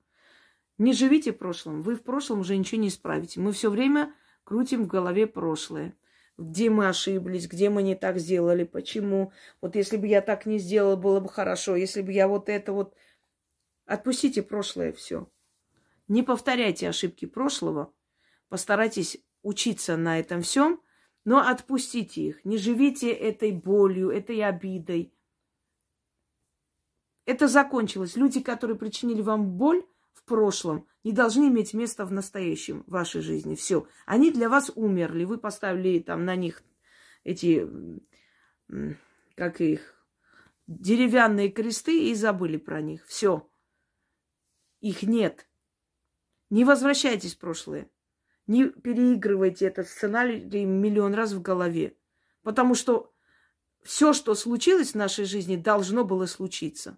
Не 0.78 0.94
живите 0.94 1.32
прошлым. 1.32 1.82
Вы 1.82 1.96
в 1.96 2.04
прошлом 2.04 2.40
уже 2.42 2.58
ничего 2.58 2.82
не 2.82 2.90
исправите. 2.90 3.40
Мы 3.40 3.52
все 3.54 3.70
время 3.70 4.14
крутим 4.44 4.84
в 4.84 4.88
голове 4.88 5.26
прошлое. 5.28 5.98
Где 6.38 6.70
мы 6.70 6.90
ошиблись, 6.90 7.48
где 7.48 7.70
мы 7.70 7.82
не 7.82 7.96
так 7.96 8.20
сделали, 8.20 8.66
почему. 8.66 9.32
Вот 9.62 9.76
если 9.76 9.96
бы 9.96 10.08
я 10.08 10.22
так 10.22 10.46
не 10.46 10.58
сделала, 10.58 10.98
было 10.98 11.22
бы 11.22 11.30
хорошо. 11.30 11.76
Если 11.76 12.02
бы 12.02 12.12
я 12.12 12.28
вот 12.28 12.50
это 12.50 12.74
вот... 12.74 12.94
Отпустите 13.86 14.42
прошлое 14.42 14.92
все. 14.92 15.30
Не 16.08 16.24
повторяйте 16.24 16.90
ошибки 16.90 17.26
прошлого. 17.26 17.94
Постарайтесь 18.50 19.24
учиться 19.44 19.96
на 19.96 20.20
этом 20.20 20.42
всем, 20.42 20.82
но 21.24 21.40
отпустите 21.40 22.22
их. 22.22 22.44
Не 22.44 22.58
живите 22.58 23.12
этой 23.12 23.52
болью, 23.52 24.10
этой 24.10 24.42
обидой. 24.44 25.14
Это 27.26 27.48
закончилось. 27.48 28.16
Люди, 28.16 28.42
которые 28.42 28.78
причинили 28.78 29.22
вам 29.22 29.52
боль, 29.52 29.86
в 30.16 30.24
прошлом 30.24 30.88
не 31.03 31.11
должны 31.11 31.49
иметь 31.49 31.74
места 31.74 32.05
в 32.05 32.11
настоящем 32.11 32.84
в 32.88 32.91
вашей 32.91 33.22
жизни. 33.22 33.55
Все. 33.55 33.88
Они 34.05 34.32
для 34.32 34.49
вас 34.49 34.72
умерли. 34.74 35.26
Вы 35.26 35.38
поставили 35.38 35.99
там 35.99 36.26
на 36.26 36.36
них 36.36 36.63
эти, 37.24 37.70
как 39.36 39.61
их, 39.61 39.93
деревянные 40.68 41.49
кресты 41.49 42.09
и 42.09 42.16
забыли 42.16 42.57
про 42.57 42.82
них. 42.82 43.05
Все. 43.05 43.47
Их 44.80 45.03
нет. 45.03 45.47
Не 46.49 46.63
возвращайтесь 46.63 47.36
в 47.36 47.39
прошлое. 47.39 47.89
Не 48.47 48.70
переигрывайте 48.70 49.66
этот 49.66 49.88
сценарий 49.89 50.66
миллион 50.66 51.13
раз 51.13 51.34
в 51.34 51.41
голове. 51.41 51.97
Потому 52.41 52.74
что 52.74 53.13
все, 53.84 54.13
что 54.13 54.34
случилось 54.34 54.91
в 54.91 54.95
нашей 54.95 55.26
жизни, 55.26 55.55
должно 55.55 56.05
было 56.05 56.26
случиться 56.26 56.97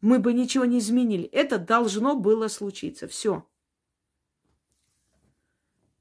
мы 0.00 0.18
бы 0.18 0.32
ничего 0.32 0.64
не 0.64 0.78
изменили. 0.78 1.24
Это 1.24 1.58
должно 1.58 2.14
было 2.16 2.48
случиться. 2.48 3.08
Все. 3.08 3.46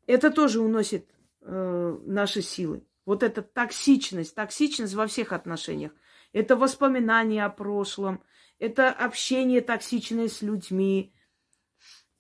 Это 0.05 0.31
тоже 0.31 0.61
уносит 0.61 1.09
э, 1.41 1.97
наши 2.05 2.41
силы. 2.41 2.85
Вот 3.05 3.23
эта 3.23 3.41
токсичность, 3.41 4.35
токсичность 4.35 4.93
во 4.93 5.07
всех 5.07 5.33
отношениях. 5.33 5.91
Это 6.31 6.55
воспоминания 6.55 7.43
о 7.43 7.49
прошлом, 7.49 8.23
это 8.59 8.91
общение 8.91 9.61
токсичное 9.61 10.27
с 10.27 10.41
людьми, 10.41 11.13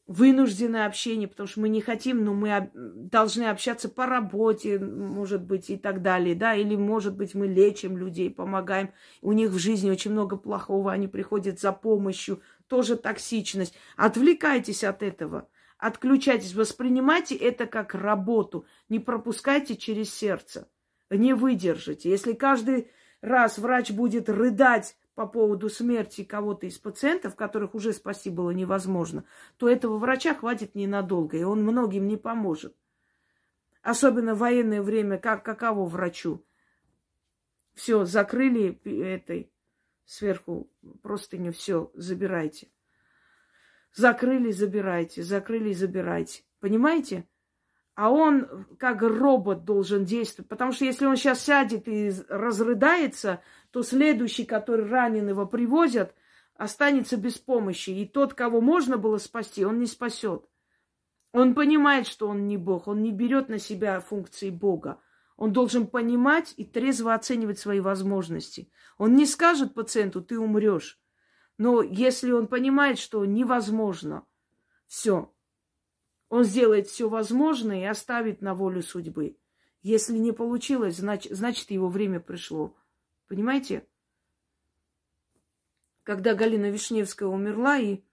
вынужденное 0.09 0.87
общение, 0.87 1.27
потому 1.27 1.45
что 1.45 1.59
мы 1.59 1.69
не 1.69 1.81
хотим, 1.81 2.25
но 2.25 2.33
мы 2.33 2.71
должны 2.73 3.43
общаться 3.43 3.87
по 3.89 4.07
работе, 4.07 4.79
может 4.79 5.43
быть, 5.43 5.69
и 5.69 5.77
так 5.77 6.01
далее, 6.01 6.33
да, 6.33 6.55
или, 6.55 6.75
может 6.75 7.15
быть, 7.15 7.35
мы 7.35 7.45
лечим 7.45 7.95
людей, 7.95 8.31
помогаем, 8.31 8.91
у 9.21 9.33
них 9.33 9.51
в 9.51 9.59
жизни 9.59 9.91
очень 9.91 10.09
много 10.09 10.35
плохого, 10.35 10.91
они 10.91 11.07
приходят 11.07 11.59
за 11.59 11.71
помощью, 11.71 12.41
тоже 12.67 12.97
токсичность. 12.97 13.75
Отвлекайтесь 13.95 14.83
от 14.83 15.03
этого, 15.03 15.47
Отключайтесь, 15.77 16.55
воспринимайте 16.55 17.35
это 17.35 17.65
как 17.65 17.95
работу. 17.95 18.65
Не 18.89 18.99
пропускайте 18.99 19.77
через 19.77 20.13
сердце. 20.13 20.67
Не 21.09 21.33
выдержите. 21.33 22.09
Если 22.09 22.33
каждый 22.33 22.91
раз 23.21 23.57
врач 23.57 23.91
будет 23.91 24.27
рыдать 24.27 24.97
по 25.19 25.27
поводу 25.27 25.69
смерти 25.69 26.23
кого-то 26.23 26.65
из 26.65 26.77
пациентов, 26.77 27.35
которых 27.35 27.75
уже 27.75 27.91
спасти 27.91 28.29
было 28.29 28.51
невозможно, 28.51 29.25
то 29.57 29.67
этого 29.67 29.97
врача 29.97 30.33
хватит 30.33 30.75
ненадолго, 30.75 31.35
и 31.35 31.43
он 31.43 31.61
многим 31.61 32.07
не 32.07 32.15
поможет. 32.15 32.73
Особенно 33.81 34.33
в 34.33 34.37
военное 34.37 34.81
время, 34.81 35.17
как 35.17 35.43
каково 35.43 35.85
врачу? 35.87 36.45
Все, 37.73 38.05
закрыли 38.05 38.79
этой 39.03 39.51
сверху 40.05 40.71
простыню, 41.01 41.51
все, 41.51 41.91
забирайте. 41.95 42.69
Закрыли, 43.93 44.51
забирайте, 44.51 45.21
закрыли, 45.21 45.73
забирайте. 45.73 46.43
Понимаете? 46.61 47.27
А 47.99 48.09
он 48.11 48.65
как 48.77 49.01
робот 49.01 49.65
должен 49.65 50.05
действовать. 50.05 50.47
Потому 50.47 50.71
что 50.71 50.85
если 50.85 51.05
он 51.05 51.17
сейчас 51.17 51.41
сядет 51.41 51.85
и 51.89 52.13
разрыдается, 52.29 53.41
то 53.71 53.83
следующий, 53.83 54.45
который 54.45 54.85
ранен 54.85 55.27
его 55.27 55.45
привозят, 55.45 56.15
останется 56.55 57.17
без 57.17 57.37
помощи. 57.39 57.89
И 57.89 58.07
тот, 58.07 58.35
кого 58.35 58.61
можно 58.61 58.97
было 58.97 59.17
спасти, 59.17 59.65
он 59.65 59.79
не 59.79 59.85
спасет. 59.85 60.45
Он 61.33 61.53
понимает, 61.53 62.07
что 62.07 62.29
он 62.29 62.47
не 62.47 62.55
Бог, 62.55 62.87
он 62.87 63.03
не 63.03 63.11
берет 63.11 63.49
на 63.49 63.59
себя 63.59 63.99
функции 63.99 64.49
Бога. 64.49 65.01
Он 65.35 65.51
должен 65.51 65.85
понимать 65.85 66.53
и 66.55 66.63
трезво 66.63 67.13
оценивать 67.13 67.59
свои 67.59 67.81
возможности. 67.81 68.71
Он 68.97 69.17
не 69.17 69.25
скажет 69.25 69.73
пациенту, 69.73 70.21
ты 70.21 70.39
умрешь. 70.39 71.01
Но 71.57 71.81
если 71.81 72.31
он 72.31 72.47
понимает, 72.47 72.97
что 72.97 73.25
невозможно, 73.25 74.23
все, 74.87 75.33
он 76.29 76.43
сделает 76.43 76.87
все 76.87 77.09
возможное 77.09 77.81
и 77.81 77.85
оставит 77.85 78.41
на 78.41 78.53
волю 78.53 78.81
судьбы. 78.83 79.37
Если 79.81 80.17
не 80.17 80.31
получилось, 80.31 80.97
значит, 80.97 81.35
значит 81.35 81.71
его 81.71 81.89
время 81.89 82.19
пришло. 82.19 82.77
Понимаете? 83.27 83.87
Когда 86.03 86.35
Галина 86.35 86.69
Вишневская 86.69 87.27
умерла, 87.27 87.77
и 87.77 88.03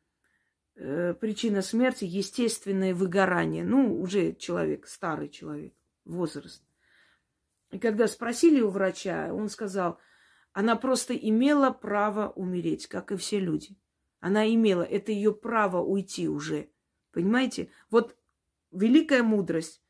э, 0.76 1.14
причина 1.14 1.62
смерти 1.62 2.04
естественное 2.04 2.94
выгорание. 2.94 3.64
Ну, 3.64 4.00
уже 4.00 4.34
человек, 4.34 4.86
старый 4.86 5.28
человек, 5.28 5.74
возраст. 6.04 6.62
И 7.70 7.78
когда 7.78 8.06
спросили 8.06 8.60
у 8.60 8.70
врача, 8.70 9.32
он 9.32 9.48
сказал, 9.48 9.98
она 10.52 10.76
просто 10.76 11.14
имела 11.14 11.70
право 11.70 12.30
умереть, 12.30 12.86
как 12.86 13.12
и 13.12 13.16
все 13.16 13.40
люди. 13.40 13.76
Она 14.20 14.48
имела, 14.48 14.82
это 14.82 15.12
ее 15.12 15.34
право 15.34 15.82
уйти 15.82 16.28
уже. 16.28 16.70
Понимаете? 17.16 17.70
Вот 17.90 18.14
великая 18.72 19.22
мудрость. 19.22 19.80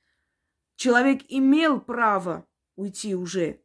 Человек 0.76 1.22
имел 1.28 1.80
право 1.80 2.46
уйти 2.76 3.16
уже. 3.16 3.60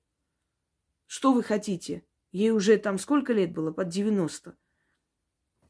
Что 1.05 1.31
вы 1.31 1.43
хотите? 1.43 2.03
Ей 2.31 2.49
уже 2.49 2.77
там 2.77 2.97
сколько 2.97 3.33
лет 3.33 3.53
было? 3.53 3.71
Под 3.71 3.89
90. 3.89 4.57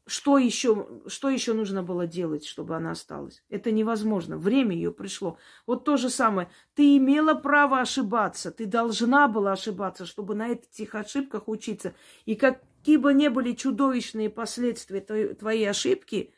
Что 0.06 0.38
еще, 0.38 1.02
что 1.06 1.28
еще 1.28 1.52
нужно 1.52 1.82
было 1.82 2.06
делать, 2.06 2.46
чтобы 2.46 2.76
она 2.76 2.92
осталась? 2.92 3.44
Это 3.50 3.70
невозможно. 3.70 4.38
Время 4.38 4.74
ее 4.74 4.90
пришло. 4.90 5.36
Вот 5.66 5.84
то 5.84 5.98
же 5.98 6.08
самое. 6.08 6.48
Ты 6.72 6.96
имела 6.96 7.34
право 7.34 7.78
ошибаться. 7.78 8.50
Ты 8.52 8.64
должна 8.64 9.28
была 9.28 9.52
ошибаться, 9.52 10.06
чтобы 10.06 10.34
на 10.34 10.48
этих 10.48 10.94
ошибках 10.94 11.46
учиться. 11.46 11.92
И 12.24 12.36
какие 12.36 12.96
бы 12.96 13.12
ни 13.12 13.28
были 13.28 13.52
чудовищные 13.52 14.30
последствия 14.30 15.02
твоей 15.34 15.68
ошибки, 15.68 16.32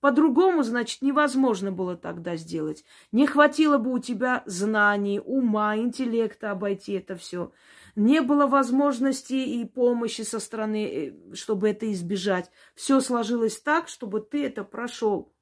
по-другому, 0.00 0.62
значит, 0.62 1.02
невозможно 1.02 1.72
было 1.72 1.96
тогда 1.96 2.36
сделать. 2.36 2.84
Не 3.12 3.26
хватило 3.26 3.78
бы 3.78 3.92
у 3.92 3.98
тебя 3.98 4.42
знаний, 4.46 5.20
ума, 5.24 5.76
интеллекта 5.76 6.50
обойти 6.50 6.92
это 6.92 7.16
все 7.16 7.52
не 7.98 8.20
было 8.20 8.46
возможности 8.46 9.34
и 9.34 9.64
помощи 9.64 10.22
со 10.22 10.38
стороны, 10.38 10.86
э, 10.86 11.34
чтобы 11.34 11.68
это 11.68 11.90
избежать. 11.92 12.50
Все 12.74 13.00
сложилось 13.00 13.60
так, 13.60 13.88
чтобы 13.88 14.20
ты 14.20 14.46
это 14.46 14.62
прошел. 14.62 15.34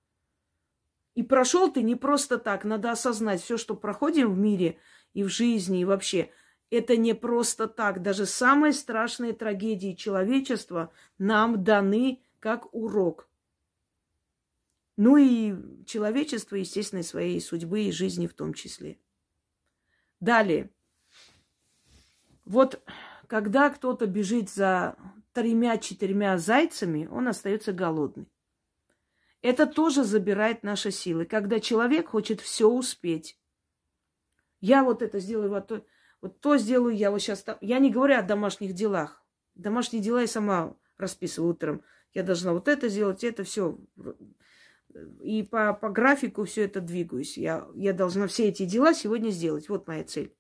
И 1.15 1.23
прошел 1.23 1.71
ты 1.71 1.83
не 1.83 1.97
просто 1.97 2.39
так. 2.39 2.65
Надо 2.65 2.93
осознать, 2.93 3.43
все, 3.43 3.59
что 3.59 3.75
проходим 3.77 4.33
в 4.33 4.39
мире 4.39 4.79
и 5.13 5.23
в 5.23 5.29
жизни, 5.29 5.81
и 5.81 5.85
вообще, 5.85 6.31
это 6.71 6.97
не 6.97 7.15
просто 7.15 7.69
так. 7.69 8.01
Даже 8.01 8.25
самые 8.25 8.73
страшные 8.73 9.35
трагедии 9.35 9.93
человечества 9.93 10.93
нам 11.19 11.63
даны 11.63 12.23
как 12.41 12.75
урок. 12.75 13.26
Ну 14.97 15.17
и 15.19 15.85
человечество, 15.85 16.57
естественно, 16.57 17.03
своей 17.03 17.41
судьбы 17.41 17.83
и 17.83 17.93
жизни 17.93 18.27
в 18.27 18.35
том 18.35 18.55
числе. 18.55 18.99
Далее. 20.21 20.71
Вот 22.45 22.83
когда 23.27 23.71
кто-то 23.71 24.07
бежит 24.07 24.49
за 24.49 24.97
тремя-четырьмя 25.33 26.39
зайцами, 26.39 27.07
он 27.11 27.29
остается 27.29 27.73
голодный. 27.73 28.31
Это 29.43 29.67
тоже 29.67 30.03
забирает 30.03 30.63
наши 30.63 30.91
силы. 30.91 31.27
Когда 31.27 31.61
человек 31.61 32.09
хочет 32.09 32.41
все 32.41 32.69
успеть. 32.69 33.39
Я 34.61 34.83
вот 34.83 35.03
это 35.03 35.21
сделаю, 35.21 35.51
вот 35.51 35.67
то, 35.69 35.85
вот 36.23 36.41
то 36.41 36.57
сделаю, 36.57 36.97
я 36.97 37.11
вот 37.11 37.21
сейчас... 37.21 37.45
Я 37.61 37.79
не 37.79 37.91
говорю 37.91 38.17
о 38.17 38.23
домашних 38.23 38.73
делах. 38.73 39.23
Домашние 39.55 40.03
дела 40.03 40.23
я 40.23 40.27
сама 40.27 40.75
расписываю 40.97 41.53
утром. 41.53 41.83
Я 42.15 42.23
должна 42.23 42.55
вот 42.55 42.67
это 42.67 42.89
сделать, 42.89 43.23
это 43.23 43.45
все. 43.45 43.79
И 45.21 45.43
по, 45.43 45.73
по 45.75 45.91
графику 45.91 46.45
все 46.45 46.65
это 46.65 46.81
двигаюсь. 46.81 47.37
Я, 47.37 47.67
я 47.75 47.93
должна 47.93 48.27
все 48.27 48.49
эти 48.49 48.65
дела 48.65 48.95
сегодня 48.95 49.31
сделать. 49.31 49.69
Вот 49.69 49.87
моя 49.87 50.05
цель. 50.05 50.35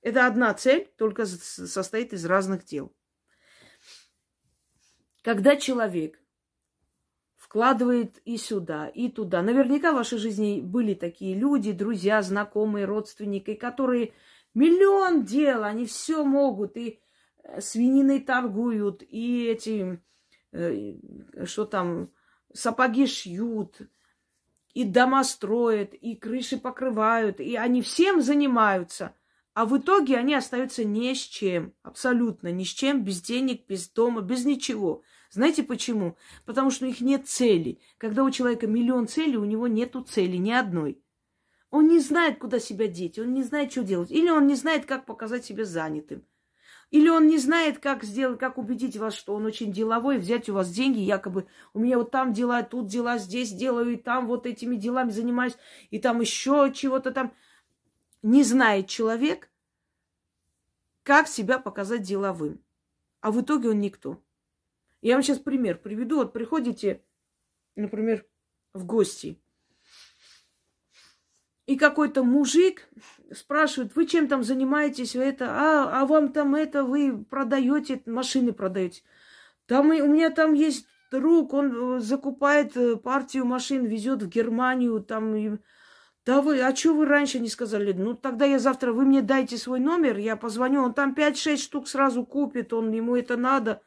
Это 0.00 0.26
одна 0.26 0.52
цель, 0.54 0.90
только 0.96 1.26
состоит 1.26 2.12
из 2.12 2.24
разных 2.24 2.64
дел. 2.64 2.92
Когда 5.22 5.56
человек 5.56 6.18
вкладывает 7.52 8.16
и 8.24 8.38
сюда, 8.38 8.88
и 8.88 9.10
туда. 9.10 9.42
Наверняка 9.42 9.92
в 9.92 9.96
вашей 9.96 10.16
жизни 10.16 10.62
были 10.62 10.94
такие 10.94 11.34
люди, 11.34 11.72
друзья, 11.72 12.22
знакомые, 12.22 12.86
родственники, 12.86 13.52
которые 13.52 14.14
миллион 14.54 15.26
дел, 15.26 15.62
они 15.62 15.84
все 15.84 16.24
могут, 16.24 16.78
и 16.78 17.02
э, 17.42 17.60
свининой 17.60 18.20
торгуют, 18.20 19.02
и 19.02 19.48
эти, 19.48 20.00
э, 20.52 20.94
что 21.44 21.66
там, 21.66 22.08
сапоги 22.54 23.06
шьют, 23.06 23.78
и 24.74 24.84
дома 24.84 25.24
строят, 25.24 25.94
и 25.94 26.16
крыши 26.16 26.58
покрывают, 26.58 27.40
и 27.40 27.56
они 27.56 27.82
всем 27.82 28.22
занимаются– 28.22 29.14
а 29.54 29.66
в 29.66 29.76
итоге 29.76 30.16
они 30.16 30.34
остаются 30.34 30.82
ни 30.82 31.12
с 31.12 31.18
чем, 31.18 31.74
абсолютно 31.82 32.50
ни 32.50 32.64
с 32.64 32.68
чем, 32.68 33.04
без 33.04 33.20
денег, 33.20 33.66
без 33.68 33.88
дома, 33.88 34.22
без 34.22 34.46
ничего. 34.46 35.02
Знаете 35.30 35.62
почему? 35.62 36.16
Потому 36.46 36.70
что 36.70 36.86
у 36.86 36.88
них 36.88 37.00
нет 37.02 37.28
цели. 37.28 37.78
Когда 37.98 38.24
у 38.24 38.30
человека 38.30 38.66
миллион 38.66 39.08
целей, 39.08 39.36
у 39.36 39.44
него 39.44 39.68
нету 39.68 40.02
цели 40.02 40.38
ни 40.38 40.50
одной. 40.50 41.02
Он 41.70 41.86
не 41.86 42.00
знает, 42.00 42.38
куда 42.38 42.58
себя 42.60 42.86
деть, 42.86 43.18
он 43.18 43.34
не 43.34 43.42
знает, 43.42 43.72
что 43.72 43.82
делать. 43.82 44.10
Или 44.10 44.30
он 44.30 44.46
не 44.46 44.54
знает, 44.54 44.86
как 44.86 45.04
показать 45.04 45.44
себя 45.44 45.64
занятым. 45.64 46.24
Или 46.92 47.08
он 47.08 47.26
не 47.26 47.38
знает, 47.38 47.78
как 47.78 48.04
сделать, 48.04 48.38
как 48.38 48.58
убедить 48.58 48.98
вас, 48.98 49.14
что 49.14 49.34
он 49.34 49.46
очень 49.46 49.72
деловой, 49.72 50.18
взять 50.18 50.50
у 50.50 50.54
вас 50.54 50.70
деньги, 50.70 50.98
якобы 50.98 51.46
у 51.72 51.78
меня 51.78 51.96
вот 51.96 52.10
там 52.10 52.34
дела, 52.34 52.62
тут 52.62 52.86
дела, 52.86 53.16
здесь 53.16 53.50
делаю, 53.50 53.94
и 53.94 53.96
там 53.96 54.26
вот 54.26 54.46
этими 54.46 54.76
делами 54.76 55.08
занимаюсь, 55.08 55.56
и 55.88 55.98
там 55.98 56.20
еще 56.20 56.70
чего-то 56.74 57.10
там 57.10 57.32
не 58.20 58.44
знает 58.44 58.88
человек, 58.88 59.50
как 61.02 61.28
себя 61.28 61.58
показать 61.58 62.02
деловым. 62.02 62.62
А 63.22 63.30
в 63.30 63.40
итоге 63.40 63.70
он 63.70 63.80
никто. 63.80 64.22
Я 65.00 65.14
вам 65.14 65.22
сейчас 65.22 65.38
пример 65.38 65.78
приведу. 65.78 66.16
Вот 66.16 66.34
приходите, 66.34 67.02
например, 67.74 68.26
в 68.74 68.84
гости. 68.84 69.40
И 71.66 71.76
какой-то 71.76 72.24
мужик 72.24 72.88
спрашивает, 73.32 73.94
вы 73.94 74.06
чем 74.06 74.26
там 74.26 74.42
занимаетесь, 74.42 75.14
это, 75.14 75.46
а, 75.48 76.00
а 76.00 76.06
вам 76.06 76.32
там 76.32 76.56
это, 76.56 76.84
вы 76.84 77.24
продаете, 77.24 78.02
машины 78.06 78.52
продаете. 78.52 79.02
Там 79.66 79.92
и, 79.92 80.00
у 80.00 80.08
меня 80.08 80.30
там 80.30 80.54
есть 80.54 80.86
друг, 81.12 81.52
он 81.52 81.98
э, 81.98 82.00
закупает 82.00 82.76
э, 82.76 82.96
партию 82.96 83.44
машин, 83.44 83.84
везет 83.84 84.22
в 84.22 84.28
Германию, 84.28 85.00
там 85.00 85.60
да 86.24 86.40
вы, 86.40 86.60
а 86.60 86.74
что 86.74 86.94
вы 86.94 87.06
раньше 87.06 87.38
не 87.38 87.48
сказали? 87.48 87.92
Ну, 87.92 88.14
тогда 88.14 88.44
я 88.44 88.58
завтра, 88.58 88.92
вы 88.92 89.04
мне 89.04 89.22
дайте 89.22 89.56
свой 89.56 89.78
номер, 89.78 90.18
я 90.18 90.36
позвоню, 90.36 90.82
он 90.82 90.94
там 90.94 91.14
5-6 91.14 91.56
штук 91.56 91.88
сразу 91.88 92.24
купит, 92.24 92.72
он, 92.72 92.92
ему 92.92 93.16
это 93.16 93.36
надо. 93.36 93.82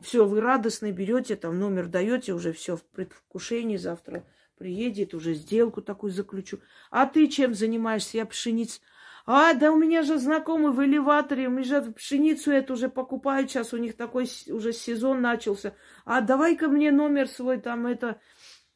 Все, 0.00 0.26
вы 0.26 0.40
радостно 0.40 0.92
берете, 0.92 1.36
там 1.36 1.58
номер 1.58 1.86
даете, 1.86 2.32
уже 2.32 2.52
все 2.52 2.76
в 2.76 2.84
предвкушении 2.84 3.78
завтра 3.78 4.24
приедет, 4.56 5.14
уже 5.14 5.34
сделку 5.34 5.82
такую 5.82 6.12
заключу. 6.12 6.58
А 6.90 7.06
ты 7.06 7.28
чем 7.28 7.54
занимаешься? 7.54 8.18
Я 8.18 8.26
пшениц. 8.26 8.80
А, 9.26 9.54
да 9.54 9.72
у 9.72 9.76
меня 9.76 10.02
же 10.02 10.18
знакомый 10.18 10.72
в 10.72 10.84
элеваторе, 10.84 11.48
у 11.48 11.50
меня 11.50 11.64
же 11.64 11.92
пшеницу 11.92 12.52
эту 12.52 12.74
уже 12.74 12.88
покупают, 12.88 13.50
сейчас 13.50 13.72
у 13.72 13.76
них 13.76 13.96
такой 13.96 14.28
уже 14.48 14.72
сезон 14.72 15.20
начался. 15.20 15.74
А 16.04 16.20
давай-ка 16.20 16.68
мне 16.68 16.92
номер 16.92 17.28
свой 17.28 17.58
там 17.58 17.86
это 17.86 18.20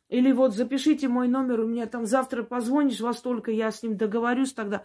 Или 0.09 0.33
вот 0.33 0.55
запишите 0.55 1.09
мой 1.09 1.29
номер, 1.29 1.61
у 1.61 1.69
меня 1.69 1.87
там 1.87 2.05
завтра 2.07 2.43
позвонишь 2.43 3.01
во 3.01 3.15
столько, 3.15 3.53
я 3.53 3.71
с 3.71 3.83
ним 3.83 3.97
договорюсь 3.97 4.53
тогда. 4.53 4.85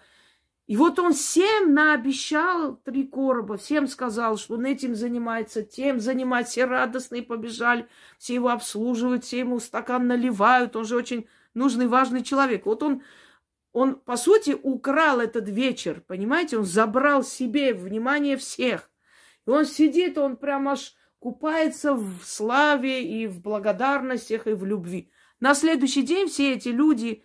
И 0.67 0.77
вот 0.77 0.97
он 0.97 1.13
всем 1.13 1.75
наобещал 1.75 2.77
три 2.77 3.05
короба, 3.05 3.57
всем 3.57 3.87
сказал, 3.87 4.37
что 4.37 4.55
он 4.55 4.65
этим 4.65 4.95
занимается, 4.95 5.61
тем 5.61 5.99
занимается, 5.99 6.53
все 6.53 6.65
радостные 6.65 7.21
побежали, 7.21 7.87
все 8.17 8.33
его 8.33 8.49
обслуживают, 8.49 9.23
все 9.23 9.39
ему 9.39 9.59
стакан 9.59 10.07
наливают, 10.07 10.75
он 10.75 10.85
же 10.85 10.95
очень 10.95 11.27
нужный, 11.53 11.87
важный 11.87 12.23
человек. 12.23 12.65
Вот 12.65 12.81
он, 12.81 13.03
он, 13.73 13.95
по 13.95 14.17
сути, 14.17 14.57
украл 14.59 15.19
этот 15.19 15.47
вечер, 15.47 16.01
понимаете, 16.07 16.57
он 16.57 16.65
забрал 16.65 17.23
себе 17.23 17.75
внимание 17.75 18.35
всех. 18.35 18.89
И 19.45 19.51
он 19.51 19.65
сидит, 19.65 20.17
он 20.17 20.35
прям 20.35 20.67
аж 20.67 20.95
купается 21.19 21.93
в 21.93 22.23
славе 22.23 23.03
и 23.03 23.27
в 23.27 23.39
благодарностях 23.39 24.47
и 24.47 24.53
в 24.53 24.65
любви. 24.65 25.11
На 25.39 25.53
следующий 25.53 26.01
день 26.01 26.27
все 26.27 26.53
эти 26.53 26.69
люди 26.69 27.23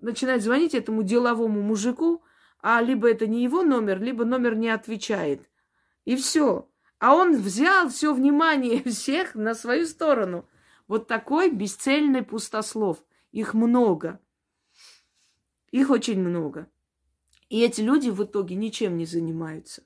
начинают 0.00 0.44
звонить 0.44 0.74
этому 0.74 1.02
деловому 1.02 1.60
мужику, 1.60 2.22
а 2.60 2.82
либо 2.82 3.08
это 3.10 3.26
не 3.26 3.42
его 3.42 3.62
номер, 3.62 4.00
либо 4.00 4.24
номер 4.24 4.54
не 4.56 4.68
отвечает. 4.68 5.48
И 6.04 6.16
все. 6.16 6.68
А 6.98 7.14
он 7.14 7.36
взял 7.36 7.88
все 7.88 8.12
внимание 8.12 8.82
всех 8.90 9.34
на 9.34 9.54
свою 9.54 9.86
сторону. 9.86 10.48
Вот 10.86 11.06
такой 11.06 11.50
бесцельный 11.50 12.22
пустослов. 12.22 13.04
Их 13.30 13.54
много. 13.54 14.20
Их 15.70 15.90
очень 15.90 16.20
много. 16.20 16.68
И 17.48 17.60
эти 17.60 17.80
люди 17.80 18.10
в 18.10 18.22
итоге 18.24 18.54
ничем 18.54 18.96
не 18.96 19.06
занимаются. 19.06 19.82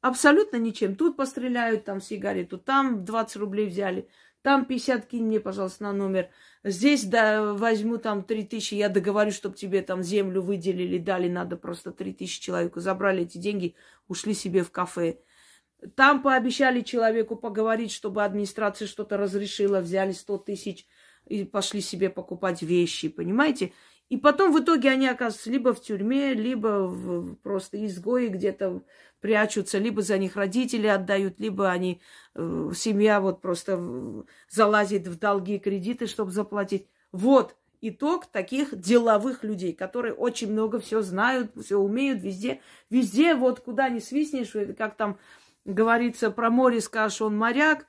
Абсолютно 0.00 0.56
ничем. 0.56 0.96
Тут 0.96 1.16
постреляют, 1.16 1.84
там 1.84 2.00
сигарету, 2.00 2.58
там 2.58 3.04
20 3.04 3.36
рублей 3.36 3.68
взяли, 3.68 4.08
там 4.42 4.64
50 4.64 5.06
кинь 5.06 5.24
мне, 5.24 5.40
пожалуйста, 5.40 5.84
на 5.84 5.92
номер. 5.92 6.28
Здесь 6.64 7.04
да, 7.04 7.54
возьму 7.54 7.98
там 7.98 8.24
3 8.24 8.44
тысячи, 8.44 8.74
я 8.74 8.88
договорюсь, 8.88 9.34
чтобы 9.34 9.56
тебе 9.56 9.82
там 9.82 10.02
землю 10.02 10.42
выделили, 10.42 10.98
дали, 10.98 11.28
надо 11.28 11.56
просто 11.56 11.92
3 11.92 12.12
тысячи 12.12 12.40
человеку. 12.40 12.80
Забрали 12.80 13.22
эти 13.22 13.38
деньги, 13.38 13.74
ушли 14.08 14.34
себе 14.34 14.62
в 14.62 14.70
кафе. 14.70 15.20
Там 15.96 16.22
пообещали 16.22 16.80
человеку 16.80 17.36
поговорить, 17.36 17.92
чтобы 17.92 18.24
администрация 18.24 18.86
что-то 18.86 19.16
разрешила, 19.16 19.80
взяли 19.80 20.12
100 20.12 20.38
тысяч 20.38 20.86
и 21.26 21.44
пошли 21.44 21.80
себе 21.80 22.10
покупать 22.10 22.62
вещи, 22.62 23.08
понимаете? 23.08 23.72
И 24.08 24.16
потом 24.16 24.52
в 24.52 24.60
итоге 24.62 24.90
они 24.90 25.08
оказываются 25.08 25.50
либо 25.50 25.72
в 25.72 25.80
тюрьме, 25.80 26.34
либо 26.34 26.86
в 26.86 27.36
просто 27.36 27.84
изгои 27.84 28.28
где-то 28.28 28.82
прячутся, 29.22 29.78
либо 29.78 30.02
за 30.02 30.18
них 30.18 30.36
родители 30.36 30.88
отдают, 30.88 31.38
либо 31.40 31.70
они, 31.70 32.02
э, 32.34 32.72
семья 32.74 33.20
вот 33.20 33.40
просто 33.40 33.80
залазит 34.50 35.06
в 35.06 35.18
долги, 35.18 35.58
кредиты, 35.58 36.06
чтобы 36.06 36.32
заплатить. 36.32 36.88
Вот 37.12 37.56
итог 37.80 38.26
таких 38.26 38.78
деловых 38.78 39.44
людей, 39.44 39.72
которые 39.72 40.12
очень 40.12 40.52
много 40.52 40.80
все 40.80 41.02
знают, 41.02 41.52
все 41.64 41.78
умеют 41.78 42.20
везде. 42.20 42.60
Везде, 42.90 43.34
вот 43.34 43.60
куда 43.60 43.88
ни 43.88 44.00
свистнешь, 44.00 44.52
как 44.76 44.96
там 44.96 45.18
говорится, 45.64 46.32
про 46.32 46.50
море 46.50 46.80
скажешь, 46.80 47.22
он 47.22 47.36
моряк, 47.36 47.86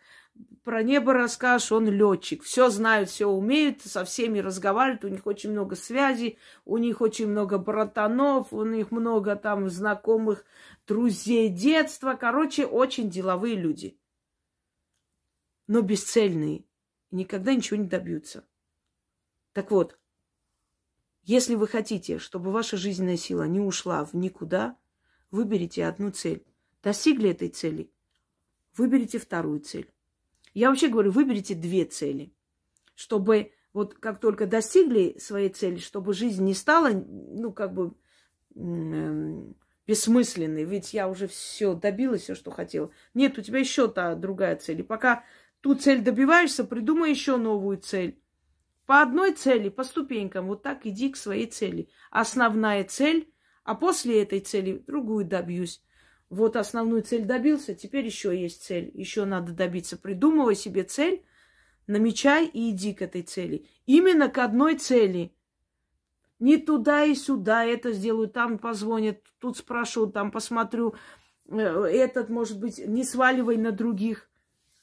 про 0.64 0.82
небо 0.82 1.14
расскажешь, 1.14 1.72
он 1.72 1.90
летчик. 1.90 2.44
Все 2.44 2.70
знают, 2.70 3.10
все 3.10 3.28
умеют, 3.28 3.82
со 3.82 4.06
всеми 4.06 4.40
разговаривают, 4.40 5.04
у 5.04 5.10
них 5.10 5.28
очень 5.28 5.52
много 5.52 5.76
связей, 5.76 6.38
у 6.64 6.78
них 6.78 7.02
очень 7.02 7.28
много 7.28 7.58
братанов, 7.58 8.54
у 8.54 8.64
них 8.64 8.92
много 8.92 9.36
там 9.36 9.70
знакомых 9.70 10.46
друзей 10.88 11.50
детства. 11.50 12.16
Короче, 12.16 12.66
очень 12.66 13.10
деловые 13.10 13.56
люди. 13.56 14.00
Но 15.68 15.82
бесцельные. 15.82 16.66
Никогда 17.12 17.54
ничего 17.54 17.78
не 17.78 17.88
добьются. 17.88 18.46
Так 19.52 19.70
вот, 19.70 20.00
если 21.24 21.56
вы 21.56 21.68
хотите, 21.68 22.20
чтобы 22.20 22.52
ваша 22.52 22.76
жизненная 22.78 23.18
сила 23.18 23.44
не 23.44 23.60
ушла 23.60 24.04
в 24.04 24.14
никуда, 24.14 24.78
выберите 25.30 25.86
одну 25.86 26.12
цель. 26.12 26.46
Достигли 26.82 27.30
этой 27.30 27.50
цели, 27.50 27.92
выберите 28.76 29.20
вторую 29.20 29.60
цель. 29.60 29.94
Я 30.54 30.70
вообще 30.70 30.88
говорю, 30.88 31.12
выберите 31.12 31.56
две 31.56 31.86
цели, 31.86 32.34
чтобы 32.96 33.52
вот 33.74 33.96
как 33.96 34.20
только 34.20 34.46
достигли 34.46 35.18
своей 35.18 35.50
цели, 35.50 35.78
чтобы 35.78 36.14
жизнь 36.14 36.44
не 36.44 36.54
стала, 36.54 36.92
ну, 36.92 37.52
как 37.52 37.74
бы 37.74 37.94
бессмысленный, 39.88 40.64
ведь 40.64 40.94
я 40.94 41.10
уже 41.10 41.28
все 41.28 41.74
добилась, 41.74 42.22
все, 42.22 42.36
что 42.36 42.52
хотела. 42.52 42.92
Нет, 43.14 43.38
у 43.38 43.42
тебя 43.42 43.60
еще 43.60 43.88
та 43.88 44.16
другая 44.16 44.56
цель. 44.56 44.82
И 44.82 44.84
пока 44.84 45.24
ту 45.62 45.76
цель 45.76 46.02
добиваешься, 46.02 46.64
придумай 46.64 47.10
еще 47.10 47.38
новую 47.38 47.78
цель. 47.78 48.20
По 48.86 49.02
одной 49.02 49.34
цели, 49.34 49.70
по 49.70 49.84
ступенькам, 49.84 50.48
вот 50.48 50.62
так 50.62 50.86
иди 50.86 51.10
к 51.10 51.18
своей 51.18 51.48
цели. 51.48 51.90
Основная 52.12 52.84
цель, 52.84 53.34
а 53.64 53.76
после 53.76 54.22
этой 54.22 54.40
цели 54.40 54.84
другую 54.86 55.26
добьюсь. 55.26 55.82
Вот 56.34 56.56
основную 56.56 57.04
цель 57.04 57.26
добился, 57.26 57.76
теперь 57.76 58.06
еще 58.06 58.40
есть 58.40 58.64
цель. 58.64 58.90
Еще 58.94 59.26
надо 59.26 59.54
добиться. 59.54 59.98
Придумывай 59.98 60.56
себе 60.56 60.84
цель, 60.84 61.24
намечай 61.86 62.48
и 62.48 62.72
иди 62.72 62.94
к 62.94 63.02
этой 63.02 63.22
цели. 63.22 63.68
Именно 63.86 64.30
к 64.30 64.38
одной 64.40 64.76
цели– 64.76 65.36
не 66.40 66.58
туда 66.58 67.06
и 67.06 67.16
сюда, 67.16 67.64
это 67.64 67.94
сделаю, 67.94 68.28
там 68.28 68.58
позвонят, 68.60 69.22
тут 69.40 69.56
спрошу, 69.56 70.08
там 70.08 70.30
посмотрю. 70.30 70.94
Э, 71.48 71.86
этот, 71.86 72.28
может 72.28 72.60
быть, 72.60 72.86
не 72.86 73.06
сваливай 73.06 73.56
на 73.56 73.72
других, 73.72 74.30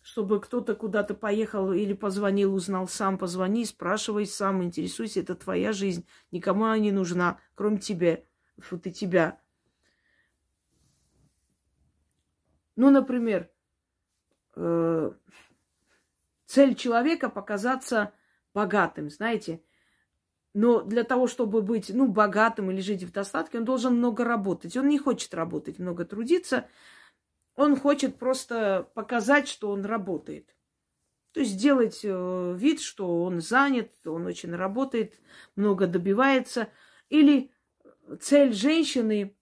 чтобы 0.00 0.40
кто-то 0.40 0.74
куда-то 0.74 1.12
поехал 1.12 1.70
или 1.72 1.92
позвонил, 1.92 2.54
узнал 2.54 2.88
сам, 2.88 3.18
позвони, 3.18 3.66
спрашивай 3.66 4.24
сам, 4.24 4.62
интересуйся, 4.62 5.20
это 5.20 5.34
твоя 5.34 5.74
жизнь, 5.74 6.06
никому 6.30 6.64
она 6.64 6.78
не 6.78 6.92
нужна, 6.92 7.38
кроме 7.54 7.78
тебя, 7.78 8.20
вот 8.70 8.86
и 8.86 8.90
тебя. 8.90 9.38
Ну, 12.80 12.88
например, 12.88 13.50
э, 14.56 15.12
цель 16.46 16.74
человека 16.74 17.28
показаться 17.28 18.14
богатым, 18.54 19.10
знаете, 19.10 19.62
но 20.54 20.80
для 20.80 21.04
того, 21.04 21.26
чтобы 21.26 21.60
быть, 21.60 21.90
ну, 21.92 22.08
богатым 22.08 22.70
или 22.70 22.80
жить 22.80 23.02
в 23.02 23.12
достатке, 23.12 23.58
он 23.58 23.66
должен 23.66 23.96
много 23.96 24.24
работать. 24.24 24.78
Он 24.78 24.88
не 24.88 24.98
хочет 24.98 25.34
работать, 25.34 25.78
много 25.78 26.06
трудиться. 26.06 26.68
Он 27.54 27.76
хочет 27.76 28.18
просто 28.18 28.88
показать, 28.94 29.46
что 29.46 29.72
он 29.72 29.84
работает. 29.84 30.56
То 31.32 31.40
есть 31.40 31.52
сделать 31.52 32.00
э, 32.02 32.54
вид, 32.56 32.80
что 32.80 33.24
он 33.24 33.42
занят, 33.42 33.92
он 34.06 34.24
очень 34.24 34.56
работает, 34.56 35.20
много 35.54 35.86
добивается. 35.86 36.70
Или 37.10 37.52
цель 38.22 38.54
женщины, 38.54 39.36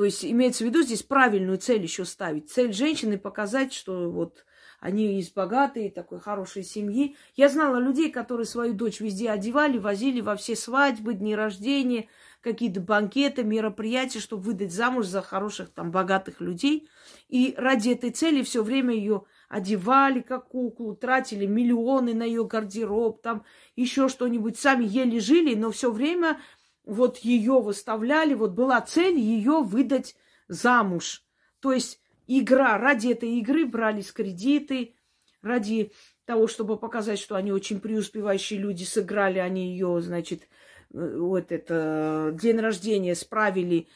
то 0.00 0.06
есть 0.06 0.24
имеется 0.24 0.64
в 0.64 0.66
виду 0.66 0.80
здесь 0.80 1.02
правильную 1.02 1.58
цель 1.58 1.82
еще 1.82 2.06
ставить. 2.06 2.50
Цель 2.50 2.72
женщины 2.72 3.18
показать, 3.18 3.74
что 3.74 4.10
вот 4.10 4.46
они 4.80 5.18
из 5.20 5.30
богатой, 5.30 5.90
такой 5.90 6.20
хорошей 6.20 6.62
семьи. 6.62 7.16
Я 7.36 7.50
знала 7.50 7.76
людей, 7.76 8.10
которые 8.10 8.46
свою 8.46 8.72
дочь 8.72 9.00
везде 9.00 9.28
одевали, 9.28 9.76
возили 9.76 10.22
во 10.22 10.36
все 10.36 10.56
свадьбы, 10.56 11.12
дни 11.12 11.36
рождения, 11.36 12.08
какие-то 12.40 12.80
банкеты, 12.80 13.44
мероприятия, 13.44 14.20
чтобы 14.20 14.44
выдать 14.44 14.72
замуж 14.72 15.04
за 15.04 15.20
хороших, 15.20 15.68
там, 15.68 15.90
богатых 15.90 16.40
людей. 16.40 16.88
И 17.28 17.52
ради 17.58 17.90
этой 17.90 18.08
цели 18.08 18.42
все 18.42 18.62
время 18.62 18.94
ее 18.94 19.24
одевали 19.50 20.20
как 20.20 20.48
куклу, 20.48 20.96
тратили 20.96 21.44
миллионы 21.44 22.14
на 22.14 22.22
ее 22.22 22.46
гардероб, 22.46 23.20
там 23.20 23.44
еще 23.76 24.08
что-нибудь, 24.08 24.58
сами 24.58 24.84
еле 24.84 25.20
жили, 25.20 25.54
но 25.54 25.70
все 25.72 25.90
время 25.90 26.40
вот 26.84 27.18
ее 27.18 27.60
выставляли, 27.60 28.34
вот 28.34 28.52
была 28.52 28.80
цель 28.80 29.18
ее 29.18 29.62
выдать 29.62 30.16
замуж. 30.48 31.24
То 31.60 31.72
есть 31.72 32.00
игра. 32.26 32.78
Ради 32.78 33.08
этой 33.08 33.38
игры 33.38 33.66
брались 33.66 34.12
кредиты, 34.12 34.94
ради 35.42 35.92
того, 36.24 36.46
чтобы 36.46 36.76
показать, 36.76 37.18
что 37.18 37.34
они 37.34 37.52
очень 37.52 37.80
преуспевающие 37.80 38.58
люди, 38.58 38.84
сыграли 38.84 39.38
они 39.38 39.72
ее, 39.72 40.00
значит, 40.00 40.48
э, 40.92 41.18
вот 41.18 41.50
это 41.50 42.30
день 42.40 42.60
рождения 42.60 43.14
справили 43.14 43.88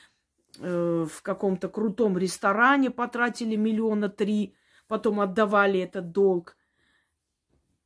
э, 0.59 1.07
в 1.09 1.23
каком-то 1.23 1.69
крутом 1.69 2.19
ресторане, 2.19 2.91
потратили 2.91 3.55
миллиона 3.55 4.09
три, 4.09 4.57
потом 4.89 5.21
отдавали 5.21 5.81
этот 5.81 6.11
долг. 6.11 6.57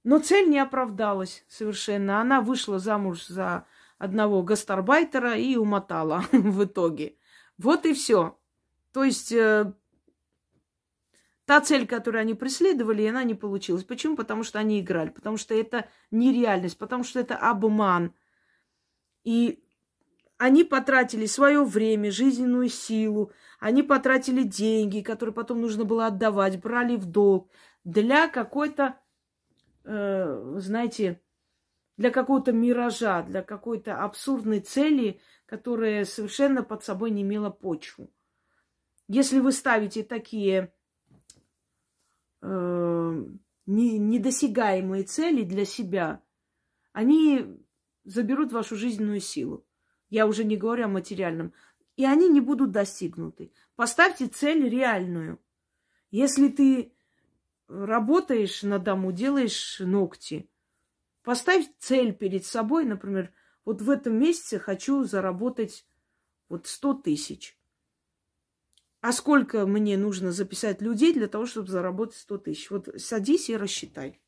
Но 0.05 0.19
цель 0.19 0.49
не 0.49 0.59
оправдалась 0.59 1.45
совершенно. 1.49 2.21
Она 2.21 2.41
вышла 2.41 2.79
замуж 2.79 3.27
за 3.27 3.67
одного 3.99 4.43
гастарбайтера 4.43 5.37
и 5.37 5.57
умотала 5.57 6.25
в 6.33 6.65
итоге. 6.65 7.17
Вот 7.59 7.85
и 7.87 7.93
все. 7.93 8.39
То 8.93 9.05
есть 9.05 9.33
э, 9.33 9.73
Та 11.49 11.63
цель, 11.63 11.87
которую 11.87 12.21
они 12.21 12.35
преследовали, 12.35 13.07
она 13.07 13.25
не 13.25 13.35
получилась. 13.35 13.83
Почему? 13.83 14.17
Потому 14.17 14.43
что 14.43 14.59
они 14.59 14.81
играли, 14.81 15.09
потому 15.09 15.39
что 15.39 15.55
это 15.55 15.89
нереальность, 16.11 16.77
потому 16.77 17.05
что 17.05 17.21
это 17.21 17.39
обман. 17.39 18.13
И 19.25 19.65
они 20.37 20.63
потратили 20.63 21.25
свое 21.25 21.65
время, 21.65 22.11
жизненную 22.11 22.69
силу, 22.69 23.33
они 23.61 23.83
потратили 23.83 24.43
деньги, 24.43 25.01
которые 25.01 25.33
потом 25.33 25.63
нужно 25.63 25.87
было 25.87 26.09
отдавать, 26.09 26.61
брали 26.61 26.97
в 26.97 27.07
долг 27.07 27.51
для 27.83 28.29
какой-то 28.29 28.99
э, 29.85 30.55
знаете, 30.59 31.19
для 31.99 32.11
какого-то 32.11 32.53
миража, 32.53 33.23
для 33.25 33.43
какой-то 33.43 34.03
абсурдной 34.03 34.61
цели, 34.61 35.21
которая 35.47 36.05
совершенно 36.05 36.63
под 36.63 36.85
собой 36.85 37.11
не 37.11 37.23
имела 37.23 37.51
почву. 37.51 38.11
Если 39.09 39.41
вы 39.41 39.53
ставите 39.53 40.05
такие 40.05 40.73
э, 42.41 43.25
недосягаемые 43.67 45.03
цели 45.03 45.43
для 45.43 45.65
себя, 45.65 46.23
они 46.93 47.59
заберут 48.05 48.53
вашу 48.53 48.77
жизненную 48.77 49.21
силу. 49.21 49.67
Я 50.09 50.27
уже 50.27 50.45
не 50.45 50.57
говорю 50.57 50.85
о 50.85 50.89
материальном. 50.89 51.53
И 51.97 52.05
они 52.05 52.29
не 52.29 52.41
будут 52.41 52.71
достигнуты. 52.71 53.53
Поставьте 53.75 54.29
цель 54.29 54.69
реальную. 54.69 55.41
Если 56.13 56.49
ты 56.49 56.93
работаешь 57.67 58.63
на 58.63 58.79
дому, 58.79 59.11
делаешь 59.11 59.81
ногти, 59.81 60.49
поставь 61.29 61.67
цель 61.79 62.15
перед 62.15 62.47
собой, 62.47 62.87
например, 62.87 63.35
вот 63.67 63.83
в 63.83 63.91
этом 63.91 64.19
месяце 64.19 64.59
хочу 64.59 65.05
заработать 65.05 65.87
вот 66.49 66.67
100 66.67 66.95
тысяч. 66.95 67.61
А 69.03 69.13
сколько 69.13 69.67
мне 69.67 69.99
нужно 69.99 70.33
записать 70.33 70.81
людей 70.81 71.13
для 71.13 71.29
того, 71.29 71.45
чтобы 71.45 71.69
заработать 71.69 72.17
100 72.17 72.39
тысяч? 72.39 72.71
Вот 72.71 72.89
садись 72.97 73.51
и 73.51 73.59
рассчитай. 73.59 74.23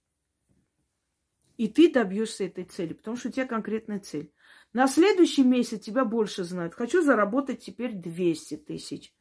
И 1.57 1.69
ты 1.69 1.91
добьешься 1.91 2.45
этой 2.45 2.65
цели, 2.65 2.93
потому 2.93 3.17
что 3.17 3.31
у 3.31 3.33
тебя 3.33 3.47
конкретная 3.47 4.01
цель. 4.01 4.31
На 4.75 4.87
следующий 4.87 5.43
месяц 5.43 5.83
тебя 5.83 6.05
больше 6.05 6.45
знают. 6.45 6.75
Хочу 6.75 7.01
заработать 7.03 7.65
теперь 7.65 7.95
200 7.95 8.59
тысяч. 8.59 9.15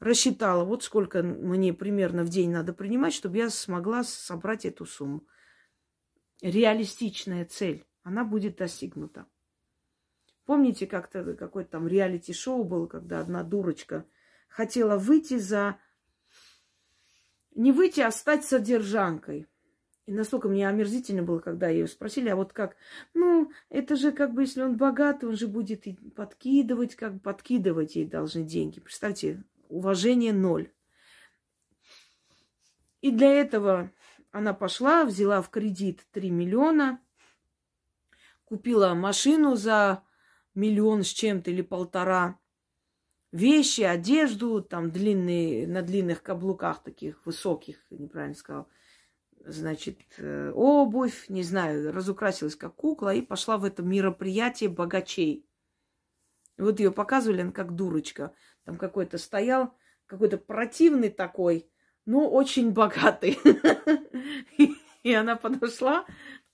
Рассчитала, 0.00 0.66
вот 0.66 0.82
сколько 0.82 1.22
мне 1.22 1.72
примерно 1.72 2.24
в 2.24 2.28
день 2.28 2.50
надо 2.50 2.74
принимать, 2.74 3.14
чтобы 3.14 3.38
я 3.38 3.48
смогла 3.48 4.04
собрать 4.04 4.66
эту 4.66 4.84
сумму. 4.84 5.26
Реалистичная 6.42 7.44
цель, 7.44 7.84
она 8.02 8.24
будет 8.24 8.56
достигнута. 8.56 9.26
Помните, 10.46 10.86
как-то 10.86 11.34
какое-то 11.34 11.70
там 11.70 11.86
реалити-шоу 11.86 12.64
было, 12.64 12.86
когда 12.86 13.20
одна 13.20 13.42
дурочка 13.44 14.04
хотела 14.48 14.96
выйти 14.96 15.38
за... 15.38 15.78
Не 17.54 17.72
выйти, 17.72 18.00
а 18.00 18.10
стать 18.10 18.44
содержанкой. 18.44 19.46
И 20.06 20.12
настолько 20.12 20.48
мне 20.48 20.68
омерзительно 20.68 21.22
было, 21.22 21.38
когда 21.38 21.68
ее 21.68 21.86
спросили, 21.86 22.28
а 22.30 22.36
вот 22.36 22.52
как? 22.52 22.76
Ну, 23.14 23.52
это 23.68 23.94
же 23.94 24.10
как 24.10 24.34
бы, 24.34 24.42
если 24.42 24.62
он 24.62 24.76
богат, 24.76 25.22
он 25.22 25.36
же 25.36 25.46
будет 25.46 25.86
и 25.86 25.92
подкидывать, 25.92 26.96
как 26.96 27.14
бы 27.14 27.20
подкидывать 27.20 27.94
ей 27.94 28.06
должны 28.06 28.42
деньги. 28.42 28.80
Представьте, 28.80 29.44
уважение 29.68 30.32
ноль. 30.32 30.72
И 33.02 33.12
для 33.12 33.32
этого 33.32 33.92
она 34.30 34.54
пошла, 34.54 35.04
взяла 35.04 35.42
в 35.42 35.50
кредит 35.50 36.06
3 36.12 36.30
миллиона, 36.30 37.00
купила 38.44 38.94
машину 38.94 39.56
за 39.56 40.02
миллион 40.54 41.02
с 41.02 41.08
чем-то 41.08 41.50
или 41.50 41.62
полтора, 41.62 42.38
вещи, 43.32 43.82
одежду, 43.82 44.60
там 44.60 44.90
длинные, 44.90 45.66
на 45.66 45.82
длинных 45.82 46.22
каблуках 46.22 46.82
таких 46.82 47.24
высоких, 47.26 47.78
неправильно 47.90 48.34
сказал, 48.34 48.68
значит, 49.44 50.00
э, 50.18 50.52
обувь, 50.54 51.28
не 51.28 51.42
знаю, 51.42 51.92
разукрасилась 51.92 52.56
как 52.56 52.74
кукла 52.74 53.14
и 53.14 53.22
пошла 53.22 53.56
в 53.56 53.64
это 53.64 53.82
мероприятие 53.82 54.68
богачей. 54.68 55.46
И 56.58 56.62
вот 56.62 56.78
ее 56.78 56.92
показывали, 56.92 57.40
она 57.40 57.52
как 57.52 57.74
дурочка. 57.74 58.34
Там 58.64 58.76
какой-то 58.76 59.16
стоял, 59.16 59.74
какой-то 60.06 60.36
противный 60.36 61.08
такой, 61.08 61.70
но 62.06 62.28
очень 62.28 62.72
богатый. 62.72 63.38
И 65.02 65.14
она 65.14 65.36
подошла, 65.36 66.04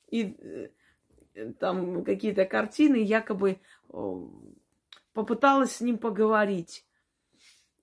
и 0.08 0.36
э, 1.34 1.52
там 1.58 2.04
какие-то 2.04 2.44
картины, 2.44 2.96
якобы 2.96 3.58
попыталась 5.12 5.72
с 5.72 5.80
ним 5.80 5.98
поговорить. 5.98 6.86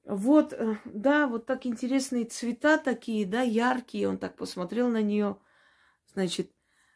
Вот, 0.06 0.54
э, 0.54 0.78
да, 0.86 1.28
вот 1.28 1.46
так 1.46 1.66
интересные 1.66 2.26
цвета 2.26 2.78
такие, 2.78 3.26
да, 3.26 3.42
яркие. 3.42 4.08
Он 4.08 4.18
так 4.18 4.36
посмотрел 4.36 4.90
на 4.90 5.02
нее. 5.02 5.38
Значит, 6.14 6.52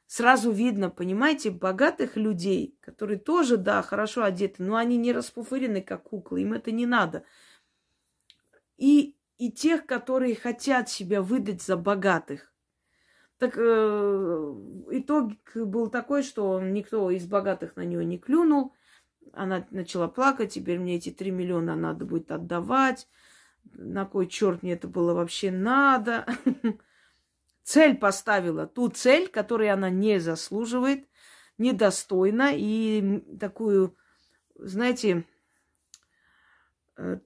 сразу 0.05 0.51
видно, 0.51 0.89
понимаете, 0.89 1.51
богатых 1.51 2.17
людей, 2.17 2.77
которые 2.81 3.19
тоже, 3.19 3.57
да, 3.57 3.81
хорошо 3.81 4.23
одеты, 4.23 4.63
но 4.63 4.75
они 4.75 4.97
не 4.97 5.11
распуфырены, 5.11 5.81
как 5.81 6.03
куклы, 6.03 6.41
им 6.41 6.53
это 6.53 6.71
не 6.71 6.85
надо. 6.85 7.23
И, 8.77 9.16
и 9.37 9.51
тех, 9.51 9.85
которые 9.85 10.35
хотят 10.35 10.89
себя 10.89 11.21
выдать 11.21 11.61
за 11.61 11.77
богатых. 11.77 12.51
Так 13.37 13.53
э, 13.55 14.53
итог 14.91 15.33
был 15.53 15.89
такой, 15.89 16.23
что 16.23 16.59
никто 16.59 17.11
из 17.11 17.27
богатых 17.27 17.75
на 17.75 17.81
нее 17.85 18.03
не 18.03 18.17
клюнул. 18.17 18.73
Она 19.33 19.67
начала 19.69 20.07
плакать, 20.07 20.53
теперь 20.53 20.79
мне 20.79 20.95
эти 20.95 21.11
три 21.11 21.29
миллиона 21.29 21.75
надо 21.75 22.05
будет 22.05 22.31
отдавать. 22.31 23.07
На 23.73 24.05
кой 24.05 24.27
черт 24.27 24.63
мне 24.63 24.73
это 24.73 24.87
было 24.87 25.13
вообще 25.13 25.51
надо? 25.51 26.25
Цель 27.63 27.97
поставила, 27.97 28.65
ту 28.65 28.87
цель, 28.87 29.27
которой 29.27 29.69
она 29.69 29.89
не 29.89 30.19
заслуживает, 30.19 31.05
недостойна 31.57 32.51
и 32.53 33.21
такую, 33.37 33.97
знаете, 34.55 35.25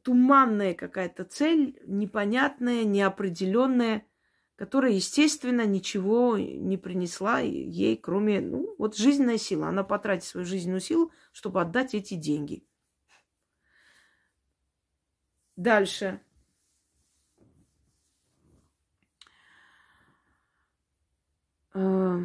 туманная 0.04 0.74
какая-то 0.74 1.24
цель, 1.26 1.80
непонятная, 1.86 2.84
неопределенная– 2.84 4.06
которая, 4.62 4.92
естественно, 4.92 5.66
ничего 5.66 6.38
не 6.38 6.78
принесла 6.78 7.40
ей, 7.40 7.98
кроме, 7.98 8.42
ну, 8.42 8.76
вот 8.78 8.96
жизненная 8.96 9.40
сила. 9.40 9.70
Она 9.70 9.84
потратит 9.84 10.26
свою 10.26 10.46
жизненную 10.46 10.82
силу, 10.82 11.12
чтобы 11.32 11.62
отдать 11.62 11.96
эти 11.96 12.14
деньги. 12.14 12.64
Дальше. 15.56 16.22
А. 21.74 22.20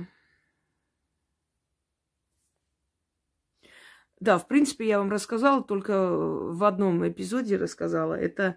Да, 4.27 4.39
в 4.39 4.49
принципе, 4.49 4.89
я 4.89 4.99
вам 4.99 5.09
рассказала, 5.09 5.63
только 5.63 6.11
в 6.11 6.65
одном 6.65 7.09
эпизоде 7.09 7.57
рассказала. 7.57 8.15
Это 8.15 8.57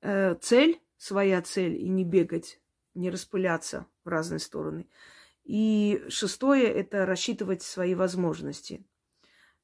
э, 0.00 0.34
цель, 0.40 0.82
своя 0.96 1.40
цель, 1.42 1.76
и 1.76 1.88
не 1.88 2.02
бегать 2.02 2.60
не 2.94 3.08
распыляться 3.08 3.86
в 4.04 4.08
разные 4.08 4.40
стороны. 4.40 4.88
И 5.44 6.02
шестое– 6.08 6.64
это 6.64 7.06
рассчитывать 7.06 7.62
свои 7.62 7.94
возможности, 7.94 8.84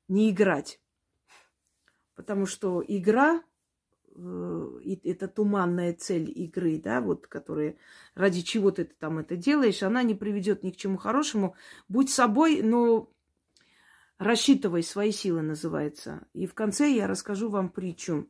не 0.07 0.31
играть. 0.31 0.81
Потому 2.15 2.47
что 2.47 2.81
игра 2.87 3.43
э, 4.15 4.67
это 5.03 5.27
туманная 5.27 5.93
цель 5.93 6.31
игры, 6.31 6.79
да, 6.79 7.01
вот, 7.01 7.27
которая 7.27 7.75
ради 8.15 8.43
чего 8.43 8.71
ты 8.71 8.85
там 8.85 9.19
это 9.19 9.35
делаешь, 9.35 9.83
она 9.83 10.05
не 10.05 10.15
приведет 10.15 10.63
ни 10.63 10.71
к 10.71 10.77
чему 10.77 10.99
хорошему. 10.99 11.57
Будь 11.89 12.11
собой, 12.11 12.63
но 12.63 13.13
рассчитывай 14.19 14.83
свои 14.83 15.13
силы, 15.13 15.43
называется. 15.43 16.27
И 16.33 16.47
в 16.47 16.55
конце 16.55 16.91
я 16.91 17.07
расскажу 17.07 17.49
вам 17.49 17.69
притчу. 17.69 18.29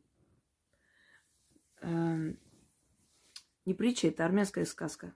Эм, 1.81 2.39
не 3.65 3.75
притча, 3.75 4.09
это 4.09 4.25
армянская 4.25 4.65
сказка. 4.65 5.15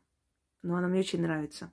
Но 0.63 0.77
она 0.77 0.89
мне 0.89 1.01
очень 1.01 1.23
нравится. 1.23 1.73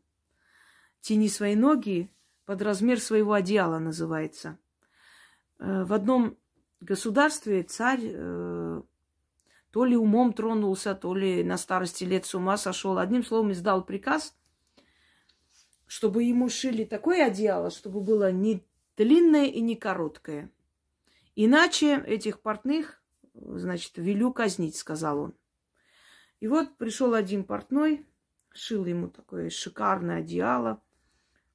«Тяни 1.02 1.28
свои 1.28 1.56
ноги 1.56 2.10
под 2.46 2.62
размер 2.62 3.00
своего 3.00 3.34
одеяла» 3.34 3.80
называется. 3.80 4.58
Э, 5.60 5.84
в 5.84 5.94
одном 5.94 6.38
государстве 6.80 7.64
царь 7.64 8.02
э, 8.04 8.82
то 9.72 9.86
ли 9.86 9.98
умом 9.98 10.34
тронулся, 10.34 10.94
то 10.94 11.16
ли 11.16 11.44
на 11.44 11.58
старости 11.58 12.04
лет 12.04 12.26
с 12.26 12.36
ума 12.36 12.58
сошел. 12.58 12.98
Одним 13.00 13.24
словом, 13.24 13.52
издал 13.52 13.84
приказ, 13.84 14.38
чтобы 15.88 16.24
ему 16.24 16.48
шили 16.50 16.84
такое 16.84 17.26
одеяло, 17.26 17.72
чтобы 17.72 18.02
было 18.02 18.32
не 18.32 18.64
длинное 18.98 19.46
и 19.46 19.62
не 19.62 19.76
короткое. 19.76 20.52
Иначе 21.36 22.04
этих 22.06 22.42
портных, 22.42 23.02
значит, 23.34 23.94
велю 23.96 24.32
казнить, 24.34 24.76
сказал 24.76 25.20
он. 25.20 25.34
И 26.40 26.48
вот 26.48 26.78
пришел 26.78 27.14
один 27.14 27.44
портной, 27.44 28.06
шил 28.52 28.86
ему 28.86 29.08
такое 29.08 29.50
шикарное 29.50 30.20
одеяло. 30.20 30.82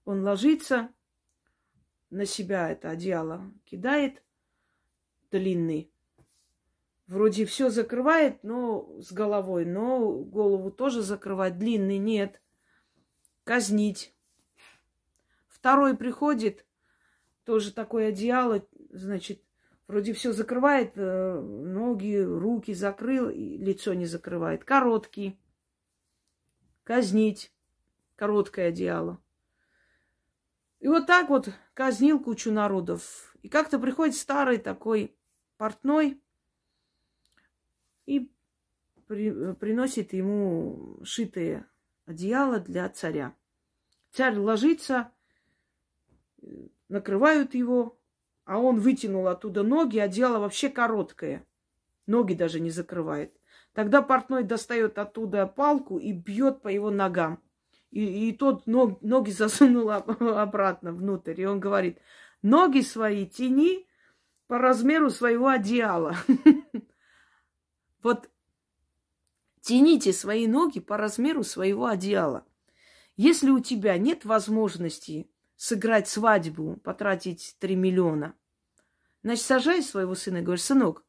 Он 0.04 0.22
ложится 0.22 0.90
на 2.10 2.24
себя 2.24 2.70
это 2.70 2.90
одеяло, 2.90 3.52
кидает 3.64 4.22
длинный. 5.30 5.92
Вроде 7.06 7.46
все 7.46 7.70
закрывает, 7.70 8.42
но 8.42 9.00
с 9.00 9.12
головой, 9.12 9.64
но 9.64 10.12
голову 10.12 10.70
тоже 10.70 11.02
закрывает. 11.02 11.58
Длинный 11.58 11.98
нет. 11.98 12.42
Казнить. 13.44 14.14
Второй 15.48 15.96
приходит, 15.96 16.66
тоже 17.48 17.72
такое 17.72 18.08
одеяло, 18.08 18.62
значит, 18.90 19.42
Вроде 19.86 20.12
все 20.12 20.34
закрывает, 20.34 20.92
э, 20.96 21.40
ноги, 21.40 22.14
руки 22.18 22.74
закрыл, 22.74 23.30
лицо 23.30 23.94
не 23.94 24.04
закрывает. 24.04 24.62
Короткий. 24.62 25.40
Казнить. 26.84 27.50
короткое 28.14 28.68
одеяло. 28.68 29.18
И 30.80 30.88
вот 30.88 31.06
так 31.06 31.30
вот 31.30 31.48
казнил 31.72 32.20
кучу 32.20 32.52
народов. 32.52 33.34
И 33.40 33.48
как-то 33.48 33.78
приходит 33.78 34.14
старый 34.14 34.58
такой 34.58 35.16
портной 35.56 36.20
и 38.04 38.30
при, 39.06 39.54
приносит 39.54 40.12
ему 40.12 41.00
шитые 41.02 41.66
одеяло 42.04 42.60
для 42.60 42.90
царя. 42.90 43.34
Царь 44.10 44.36
ложится, 44.36 45.12
накрывают 46.88 47.54
его, 47.54 47.98
а 48.44 48.58
он 48.58 48.80
вытянул 48.80 49.28
оттуда 49.28 49.62
ноги, 49.62 49.98
одеяло 49.98 50.38
вообще 50.38 50.68
короткое. 50.68 51.46
Ноги 52.06 52.34
даже 52.34 52.60
не 52.60 52.70
закрывает. 52.70 53.34
Тогда 53.74 54.02
портной 54.02 54.42
достает 54.42 54.98
оттуда 54.98 55.46
палку 55.46 55.98
и 55.98 56.12
бьет 56.12 56.62
по 56.62 56.68
его 56.68 56.90
ногам. 56.90 57.40
И, 57.90 58.28
и 58.28 58.32
тот 58.32 58.66
ног, 58.66 59.02
ноги 59.02 59.30
засунул 59.42 59.90
обратно 59.90 60.92
внутрь. 60.92 61.40
И 61.40 61.46
он 61.46 61.60
говорит, 61.60 61.98
ноги 62.42 62.80
свои 62.80 63.26
тяни 63.26 63.86
по 64.46 64.58
размеру 64.58 65.10
своего 65.10 65.48
одеяла. 65.48 66.16
Вот 68.00 68.30
тяните 69.60 70.12
свои 70.12 70.46
ноги 70.46 70.78
по 70.78 70.96
размеру 70.96 71.42
своего 71.42 71.86
одеяла. 71.86 72.46
Если 73.16 73.50
у 73.50 73.58
тебя 73.58 73.98
нет 73.98 74.24
возможности 74.24 75.28
сыграть 75.58 76.08
свадьбу, 76.08 76.76
потратить 76.76 77.56
3 77.58 77.76
миллиона, 77.76 78.34
значит, 79.22 79.44
сажай 79.44 79.82
своего 79.82 80.14
сына 80.14 80.38
и 80.38 80.42
говоришь, 80.42 80.62
сынок, 80.62 81.04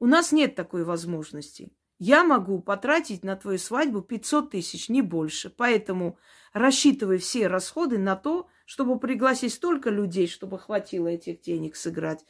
у 0.00 0.06
нас 0.06 0.32
нет 0.32 0.56
такой 0.56 0.84
возможности. 0.84 1.72
Я 1.98 2.24
могу 2.24 2.60
потратить 2.60 3.24
на 3.24 3.36
твою 3.36 3.56
свадьбу 3.56 4.02
500 4.02 4.50
тысяч, 4.50 4.90
не 4.90 5.00
больше. 5.00 5.48
Поэтому 5.48 6.18
рассчитывай 6.52 7.16
все 7.16 7.46
расходы 7.46 7.96
на 7.98 8.16
то, 8.16 8.48
чтобы 8.66 8.98
пригласить 8.98 9.54
столько 9.54 9.88
людей, 9.88 10.26
чтобы 10.26 10.58
хватило 10.58 11.08
этих 11.08 11.40
денег 11.40 11.76
сыграть. 11.76 12.26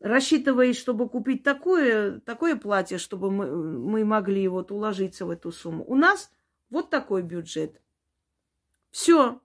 Рассчитывай, 0.00 0.74
чтобы 0.74 1.08
купить 1.08 1.42
такое, 1.44 2.20
такое 2.20 2.56
платье, 2.56 2.98
чтобы 2.98 3.30
мы, 3.30 3.78
мы 3.78 4.04
могли 4.04 4.46
вот 4.48 4.70
уложиться 4.70 5.24
в 5.24 5.30
эту 5.30 5.52
сумму. 5.52 5.84
У 5.86 5.94
нас 5.94 6.30
вот 6.68 6.90
такой 6.90 7.22
бюджет. 7.22 7.80
Все. 8.90 9.40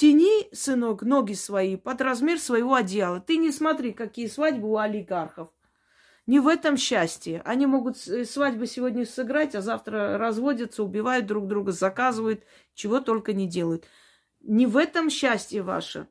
Тяни, 0.00 0.48
сынок, 0.50 1.02
ноги 1.02 1.34
свои 1.34 1.76
под 1.76 2.00
размер 2.00 2.38
своего 2.38 2.74
одеяла. 2.74 3.20
Ты 3.20 3.36
не 3.36 3.52
смотри, 3.52 3.92
какие 3.92 4.28
свадьбы 4.28 4.66
у 4.66 4.78
олигархов. 4.78 5.50
Не 6.26 6.40
в 6.40 6.48
этом 6.48 6.78
счастье. 6.78 7.42
Они 7.44 7.66
могут 7.66 8.08
э, 8.08 8.24
свадьбы 8.24 8.66
сегодня 8.66 9.04
сыграть, 9.04 9.54
а 9.54 9.60
завтра 9.60 10.16
разводятся, 10.16 10.84
убивают 10.84 11.26
друг 11.26 11.48
друга, 11.48 11.72
заказывают, 11.72 12.44
чего 12.72 13.00
только 13.00 13.34
не 13.34 13.46
делают. 13.46 13.84
Не 14.40 14.64
в 14.64 14.78
этом 14.78 15.10
счастье 15.10 15.60
ваше. 15.60 16.08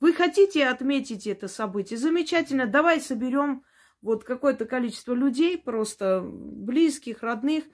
Вы 0.00 0.14
хотите 0.14 0.66
отметить 0.66 1.26
это 1.26 1.48
событие? 1.48 1.98
Замечательно. 1.98 2.66
Давай 2.66 2.98
соберем 2.98 3.62
вот 4.00 4.24
какое-то 4.24 4.64
количество 4.64 5.12
людей, 5.12 5.58
просто 5.58 6.22
близких, 6.24 7.22
родных. 7.22 7.64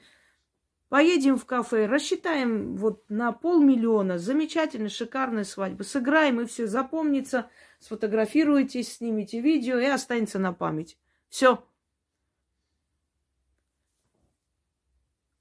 Поедем 0.95 1.39
в 1.39 1.45
кафе, 1.45 1.87
рассчитаем 1.87 2.77
вот 2.77 3.11
на 3.11 3.33
полмиллиона. 3.33 4.17
Замечательно, 4.17 4.89
шикарная 4.89 5.43
свадьба. 5.43 5.83
Сыграем 5.83 6.41
и 6.41 6.47
все 6.47 6.69
запомнится. 6.69 7.51
Сфотографируйтесь, 7.81 8.99
снимите 8.99 9.41
видео 9.41 9.81
и 9.81 9.87
останется 9.87 10.39
на 10.39 10.53
память. 10.53 10.97
Все. 11.29 11.67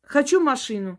Хочу 0.01 0.41
машину. 0.41 0.97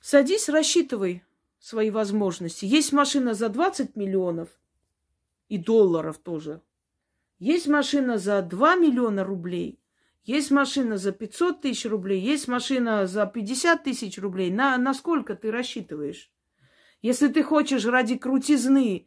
Садись, 0.00 0.48
рассчитывай 0.48 1.24
свои 1.58 1.90
возможности. 1.90 2.66
Есть 2.66 2.92
машина 2.92 3.34
за 3.34 3.48
20 3.48 3.96
миллионов 3.96 4.48
и 5.48 5.58
долларов 5.58 6.18
тоже. 6.18 6.62
Есть 7.40 7.66
машина 7.66 8.16
за 8.16 8.42
2 8.42 8.76
миллиона 8.76 9.24
рублей. 9.24 9.80
Есть 10.24 10.50
машина 10.50 10.96
за 10.96 11.12
500 11.12 11.60
тысяч 11.60 11.84
рублей. 11.84 12.20
Есть 12.20 12.48
машина 12.48 13.06
за 13.06 13.26
50 13.26 13.84
тысяч 13.84 14.18
рублей. 14.18 14.50
На, 14.50 14.76
на 14.78 14.94
сколько 14.94 15.34
ты 15.34 15.50
рассчитываешь? 15.50 16.32
Если 17.02 17.28
ты 17.28 17.42
хочешь 17.42 17.84
ради 17.84 18.16
крутизны 18.16 19.06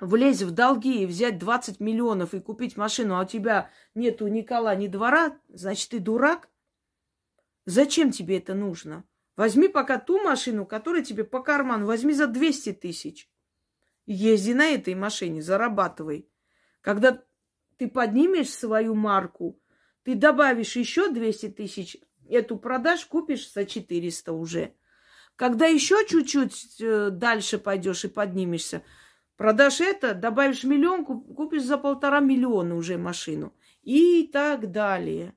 влезть 0.00 0.42
в 0.42 0.52
долги 0.52 1.02
и 1.02 1.06
взять 1.06 1.38
20 1.38 1.80
миллионов 1.80 2.32
и 2.32 2.40
купить 2.40 2.78
машину, 2.78 3.16
а 3.16 3.22
у 3.22 3.26
тебя 3.26 3.70
нету 3.94 4.28
ни 4.28 4.40
кола, 4.40 4.74
ни 4.74 4.86
двора, 4.86 5.38
значит, 5.48 5.90
ты 5.90 5.98
дурак. 5.98 6.48
Зачем 7.66 8.10
тебе 8.10 8.38
это 8.38 8.54
нужно? 8.54 9.04
Возьми 9.36 9.68
пока 9.68 9.98
ту 9.98 10.22
машину, 10.22 10.64
которая 10.64 11.04
тебе 11.04 11.24
по 11.24 11.42
карману. 11.42 11.84
Возьми 11.84 12.14
за 12.14 12.26
200 12.28 12.72
тысяч. 12.72 13.30
Езди 14.06 14.52
на 14.52 14.68
этой 14.70 14.94
машине, 14.94 15.42
зарабатывай. 15.42 16.30
Когда 16.80 17.22
ты 17.76 17.88
поднимешь 17.88 18.48
свою 18.48 18.94
марку, 18.94 19.60
ты 20.08 20.14
добавишь 20.14 20.74
еще 20.74 21.10
200 21.10 21.50
тысяч, 21.50 21.98
эту 22.30 22.56
продашь, 22.56 23.04
купишь 23.04 23.52
за 23.52 23.66
400 23.66 24.32
уже. 24.32 24.72
Когда 25.36 25.66
еще 25.66 25.96
чуть-чуть 26.08 26.80
э, 26.80 27.10
дальше 27.10 27.58
пойдешь 27.58 28.06
и 28.06 28.08
поднимешься, 28.08 28.82
продашь 29.36 29.82
это, 29.82 30.14
добавишь 30.14 30.64
миллион, 30.64 31.04
купишь 31.04 31.64
за 31.64 31.76
полтора 31.76 32.20
миллиона 32.20 32.74
уже 32.74 32.96
машину. 32.96 33.52
И 33.82 34.26
так 34.32 34.70
далее. 34.70 35.34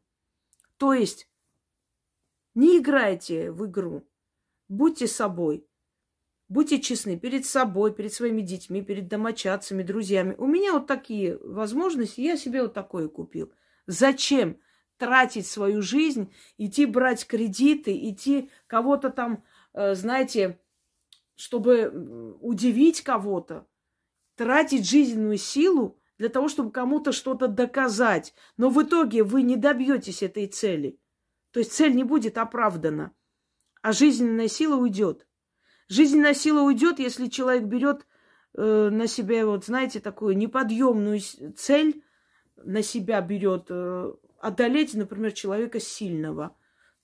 То 0.78 0.94
есть 0.94 1.30
не 2.56 2.78
играйте 2.78 3.52
в 3.52 3.66
игру. 3.66 4.08
Будьте 4.70 5.06
собой. 5.06 5.68
Будьте 6.48 6.80
честны 6.80 7.20
перед 7.20 7.46
собой, 7.46 7.94
перед 7.94 8.14
своими 8.14 8.42
детьми, 8.42 8.82
перед 8.82 9.10
домочадцами, 9.10 9.84
друзьями. 9.84 10.34
У 10.38 10.48
меня 10.48 10.72
вот 10.72 10.88
такие 10.88 11.38
возможности, 11.40 12.22
я 12.22 12.38
себе 12.38 12.62
вот 12.62 12.74
такое 12.74 13.10
купил. 13.10 13.52
Зачем 13.88 14.60
тратить 14.98 15.48
свою 15.48 15.82
жизнь, 15.82 16.32
идти 16.58 16.86
брать 16.86 17.26
кредиты, 17.26 17.92
идти 18.10 18.52
кого-то 18.68 19.10
там, 19.10 19.44
э, 19.74 19.96
знаете, 19.96 20.60
чтобы 21.36 22.38
удивить 22.40 23.02
кого-то, 23.02 23.68
тратить 24.36 24.88
жизненную 24.88 25.38
силу 25.38 26.00
для 26.20 26.30
того, 26.30 26.50
чтобы 26.50 26.72
кому-то 26.72 27.12
что-то 27.12 27.48
доказать. 27.48 28.36
Но 28.58 28.70
в 28.70 28.84
итоге 28.84 29.24
вы 29.24 29.42
не 29.42 29.56
добьетесь 29.56 30.22
этой 30.22 30.46
цели. 30.46 31.00
То 31.52 31.60
есть 31.60 31.74
цель 31.74 31.96
не 31.96 32.04
будет 32.04 32.38
оправдана, 32.38 33.12
а 33.82 33.92
жизненная 33.92 34.48
сила 34.48 34.76
уйдет. 34.76 35.28
Жизненная 35.90 36.36
сила 36.36 36.62
уйдет, 36.62 37.00
если 37.00 37.28
человек 37.28 37.64
берет 37.64 38.06
э, 38.54 38.90
на 38.92 39.08
себя, 39.08 39.46
вот 39.46 39.66
знаете, 39.66 40.00
такую 40.00 40.38
неподъемную 40.38 41.20
цель, 41.58 42.04
на 42.66 42.82
себя 42.84 43.22
берет 43.22 43.68
э, 43.70 44.14
одолеть, 44.40 44.94
например, 44.94 45.32
человека 45.32 45.80
сильного, 45.80 46.56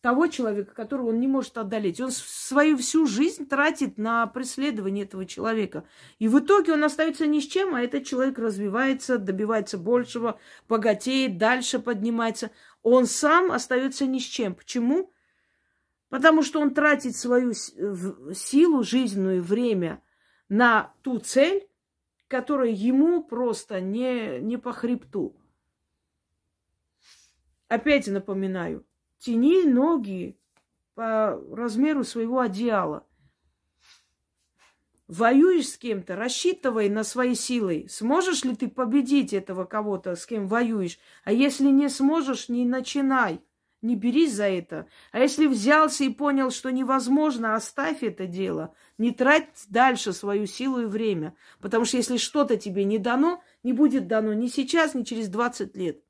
того 0.01 0.27
человека, 0.27 0.73
которого 0.73 1.09
он 1.09 1.19
не 1.19 1.27
может 1.27 1.57
одолеть. 1.57 1.99
Он 1.99 2.11
свою 2.11 2.77
всю 2.77 3.07
жизнь 3.07 3.47
тратит 3.47 3.97
на 3.97 4.27
преследование 4.27 5.05
этого 5.05 5.25
человека. 5.25 5.83
И 6.19 6.27
в 6.27 6.39
итоге 6.39 6.73
он 6.73 6.83
остается 6.83 7.25
ни 7.27 7.39
с 7.39 7.47
чем, 7.47 7.75
а 7.75 7.81
этот 7.81 8.05
человек 8.05 8.37
развивается, 8.37 9.17
добивается 9.17 9.77
большего, 9.77 10.39
богатеет, 10.67 11.37
дальше 11.37 11.79
поднимается 11.79 12.51
он 12.89 13.05
сам 13.05 13.51
остается 13.51 14.05
ни 14.05 14.19
с 14.19 14.23
чем. 14.23 14.55
Почему? 14.55 15.11
Потому 16.09 16.41
что 16.41 16.61
он 16.61 16.73
тратит 16.73 17.17
свою 17.17 17.53
силу, 17.53 18.83
жизненное 18.83 19.41
время 19.41 20.01
на 20.47 20.93
ту 21.01 21.19
цель, 21.19 21.67
которая 22.29 22.69
ему 22.69 23.23
просто 23.23 23.81
не, 23.81 24.39
не 24.39 24.55
по 24.55 24.71
хребту. 24.71 25.35
Опять 27.67 28.07
напоминаю, 28.07 28.85
тяни 29.19 29.63
ноги 29.63 30.37
по 30.95 31.39
размеру 31.51 32.03
своего 32.03 32.39
одеяла. 32.39 33.05
Воюешь 35.07 35.69
с 35.69 35.77
кем-то, 35.77 36.17
рассчитывай 36.17 36.89
на 36.89 37.03
свои 37.03 37.33
силы. 37.33 37.87
Сможешь 37.89 38.43
ли 38.43 38.55
ты 38.55 38.67
победить 38.67 39.31
этого 39.31 39.63
кого-то, 39.63 40.15
с 40.15 40.25
кем 40.25 40.47
воюешь? 40.47 40.99
А 41.23 41.31
если 41.31 41.67
не 41.67 41.87
сможешь, 41.89 42.49
не 42.49 42.65
начинай. 42.65 43.41
Не 43.81 43.95
берись 43.95 44.33
за 44.33 44.49
это. 44.49 44.87
А 45.11 45.19
если 45.19 45.47
взялся 45.47 46.03
и 46.03 46.09
понял, 46.09 46.51
что 46.51 46.71
невозможно, 46.71 47.55
оставь 47.55 48.03
это 48.03 48.25
дело. 48.27 48.73
Не 48.97 49.11
трать 49.11 49.65
дальше 49.69 50.11
свою 50.11 50.45
силу 50.45 50.81
и 50.81 50.85
время. 50.85 51.35
Потому 51.61 51.85
что 51.85 51.97
если 51.97 52.17
что-то 52.17 52.57
тебе 52.57 52.83
не 52.83 52.97
дано, 52.97 53.41
не 53.63 53.71
будет 53.71 54.07
дано 54.07 54.33
ни 54.33 54.47
сейчас, 54.47 54.93
ни 54.93 55.03
через 55.03 55.29
20 55.29 55.77
лет. 55.77 56.01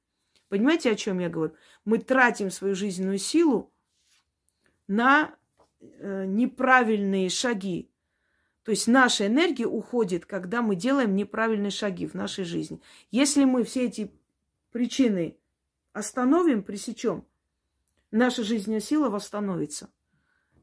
Понимаете, 0.50 0.92
о 0.92 0.96
чем 0.96 1.20
я 1.20 1.30
говорю? 1.30 1.54
Мы 1.86 1.98
тратим 1.98 2.52
свою 2.52 2.76
жизненную 2.76 3.18
силу 3.18 3.72
на 4.88 5.36
э, 5.80 6.26
неправильные 6.26 7.30
шаги. 7.30 7.92
То 8.64 8.72
есть 8.72 8.88
наша 8.88 9.28
энергия 9.28 9.66
уходит, 9.66 10.26
когда 10.26 10.62
мы 10.62 10.76
делаем 10.76 11.16
неправильные 11.16 11.72
шаги 11.72 12.06
в 12.06 12.14
нашей 12.14 12.44
жизни. 12.44 12.82
Если 13.12 13.46
мы 13.46 13.64
все 13.64 13.86
эти 13.86 14.12
причины 14.72 15.38
остановим, 15.94 16.64
пресечем, 16.64 17.26
наша 18.12 18.44
жизненная 18.44 18.80
сила 18.80 19.10
восстановится. 19.10 19.90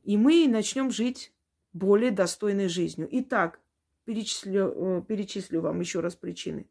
И 0.02 0.16
мы 0.16 0.46
начнем 0.48 0.90
жить 0.90 1.32
более 1.72 2.10
достойной 2.10 2.68
жизнью. 2.68 3.08
Итак, 3.10 3.60
перечислю, 4.04 4.74
э, 4.76 5.02
перечислю 5.06 5.60
вам 5.60 5.80
еще 5.80 6.00
раз 6.00 6.14
причины. 6.14 6.68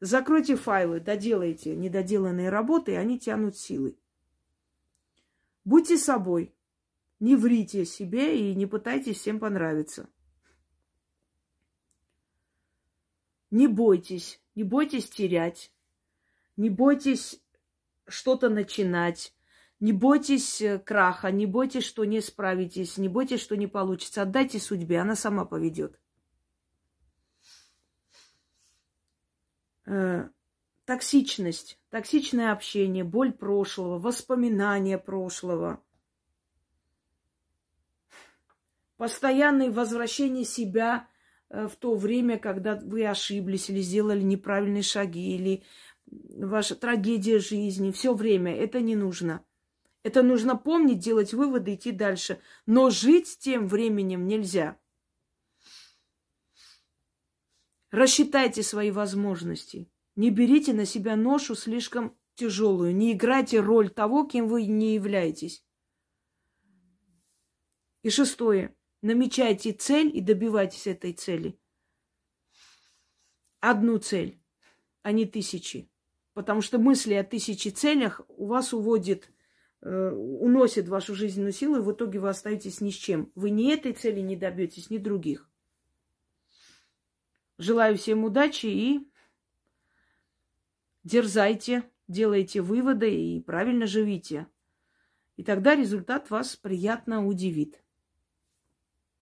Закройте 0.00 0.56
файлы, 0.56 1.00
доделайте 1.00 1.74
недоделанные 1.74 2.50
работы, 2.50 2.92
и 2.92 2.96
они 2.96 3.18
тянут 3.18 3.56
силы. 3.56 3.96
Будьте 5.64 5.96
собой. 5.96 6.54
Не 7.18 7.34
врите 7.34 7.86
себе 7.86 8.50
и 8.50 8.54
не 8.54 8.66
пытайтесь 8.66 9.18
всем 9.18 9.40
понравиться. 9.40 10.08
Не 13.50 13.68
бойтесь, 13.68 14.40
не 14.54 14.64
бойтесь 14.64 15.08
терять, 15.08 15.72
не 16.56 16.68
бойтесь 16.68 17.40
что-то 18.06 18.50
начинать, 18.50 19.34
не 19.80 19.92
бойтесь 19.92 20.60
э, 20.60 20.78
краха, 20.78 21.30
не 21.30 21.46
бойтесь, 21.46 21.84
что 21.84 22.04
не 22.04 22.20
справитесь, 22.20 22.98
не 22.98 23.08
бойтесь, 23.08 23.40
что 23.40 23.56
не 23.56 23.66
получится. 23.66 24.22
Отдайте 24.22 24.58
судьбе, 24.58 24.98
она 24.98 25.16
сама 25.16 25.44
поведет. 25.44 25.98
Э, 29.86 30.28
токсичность, 30.84 31.78
токсичное 31.90 32.52
общение, 32.52 33.04
боль 33.04 33.32
прошлого, 33.32 33.98
воспоминания 33.98 34.98
прошлого, 34.98 35.80
постоянное 38.96 39.70
возвращение 39.70 40.44
себя 40.44 41.08
э, 41.50 41.68
в 41.68 41.76
то 41.76 41.94
время, 41.94 42.38
когда 42.38 42.74
вы 42.76 43.06
ошиблись 43.06 43.70
или 43.70 43.80
сделали 43.80 44.22
неправильные 44.22 44.82
шаги, 44.82 45.36
или 45.36 45.62
ваша 46.06 46.74
трагедия 46.74 47.38
жизни, 47.38 47.92
все 47.92 48.12
время. 48.14 48.54
Это 48.54 48.80
не 48.80 48.96
нужно. 48.96 49.44
Это 50.02 50.22
нужно 50.22 50.56
помнить, 50.56 50.98
делать 50.98 51.32
выводы, 51.32 51.74
идти 51.74 51.92
дальше. 51.92 52.40
Но 52.64 52.90
жить 52.90 53.38
тем 53.40 53.66
временем 53.66 54.26
нельзя. 54.26 54.78
Рассчитайте 57.90 58.62
свои 58.62 58.90
возможности. 58.90 59.88
Не 60.16 60.30
берите 60.30 60.72
на 60.72 60.84
себя 60.84 61.16
ношу 61.16 61.54
слишком 61.54 62.16
тяжелую. 62.34 62.94
Не 62.94 63.12
играйте 63.12 63.60
роль 63.60 63.90
того, 63.90 64.24
кем 64.24 64.48
вы 64.48 64.66
не 64.66 64.94
являетесь. 64.94 65.64
И 68.02 68.10
шестое. 68.10 68.74
Намечайте 69.02 69.72
цель 69.72 70.10
и 70.16 70.20
добивайтесь 70.20 70.86
этой 70.86 71.12
цели. 71.12 71.58
Одну 73.60 73.98
цель, 73.98 74.40
а 75.02 75.12
не 75.12 75.26
тысячи. 75.26 75.90
Потому 76.32 76.60
что 76.60 76.78
мысли 76.78 77.14
о 77.14 77.24
тысячи 77.24 77.68
целях 77.68 78.20
у 78.28 78.46
вас 78.46 78.72
уводит, 78.72 79.30
э, 79.82 80.10
уносит 80.10 80.88
вашу 80.88 81.14
жизненную 81.14 81.52
силу, 81.52 81.76
и 81.76 81.82
в 81.82 81.92
итоге 81.92 82.18
вы 82.18 82.28
остаетесь 82.28 82.80
ни 82.80 82.90
с 82.90 82.94
чем. 82.94 83.32
Вы 83.34 83.50
ни 83.50 83.72
этой 83.72 83.92
цели 83.92 84.20
не 84.20 84.36
добьетесь, 84.36 84.90
ни 84.90 84.98
других. 84.98 85.45
Желаю 87.58 87.96
всем 87.96 88.24
удачи 88.24 88.66
и 88.66 89.10
дерзайте, 91.04 91.90
делайте 92.06 92.60
выводы 92.60 93.14
и 93.14 93.40
правильно 93.40 93.86
живите. 93.86 94.46
И 95.36 95.44
тогда 95.44 95.74
результат 95.74 96.30
вас 96.30 96.56
приятно 96.56 97.26
удивит. 97.26 97.82